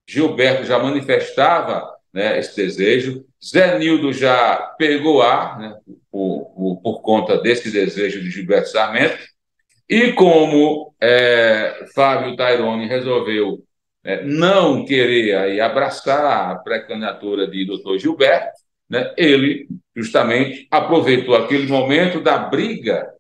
Gilberto 0.08 0.64
já 0.64 0.80
manifestava 0.80 1.86
né, 2.14 2.40
esse 2.40 2.56
desejo, 2.56 3.26
Zé 3.44 3.78
Nildo 3.78 4.14
já 4.14 4.56
pegou 4.78 5.22
ar, 5.22 5.60
né, 5.60 5.76
por, 6.10 6.46
por, 6.56 6.82
por, 6.82 7.02
conta 7.02 7.38
desse 7.42 7.70
desejo 7.70 8.22
de 8.22 8.32
Gilberto 8.32 8.70
Sarmento, 8.70 9.18
e 9.90 10.14
como 10.14 10.96
é, 11.02 11.88
Fábio 11.94 12.38
Tairone 12.38 12.88
resolveu 12.88 13.62
é, 14.04 14.24
não 14.24 14.86
querer 14.86 15.36
aí, 15.36 15.62
abraçar 15.62 16.52
a 16.52 16.56
pré-candidatura 16.56 17.48
de 17.48 17.66
doutor 17.66 17.98
Gilberto, 18.00 18.60
né, 18.90 19.14
ele 19.18 19.68
justamente 19.96 20.68
aproveitou 20.70 21.36
aquele 21.36 21.68
momento 21.68 22.20
da 22.20 22.38
briga 22.38 23.12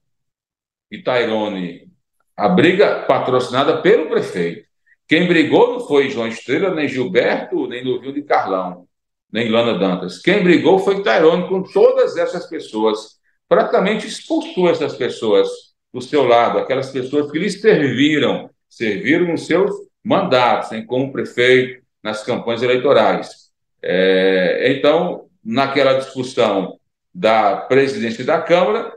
de 0.91 1.01
Tairone, 1.01 1.87
a 2.35 2.49
briga 2.49 3.03
patrocinada 3.03 3.81
pelo 3.81 4.09
prefeito. 4.09 4.67
Quem 5.07 5.27
brigou 5.27 5.73
não 5.73 5.79
foi 5.81 6.09
João 6.09 6.27
Estrela, 6.27 6.73
nem 6.73 6.87
Gilberto, 6.87 7.67
nem 7.67 7.83
Luvinho 7.83 8.13
de 8.13 8.23
Carlão 8.23 8.87
nem 9.31 9.49
Lana 9.49 9.77
Dantas. 9.77 10.19
Quem 10.19 10.43
brigou 10.43 10.79
foi 10.79 11.01
Tairone 11.01 11.47
com 11.47 11.63
todas 11.63 12.17
essas 12.17 12.47
pessoas. 12.47 13.19
Praticamente 13.47 14.05
expulsou 14.05 14.69
essas 14.69 14.95
pessoas 14.95 15.47
do 15.93 16.01
seu 16.01 16.23
lado, 16.23 16.59
aquelas 16.59 16.91
pessoas 16.91 17.31
que 17.31 17.39
lhe 17.39 17.49
serviram, 17.49 18.49
serviram 18.69 19.27
nos 19.27 19.45
seus 19.45 19.71
mandatos, 20.03 20.71
hein, 20.71 20.85
como 20.85 21.11
prefeito, 21.11 21.81
nas 22.03 22.23
campanhas 22.23 22.63
eleitorais. 22.63 23.51
É, 23.81 24.73
então, 24.77 25.27
naquela 25.43 25.93
discussão 25.93 26.79
da 27.13 27.57
presidência 27.57 28.23
da 28.23 28.41
Câmara, 28.41 28.91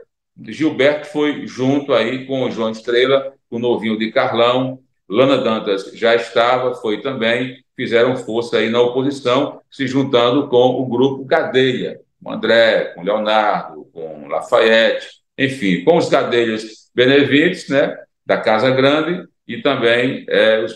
Gilberto 0.47 1.07
foi 1.07 1.47
junto 1.47 1.93
aí 1.93 2.25
com 2.25 2.43
o 2.43 2.51
João 2.51 2.71
Estrela, 2.71 3.33
o 3.49 3.59
novinho 3.59 3.97
de 3.97 4.11
Carlão, 4.11 4.79
Lana 5.07 5.37
Dantas 5.37 5.91
já 5.93 6.15
estava, 6.15 6.73
foi 6.75 7.01
também, 7.01 7.63
fizeram 7.75 8.17
força 8.17 8.57
aí 8.57 8.69
na 8.69 8.81
oposição, 8.81 9.61
se 9.69 9.87
juntando 9.87 10.47
com 10.47 10.81
o 10.81 10.85
grupo 10.87 11.25
Cadeia, 11.25 11.99
com 12.21 12.31
André, 12.31 12.93
com 12.95 13.03
Leonardo, 13.03 13.85
com 13.93 14.27
Lafayette, 14.27 15.07
enfim, 15.37 15.83
com 15.83 15.97
os 15.97 16.09
Cadeias 16.09 16.89
Benevides, 16.93 17.69
né, 17.69 17.95
da 18.25 18.37
Casa 18.37 18.71
Grande, 18.71 19.27
e 19.47 19.61
também 19.61 20.25
é, 20.27 20.59
os, 20.63 20.75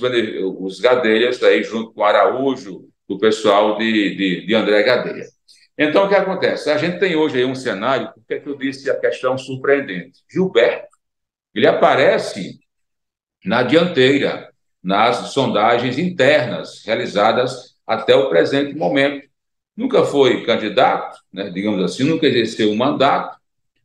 os 0.60 0.80
Gadeias, 0.80 1.42
aí, 1.44 1.64
junto 1.64 1.94
com 1.94 2.04
Araújo, 2.04 2.88
o 3.08 3.18
pessoal 3.18 3.78
de, 3.78 4.16
de, 4.16 4.46
de 4.46 4.56
André 4.56 4.84
Gadeia. 4.84 5.26
Então, 5.78 6.06
o 6.06 6.10
que 6.10 6.16
acontece? 6.16 6.70
A 6.70 6.78
gente 6.78 7.00
tem 7.00 7.16
hoje 7.16 7.38
aí 7.38 7.46
um 7.46 7.56
cenário, 7.56 8.12
porque 8.14 8.34
é 8.36 8.40
que 8.40 8.48
eu 8.48 8.58
disse 8.58 8.90
a 8.90 9.00
questão 9.00 9.38
surpreendente? 9.38 10.20
Gilberto, 10.30 10.88
ele 11.56 11.66
aparece 11.66 12.60
na 13.44 13.64
dianteira, 13.64 14.50
nas 14.84 15.32
sondagens 15.32 15.98
internas 15.98 16.84
realizadas 16.86 17.76
até 17.88 18.16
o 18.16 18.30
presente 18.30 18.76
momento. 18.76 19.28
Nunca 19.76 20.04
foi 20.04 20.46
candidato, 20.46 21.18
né, 21.32 21.50
digamos 21.50 21.82
assim, 21.82 22.04
nunca 22.04 22.28
exerceu 22.28 22.70
um 22.70 22.76
mandato, 22.76 23.39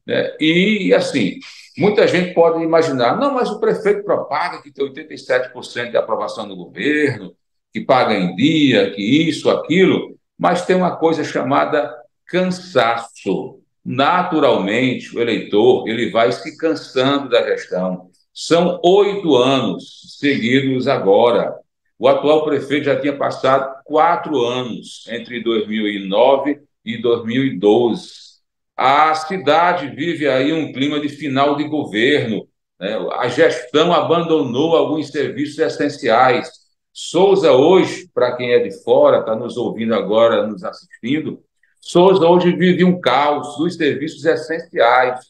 né, 0.06 0.36
e 0.38 0.92
assim, 0.94 1.38
muita 1.78 2.06
gente 2.06 2.34
pode 2.34 2.62
imaginar, 2.62 3.16
não, 3.18 3.34
mas 3.34 3.50
o 3.50 3.60
prefeito 3.60 4.04
propaga 4.04 4.62
que 4.62 4.72
tem 4.72 4.86
87% 4.86 5.90
de 5.90 5.96
aprovação 5.96 6.46
do 6.46 6.56
governo, 6.56 7.34
que 7.72 7.80
paga 7.80 8.14
em 8.14 8.36
dia, 8.36 8.90
que 8.92 9.02
isso, 9.02 9.50
aquilo, 9.50 10.16
mas 10.38 10.64
tem 10.64 10.76
uma 10.76 10.96
coisa 10.96 11.24
chamada 11.24 11.92
cansaço. 12.26 13.60
Naturalmente, 13.84 15.14
o 15.14 15.20
eleitor 15.20 15.86
ele 15.88 16.10
vai 16.10 16.32
se 16.32 16.56
cansando 16.56 17.28
da 17.28 17.42
gestão. 17.42 18.10
São 18.32 18.80
oito 18.82 19.36
anos 19.36 20.16
seguidos 20.18 20.88
agora. 20.88 21.54
O 21.98 22.08
atual 22.08 22.44
prefeito 22.44 22.86
já 22.86 22.98
tinha 22.98 23.16
passado 23.16 23.82
quatro 23.84 24.42
anos, 24.42 25.04
entre 25.08 25.42
2009 25.42 26.60
e 26.84 27.00
2012. 27.00 28.33
A 28.76 29.14
cidade 29.14 29.94
vive 29.94 30.28
aí 30.28 30.52
um 30.52 30.72
clima 30.72 31.00
de 31.00 31.08
final 31.08 31.56
de 31.56 31.64
governo. 31.64 32.48
Né? 32.78 32.96
A 33.12 33.28
gestão 33.28 33.92
abandonou 33.92 34.76
alguns 34.76 35.08
serviços 35.08 35.58
essenciais. 35.58 36.50
Souza, 36.92 37.52
hoje, 37.52 38.08
para 38.12 38.36
quem 38.36 38.52
é 38.52 38.58
de 38.58 38.82
fora, 38.82 39.20
está 39.20 39.34
nos 39.34 39.56
ouvindo 39.56 39.94
agora, 39.94 40.46
nos 40.46 40.62
assistindo, 40.64 41.42
Souza 41.86 42.26
hoje 42.26 42.56
vive 42.56 42.82
um 42.82 42.98
caos 42.98 43.58
dos 43.58 43.74
serviços 43.74 44.24
essenciais, 44.24 45.20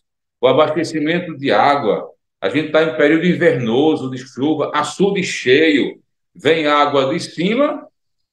o 0.40 0.47
abastecimento 0.47 1.36
de 1.36 1.51
água, 1.51 2.09
a 2.40 2.49
gente 2.49 2.66
está 2.66 2.84
em 2.84 2.97
período 2.97 3.26
invernoso, 3.26 4.09
de 4.09 4.18
chuva, 4.18 4.70
açude 4.72 5.24
cheio, 5.24 6.01
vem 6.32 6.68
água 6.68 7.12
de 7.12 7.18
cima, 7.18 7.88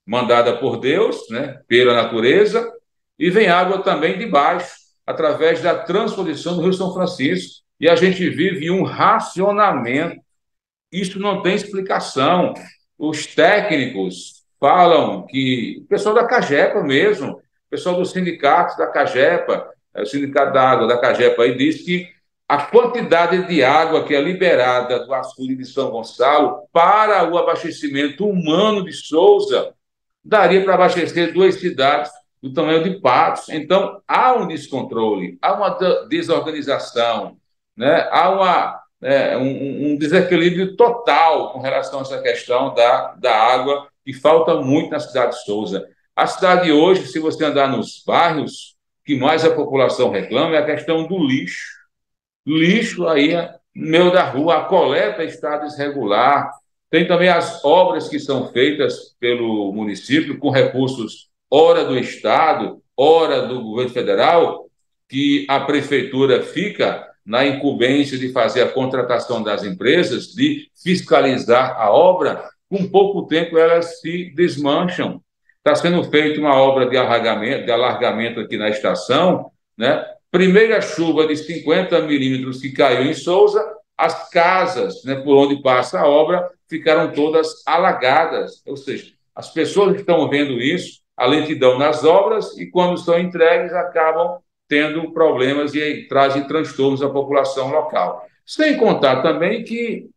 mandada 0.06 0.56
por 0.58 0.78
Deus, 0.78 1.28
né, 1.32 1.62
pela 1.68 1.96
natureza, 1.96 2.72
e 3.18 3.32
vem 3.32 3.48
água 3.48 3.82
também 3.82 4.20
de 4.20 4.28
baixo, 4.28 4.76
através 5.12 5.62
da 5.62 5.76
transposição 5.76 6.56
do 6.56 6.64
Rio 6.64 6.74
São 6.74 6.94
Francisco. 6.94 7.62
E 7.80 7.90
a 7.90 7.96
gente 7.96 8.30
vive 8.30 8.72
um 8.72 8.84
racionamento. 8.84 10.22
Isso 10.92 11.20
não 11.20 11.42
tem 11.42 11.56
explicação. 11.56 12.54
Os 12.98 13.26
técnicos 13.26 14.44
falam 14.60 15.26
que, 15.26 15.82
o 15.84 15.88
pessoal 15.88 16.16
da 16.16 16.26
Cagepa 16.26 16.82
mesmo, 16.82 17.34
o 17.34 17.70
pessoal 17.70 17.96
dos 17.96 18.12
sindicatos 18.12 18.78
da 18.78 18.88
Cagepa, 18.88 19.68
o 19.96 20.06
sindicato 20.06 20.54
da 20.54 20.70
água 20.70 20.88
da 20.88 21.00
Cagepa 21.00 21.44
aí 21.44 21.58
diz 21.58 21.82
que 21.84 22.08
a 22.48 22.64
quantidade 22.64 23.48
de 23.48 23.64
água 23.64 24.06
que 24.06 24.14
é 24.14 24.22
liberada 24.22 25.06
do 25.06 25.14
açude 25.14 25.56
de 25.56 25.66
São 25.66 25.90
Gonçalo 25.90 26.68
para 26.72 27.30
o 27.30 27.38
abastecimento 27.38 28.28
humano 28.28 28.84
de 28.84 28.92
Souza 28.92 29.74
daria 30.24 30.64
para 30.64 30.76
abastecer 30.76 31.34
duas 31.34 31.56
cidades 31.56 32.12
do 32.42 32.54
tamanho 32.54 32.84
de 32.84 33.00
Patos. 33.00 33.50
Então, 33.50 34.02
há 34.08 34.34
um 34.34 34.48
descontrole, 34.48 35.38
há 35.42 35.54
uma 35.54 35.70
desorganização, 36.08 37.38
né? 37.76 38.08
há 38.12 38.30
uma, 38.30 38.80
é, 39.02 39.38
um, 39.38 39.92
um, 39.92 39.98
desequilíbrio 39.98 40.76
total 40.76 41.54
com 41.54 41.60
relação 41.60 42.00
a 42.00 42.02
essa 42.02 42.22
questão 42.22 42.74
da, 42.74 43.14
da 43.14 43.36
água, 43.36 43.88
que 44.04 44.14
falta 44.14 44.56
muito 44.56 44.90
na 44.90 45.00
cidade 45.00 45.34
de 45.34 45.44
Souza. 45.44 45.88
A 46.16 46.26
cidade 46.26 46.72
hoje, 46.72 47.08
se 47.08 47.20
você 47.20 47.46
andar 47.46 47.68
nos 47.68 48.04
bairros, 48.06 48.76
que 49.06 49.16
mais 49.16 49.46
a 49.46 49.54
população 49.54 50.10
reclama 50.10 50.56
é 50.56 50.60
a 50.60 50.66
questão 50.66 51.08
do 51.08 51.18
lixo 51.18 51.82
lixo 52.46 53.08
aí 53.08 53.34
no 53.76 53.88
meio 53.88 54.12
da 54.12 54.24
rua, 54.24 54.58
a 54.58 54.66
coleta 54.66 55.24
está 55.24 55.58
desregular. 55.58 56.52
Tem 56.90 57.08
também 57.08 57.30
as 57.30 57.64
obras 57.64 58.10
que 58.10 58.20
são 58.20 58.52
feitas 58.52 59.16
pelo 59.20 59.72
município 59.72 60.38
com 60.38 60.50
recursos, 60.50 61.30
ora 61.52 61.84
do 61.84 61.98
Estado, 61.98 62.82
ora 62.96 63.42
do 63.42 63.62
governo 63.62 63.92
federal, 63.92 64.70
que 65.10 65.46
a 65.50 65.60
prefeitura 65.60 66.42
fica 66.42 67.06
na 67.26 67.46
incumbência 67.46 68.18
de 68.18 68.32
fazer 68.32 68.62
a 68.62 68.70
contratação 68.70 69.44
das 69.44 69.64
empresas, 69.64 70.28
de 70.28 70.70
fiscalizar 70.82 71.76
a 71.78 71.92
obra, 71.92 72.50
com 72.70 72.90
pouco 72.90 73.28
tempo 73.28 73.58
elas 73.58 74.00
se 74.00 74.32
desmancham. 74.34 75.22
Está 75.58 75.76
sendo 75.76 76.04
feita 76.06 76.40
uma 76.40 76.56
obra 76.56 76.90
de 76.90 76.98
alargamento, 76.98 77.66
de 77.66 77.72
alargamento 77.72 78.40
aqui 78.40 78.58
na 78.58 78.70
estação, 78.70 79.52
né? 79.78 80.04
Primeira 80.32 80.82
chuva 80.82 81.28
de 81.28 81.36
50 81.36 82.02
milímetros 82.04 82.62
que 82.62 82.72
caiu 82.72 83.04
em 83.04 83.14
Souza, 83.14 83.62
as 83.98 84.30
casas 84.30 85.04
né, 85.04 85.16
por 85.16 85.36
onde 85.36 85.62
passa 85.62 86.00
a 86.00 86.08
obra 86.08 86.50
ficaram 86.70 87.12
todas 87.12 87.62
alagadas. 87.68 88.64
Ou 88.66 88.78
seja, 88.78 89.12
as 89.36 89.54
pessoas 89.54 89.98
estão 89.98 90.30
vendo 90.30 90.54
isso, 90.54 91.01
a 91.16 91.26
lentidão 91.26 91.78
nas 91.78 92.04
obras, 92.04 92.58
e 92.58 92.66
quando 92.70 92.96
estão 92.96 93.20
entregues, 93.20 93.74
acabam 93.74 94.40
tendo 94.68 95.12
problemas 95.12 95.76
e 95.76 96.08
trazem 96.08 96.48
transtornos 96.48 97.02
à 97.04 97.10
população 97.10 97.70
local. 97.70 98.26
Sem 98.46 98.78
contar 98.78 99.22
também 99.22 99.64
que, 99.64 100.10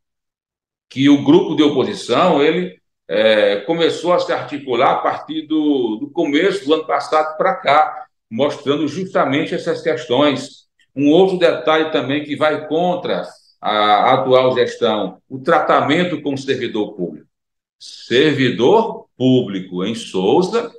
que 0.89 1.09
o 1.09 1.25
grupo 1.25 1.57
de 1.57 1.63
oposição 1.63 2.43
ele 2.43 2.81
é, 3.09 3.57
começou 3.63 4.13
a 4.13 4.19
se 4.19 4.33
articular 4.33 4.93
a 4.93 4.99
partir 4.99 5.43
do, 5.43 5.97
do 5.97 6.11
começo 6.11 6.65
do 6.65 6.75
ano 6.75 6.87
passado 6.87 7.37
para 7.37 7.57
cá, 7.57 8.07
mostrando 8.31 8.87
justamente 8.89 9.55
essas 9.55 9.83
questões. 9.83 10.65
Um 10.95 11.11
outro 11.11 11.39
detalhe 11.39 11.91
também 11.91 12.25
que 12.25 12.37
vai 12.37 12.67
contra 12.69 13.25
a 13.61 14.15
atual 14.15 14.55
gestão, 14.55 15.19
o 15.29 15.39
tratamento 15.41 16.21
com 16.23 16.35
o 16.35 16.39
servidor 16.39 16.95
público. 16.95 17.27
Servidor 17.79 19.07
público 19.17 19.85
em 19.85 19.95
Souza, 19.95 20.73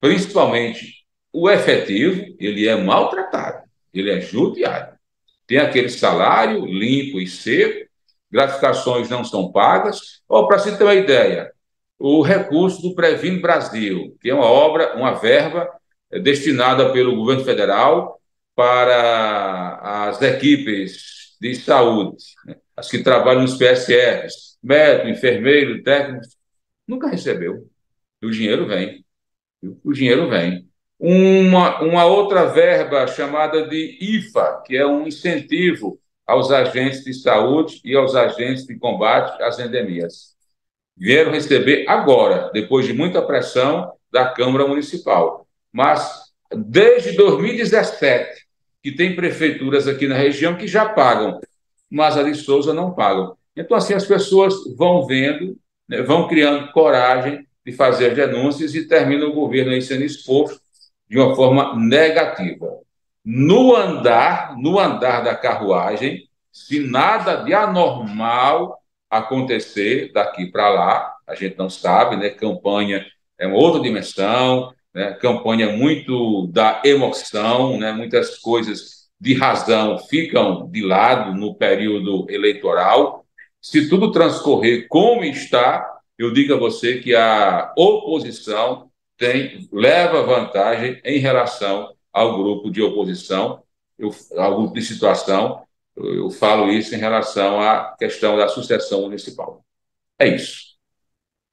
principalmente 0.00 1.04
o 1.32 1.48
efetivo, 1.48 2.24
ele 2.38 2.66
é 2.66 2.76
maltratado, 2.76 3.62
ele 3.92 4.10
é 4.10 4.20
judiado. 4.20 4.98
Tem 5.46 5.58
aquele 5.58 5.88
salário 5.88 6.64
limpo 6.64 7.20
e 7.20 7.26
seco, 7.26 7.88
gratificações 8.30 9.08
não 9.08 9.24
são 9.24 9.50
pagas. 9.50 10.22
Ou, 10.28 10.46
para 10.46 10.58
se 10.58 10.76
ter 10.76 10.84
uma 10.84 10.94
ideia, 10.94 11.52
o 11.98 12.22
recurso 12.22 12.80
do 12.82 12.94
Previno 12.94 13.40
Brasil, 13.40 14.16
que 14.20 14.30
é 14.30 14.34
uma 14.34 14.46
obra, 14.46 14.96
uma 14.96 15.12
verba 15.12 15.68
é, 16.10 16.18
destinada 16.18 16.92
pelo 16.92 17.16
governo 17.16 17.44
federal 17.44 18.20
para 18.54 20.08
as 20.08 20.22
equipes 20.22 21.36
de 21.40 21.54
saúde, 21.54 22.24
né? 22.44 22.56
as 22.76 22.90
que 22.90 23.02
trabalham 23.02 23.42
nos 23.42 23.56
PSRs, 23.56 24.58
médico, 24.62 25.08
enfermeiro, 25.08 25.82
técnico, 25.82 26.26
nunca 26.86 27.08
recebeu. 27.08 27.68
O 28.22 28.30
dinheiro 28.30 28.66
vem. 28.66 29.04
O 29.84 29.92
dinheiro 29.92 30.28
vem. 30.28 30.68
Uma, 30.98 31.80
uma 31.82 32.04
outra 32.04 32.46
verba 32.46 33.06
chamada 33.06 33.66
de 33.66 33.98
IFA, 34.00 34.62
que 34.66 34.76
é 34.76 34.86
um 34.86 35.06
incentivo 35.06 35.98
aos 36.26 36.50
agentes 36.50 37.02
de 37.02 37.14
saúde 37.14 37.80
e 37.84 37.96
aos 37.96 38.14
agentes 38.14 38.66
de 38.66 38.78
combate 38.78 39.42
às 39.42 39.58
endemias. 39.58 40.36
Vieram 40.96 41.32
receber 41.32 41.86
agora, 41.88 42.50
depois 42.52 42.86
de 42.86 42.92
muita 42.92 43.22
pressão 43.22 43.92
da 44.12 44.28
Câmara 44.28 44.66
Municipal. 44.66 45.46
Mas 45.72 46.30
desde 46.54 47.12
2017, 47.12 48.46
que 48.82 48.92
tem 48.92 49.16
prefeituras 49.16 49.88
aqui 49.88 50.06
na 50.06 50.16
região 50.16 50.56
que 50.56 50.66
já 50.66 50.88
pagam, 50.88 51.40
mas 51.90 52.16
a 52.16 52.22
de 52.22 52.34
Souza 52.34 52.72
não 52.72 52.92
pagam. 52.92 53.36
Então, 53.56 53.76
assim, 53.76 53.94
as 53.94 54.06
pessoas 54.06 54.54
vão 54.76 55.06
vendo, 55.06 55.56
né, 55.88 56.02
vão 56.02 56.28
criando 56.28 56.72
coragem 56.72 57.46
de 57.64 57.72
fazer 57.72 58.14
denúncias 58.14 58.74
e 58.74 58.86
termina 58.86 59.26
o 59.26 59.32
governo 59.32 59.72
aí 59.72 59.82
sendo 59.82 60.04
exposto 60.04 60.60
de 61.08 61.18
uma 61.18 61.34
forma 61.34 61.76
negativa. 61.76 62.78
No 63.24 63.76
andar, 63.76 64.56
no 64.56 64.78
andar 64.78 65.22
da 65.22 65.34
carruagem, 65.34 66.28
se 66.52 66.80
nada 66.80 67.36
de 67.36 67.52
anormal 67.52 68.80
acontecer 69.08 70.12
daqui 70.12 70.46
para 70.46 70.68
lá, 70.68 71.14
a 71.26 71.34
gente 71.34 71.58
não 71.58 71.68
sabe, 71.68 72.16
né? 72.16 72.30
Campanha 72.30 73.04
é 73.38 73.46
uma 73.46 73.56
outra 73.56 73.80
dimensão, 73.80 74.72
né? 74.94 75.12
Campanha 75.14 75.72
muito 75.72 76.46
da 76.48 76.80
emoção, 76.84 77.78
né? 77.78 77.92
Muitas 77.92 78.38
coisas 78.38 79.08
de 79.20 79.34
razão 79.34 79.98
ficam 79.98 80.68
de 80.70 80.82
lado 80.82 81.34
no 81.34 81.54
período 81.54 82.26
eleitoral. 82.30 83.26
Se 83.60 83.88
tudo 83.88 84.12
transcorrer 84.12 84.86
como 84.88 85.24
está, 85.24 85.99
eu 86.20 86.30
digo 86.30 86.52
a 86.52 86.58
você 86.58 86.98
que 86.98 87.14
a 87.14 87.72
oposição 87.74 88.90
tem, 89.16 89.66
leva 89.72 90.22
vantagem 90.22 91.00
em 91.02 91.18
relação 91.18 91.94
ao 92.12 92.36
grupo 92.36 92.70
de 92.70 92.82
oposição, 92.82 93.62
eu, 93.98 94.10
ao 94.36 94.56
grupo 94.56 94.74
de 94.74 94.82
situação. 94.82 95.66
Eu, 95.96 96.14
eu 96.14 96.30
falo 96.30 96.68
isso 96.70 96.94
em 96.94 96.98
relação 96.98 97.58
à 97.58 97.96
questão 97.98 98.36
da 98.36 98.48
sucessão 98.48 99.00
municipal. 99.00 99.64
É 100.18 100.28
isso. 100.28 100.76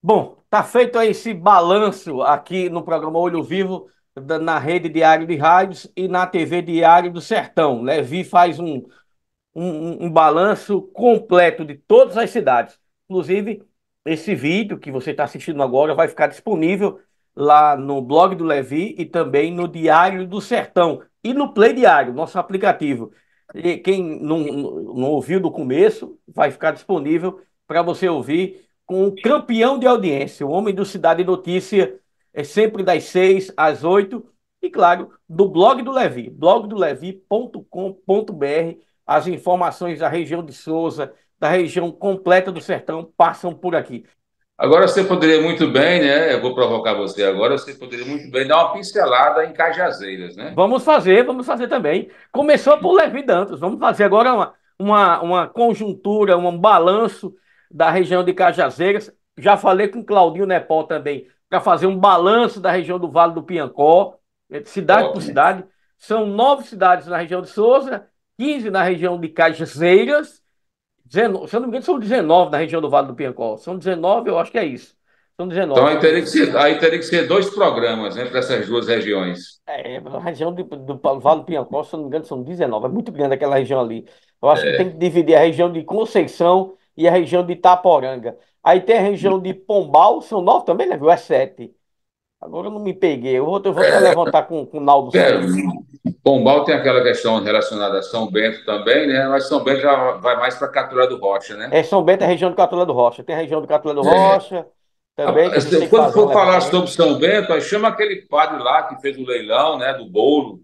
Bom, 0.03 0.38
tá 0.49 0.61
feito 0.63 0.99
aí 0.99 1.11
esse 1.11 1.34
balanço 1.34 2.22
aqui 2.22 2.70
no 2.70 2.84
programa 2.84 3.20
Olho 3.20 3.41
Vivo, 3.41 3.88
na 4.18 4.59
rede 4.59 4.89
Diário 4.89 5.26
de 5.26 5.38
Rádios 5.38 5.89
e 5.95 6.09
na 6.09 6.28
TV 6.28 6.61
Diário 6.61 7.13
do 7.13 7.22
Sertão. 7.22 7.82
Levi 7.84 8.26
faz 8.26 8.59
um, 8.59 8.84
um, 9.55 10.07
um 10.07 10.11
balanço 10.11 10.82
completo 10.82 11.63
de 11.63 11.76
todas 11.76 12.18
as 12.18 12.32
cidades. 12.32 12.78
Inclusive, 13.09 13.65
esse 14.08 14.34
vídeo 14.36 14.80
que 14.80 14.91
você 14.91 15.12
está 15.12 15.24
assistindo 15.24 15.62
agora 15.62 15.93
vai 15.93 16.08
ficar 16.08 16.28
disponível 16.28 16.99
lá 17.36 17.78
no 17.78 18.01
blog 18.01 18.36
do 18.36 18.43
Levi 18.43 18.95
e 18.97 19.05
também 19.05 19.53
no 19.53 19.68
Diário 19.68 20.28
do 20.28 20.41
Sertão 20.41 21.01
e 21.24 21.34
no 21.34 21.53
Play 21.53 21.74
Diário, 21.74 22.14
nosso 22.14 22.39
aplicativo. 22.39 23.12
E 23.53 23.78
quem 23.78 24.20
não, 24.22 24.39
não 24.39 25.12
ouviu 25.12 25.39
do 25.39 25.51
começo, 25.51 26.18
vai 26.28 26.51
ficar 26.51 26.72
disponível 26.72 27.41
para 27.68 27.82
você 27.82 28.10
ouvir 28.10 28.66
com 28.86 29.05
o 29.05 29.16
campeão 29.22 29.78
de 29.78 29.86
audiência, 29.86 30.47
o 30.47 30.49
homem 30.49 30.74
do 30.74 30.86
Cidade 30.86 31.24
Notícia, 31.24 31.99
é 32.34 32.43
sempre 32.43 32.84
das 32.84 33.03
6 33.05 33.53
às 33.58 33.84
8 33.84 34.26
e, 34.62 34.70
claro, 34.70 35.12
do 35.28 35.49
blog 35.49 35.82
do 35.84 35.91
Levi, 35.91 36.30
blogdolevi.com.br, 36.30 38.80
as 39.05 39.28
informações 39.28 39.99
da 39.99 40.08
região 40.08 40.43
de 40.43 40.53
Souza, 40.53 41.14
da 41.39 41.49
região 41.49 41.91
completa 41.91 42.51
do 42.51 42.61
Sertão 42.61 43.11
passam 43.15 43.53
por 43.53 43.75
aqui. 43.75 44.05
Agora 44.57 44.88
você 44.88 45.03
poderia 45.03 45.39
muito 45.39 45.67
bem, 45.67 46.01
né? 46.01 46.33
Eu 46.33 46.41
vou 46.41 46.55
provocar 46.55 46.95
você 46.95 47.23
agora, 47.23 47.55
você 47.55 47.75
poderia 47.75 48.05
muito 48.05 48.31
bem 48.31 48.47
dar 48.47 48.57
uma 48.57 48.73
pincelada 48.73 49.45
em 49.45 49.53
Cajazeiras, 49.53 50.35
né? 50.35 50.51
Vamos 50.55 50.83
fazer, 50.83 51.23
vamos 51.23 51.45
fazer 51.45 51.67
também. 51.67 52.09
Começou 52.31 52.75
por 52.79 52.93
Levi 52.93 53.21
Dantas, 53.21 53.59
vamos 53.59 53.79
fazer 53.79 54.05
agora 54.05 54.33
uma, 54.33 54.53
uma, 54.79 55.21
uma 55.21 55.47
conjuntura, 55.47 56.35
um 56.35 56.57
balanço 56.57 57.35
da 57.69 57.91
região 57.91 58.23
de 58.23 58.33
Cajazeiras. 58.33 59.13
Já 59.38 59.55
falei 59.57 59.89
com 59.89 60.03
Claudinho 60.03 60.47
Nepó 60.47 60.81
também, 60.81 61.27
para 61.47 61.61
fazer 61.61 61.85
um 61.85 61.95
balanço 61.95 62.59
da 62.59 62.71
região 62.71 62.97
do 62.97 63.11
Vale 63.11 63.35
do 63.35 63.43
Piancó, 63.43 64.17
eh, 64.49 64.63
cidade 64.65 65.13
por 65.13 65.21
cidade. 65.21 65.63
São 65.99 66.25
nove 66.25 66.63
cidades 66.63 67.05
na 67.05 67.17
região 67.17 67.43
de 67.43 67.49
Souza, 67.49 68.07
15 68.39 68.71
na 68.71 68.81
região 68.81 69.19
de 69.19 69.29
Cajazeiras 69.29 70.41
19, 71.10 71.47
se 71.47 71.55
eu 71.55 71.60
não 71.60 71.68
me 71.68 71.72
engano, 71.72 71.86
são 71.86 71.99
19 71.99 72.51
na 72.51 72.58
região 72.58 72.82
do 72.82 72.89
Vale 72.89 73.08
do 73.08 73.16
Piancó. 73.16 73.58
São 73.58 73.78
19, 73.78 74.30
eu 74.30 74.38
acho 74.38 74.51
que 74.51 74.58
é 74.58 74.66
isso. 74.66 74.95
São 75.36 75.47
19. 75.47 75.80
Então 75.80 75.88
aí 75.88 75.99
teria 75.99 76.22
que 76.22 76.28
ser, 76.28 76.58
aí 76.58 76.80
teria 76.80 76.97
que 76.97 77.05
ser 77.05 77.28
dois 77.28 77.49
programas 77.49 78.16
né, 78.16 78.26
para 78.26 78.39
essas 78.39 78.68
duas 78.68 78.88
regiões. 78.88 79.62
É, 79.68 79.97
a 79.97 80.20
região 80.20 80.51
do, 80.51 80.64
do 80.64 81.20
Vale 81.20 81.41
do 81.41 81.45
Piancó, 81.45 81.84
se 81.84 81.93
eu 81.93 81.97
não 81.97 82.05
me 82.05 82.10
engano, 82.10 82.26
são 82.26 82.41
19. 82.41 82.86
É 82.86 82.89
muito 82.89 83.12
grande 83.12 83.36
aquela 83.36 83.58
região 83.58 83.80
ali. 83.80 84.05
Eu 84.41 84.49
acho 84.49 84.66
é. 84.66 84.72
que 84.72 84.78
tem 84.78 84.91
que 84.91 84.97
dividir 84.97 85.36
a 85.36 85.39
região 85.39 85.72
de 85.72 85.84
Conceição 85.84 86.76
e 86.95 87.08
a 87.08 87.12
região 87.12 87.45
de 87.45 87.53
Itaporanga. 87.53 88.36
Aí 88.64 88.82
tem 88.82 88.97
a 88.97 89.01
região 89.01 89.39
de 89.39 89.53
Pombal, 89.53 90.22
são 90.22 90.41
nove 90.41 90.66
também, 90.66 90.88
né? 90.88 90.97
Viu? 90.97 91.10
É 91.10 91.18
sete. 91.18 91.72
Agora 92.39 92.67
eu 92.67 92.71
não 92.71 92.79
me 92.79 92.93
peguei. 92.93 93.38
Eu 93.38 93.45
vou, 93.45 93.61
eu 93.63 93.73
vou 93.73 93.83
é, 93.83 93.99
levantar 93.99 94.43
com, 94.43 94.65
com 94.65 94.77
o 94.77 94.81
Naldo. 94.81 95.17
É, 95.17 95.31
Pombal 96.23 96.63
tem 96.63 96.75
aquela 96.75 97.01
questão 97.01 97.41
relacionada 97.41 97.99
a 97.99 98.03
São 98.03 98.29
Bento 98.29 98.63
também, 98.65 99.07
né? 99.07 99.27
Mas 99.27 99.47
São 99.47 99.63
Bento 99.63 99.81
já 99.81 100.11
vai 100.13 100.38
mais 100.38 100.55
para 100.55 100.67
Catulé 100.67 101.07
do 101.07 101.17
Rocha, 101.17 101.55
né? 101.55 101.69
É, 101.71 101.83
São 101.83 102.03
Bento 102.03 102.21
é 102.21 102.25
a 102.25 102.29
região 102.29 102.49
do 102.49 102.55
Catulé 102.55 102.85
do 102.85 102.93
Rocha. 102.93 103.23
Tem 103.23 103.35
a 103.35 103.39
região 103.39 103.59
do 103.59 103.67
Catulé 103.67 103.93
do 103.93 104.07
é. 104.07 104.33
Rocha. 104.33 104.65
Também, 105.15 105.47
ah, 105.47 105.89
quando 105.89 106.13
for 106.13 106.31
falar 106.31 106.61
sobre 106.61 106.91
São 106.91 107.17
Bento, 107.17 107.51
aí 107.51 107.59
chama 107.59 107.88
aquele 107.88 108.27
padre 108.27 108.61
lá 108.61 108.83
que 108.83 109.01
fez 109.01 109.17
o 109.17 109.25
leilão, 109.25 109.79
né? 109.79 109.93
Do 109.93 110.05
bolo. 110.05 110.61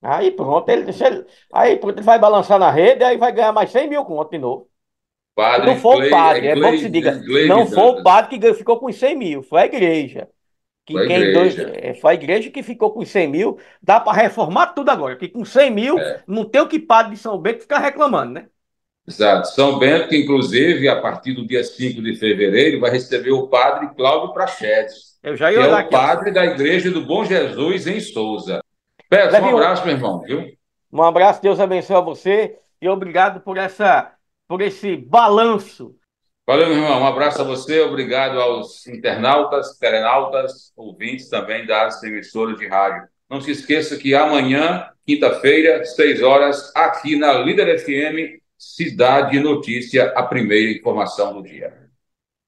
Aí 0.00 0.30
pronto, 0.30 0.68
ele, 0.68 0.88
ele, 0.88 1.26
aí 1.52 1.76
pronto, 1.76 1.96
ele 1.96 2.06
vai 2.06 2.16
balançar 2.16 2.60
na 2.60 2.70
rede, 2.70 3.02
aí 3.02 3.16
vai 3.16 3.32
ganhar 3.32 3.52
mais 3.52 3.70
100 3.72 3.88
mil 3.88 4.04
conto 4.04 4.30
de 4.30 4.38
novo. 4.38 4.68
Padre, 5.34 5.66
não 5.66 5.76
foi 5.76 6.06
o 6.06 6.10
padre, 6.10 6.46
é, 6.46 6.50
é 6.50 6.54
bom 6.54 6.70
que 6.70 6.78
se 6.78 6.88
diga. 6.88 7.20
não 7.48 7.66
foi 7.66 7.82
o 7.82 8.02
padre 8.04 8.38
que 8.38 8.54
ficou 8.54 8.78
com 8.78 8.92
100 8.92 9.16
mil, 9.16 9.42
foi 9.42 9.62
a 9.62 9.66
igreja. 9.66 10.28
Que 10.88 10.94
foi, 10.94 11.06
quem 11.06 11.32
dois, 11.34 11.58
é, 11.58 11.92
foi 11.92 12.12
a 12.12 12.14
igreja 12.14 12.48
que 12.48 12.62
ficou 12.62 12.90
com 12.90 13.04
100 13.04 13.28
mil. 13.28 13.58
Dá 13.82 14.00
para 14.00 14.22
reformar 14.22 14.68
tudo 14.68 14.88
agora, 14.88 15.16
porque 15.16 15.28
com 15.28 15.44
100 15.44 15.70
mil 15.70 15.98
é. 15.98 16.22
não 16.26 16.46
tem 16.46 16.62
o 16.62 16.66
que 16.66 16.78
padre 16.78 17.12
de 17.12 17.18
São 17.18 17.36
Bento 17.36 17.60
ficar 17.60 17.78
reclamando, 17.78 18.32
né? 18.32 18.46
Exato. 19.06 19.48
São 19.48 19.78
Bento, 19.78 20.08
que 20.08 20.16
inclusive, 20.16 20.88
a 20.88 20.98
partir 20.98 21.34
do 21.34 21.46
dia 21.46 21.62
5 21.62 22.00
de 22.00 22.16
fevereiro, 22.16 22.80
vai 22.80 22.90
receber 22.90 23.32
o 23.32 23.48
padre 23.48 23.90
Cláudio 23.94 24.32
Prachedes. 24.32 25.18
Eu 25.22 25.36
já 25.36 25.52
ia 25.52 25.58
que 25.58 25.66
é 25.66 25.68
o 25.68 25.76
aqui, 25.76 25.90
padre 25.90 26.30
da 26.30 26.46
Igreja 26.46 26.90
do 26.90 27.04
Bom 27.04 27.22
Jesus 27.22 27.86
em 27.86 28.00
Souza. 28.00 28.64
Peço 29.10 29.36
um 29.36 29.56
abraço, 29.56 29.84
meu 29.84 29.94
irmão, 29.94 30.22
viu? 30.22 30.46
Um 30.90 31.02
abraço, 31.02 31.42
Deus 31.42 31.60
abençoe 31.60 31.96
a 31.96 32.00
você 32.00 32.56
e 32.80 32.88
obrigado 32.88 33.40
por 33.40 33.58
essa 33.58 34.10
por 34.46 34.62
esse 34.62 34.96
balanço 34.96 35.94
Valeu, 36.48 36.68
meu 36.68 36.78
irmão. 36.78 37.02
Um 37.02 37.06
abraço 37.06 37.42
a 37.42 37.44
você, 37.44 37.78
obrigado 37.82 38.40
aos 38.40 38.86
internautas, 38.86 39.76
telenautas, 39.76 40.72
ouvintes 40.74 41.28
também 41.28 41.66
das 41.66 42.02
emissoras 42.02 42.56
de 42.56 42.66
rádio. 42.66 43.06
Não 43.28 43.38
se 43.38 43.50
esqueça 43.50 43.98
que 43.98 44.14
amanhã, 44.14 44.88
quinta-feira, 45.06 45.84
seis 45.84 46.22
horas, 46.22 46.74
aqui 46.74 47.16
na 47.16 47.34
Líder 47.34 47.78
FM, 47.78 48.40
Cidade 48.56 49.38
Notícia, 49.40 50.10
a 50.16 50.22
primeira 50.22 50.72
informação 50.72 51.34
do 51.34 51.42
dia. 51.46 51.87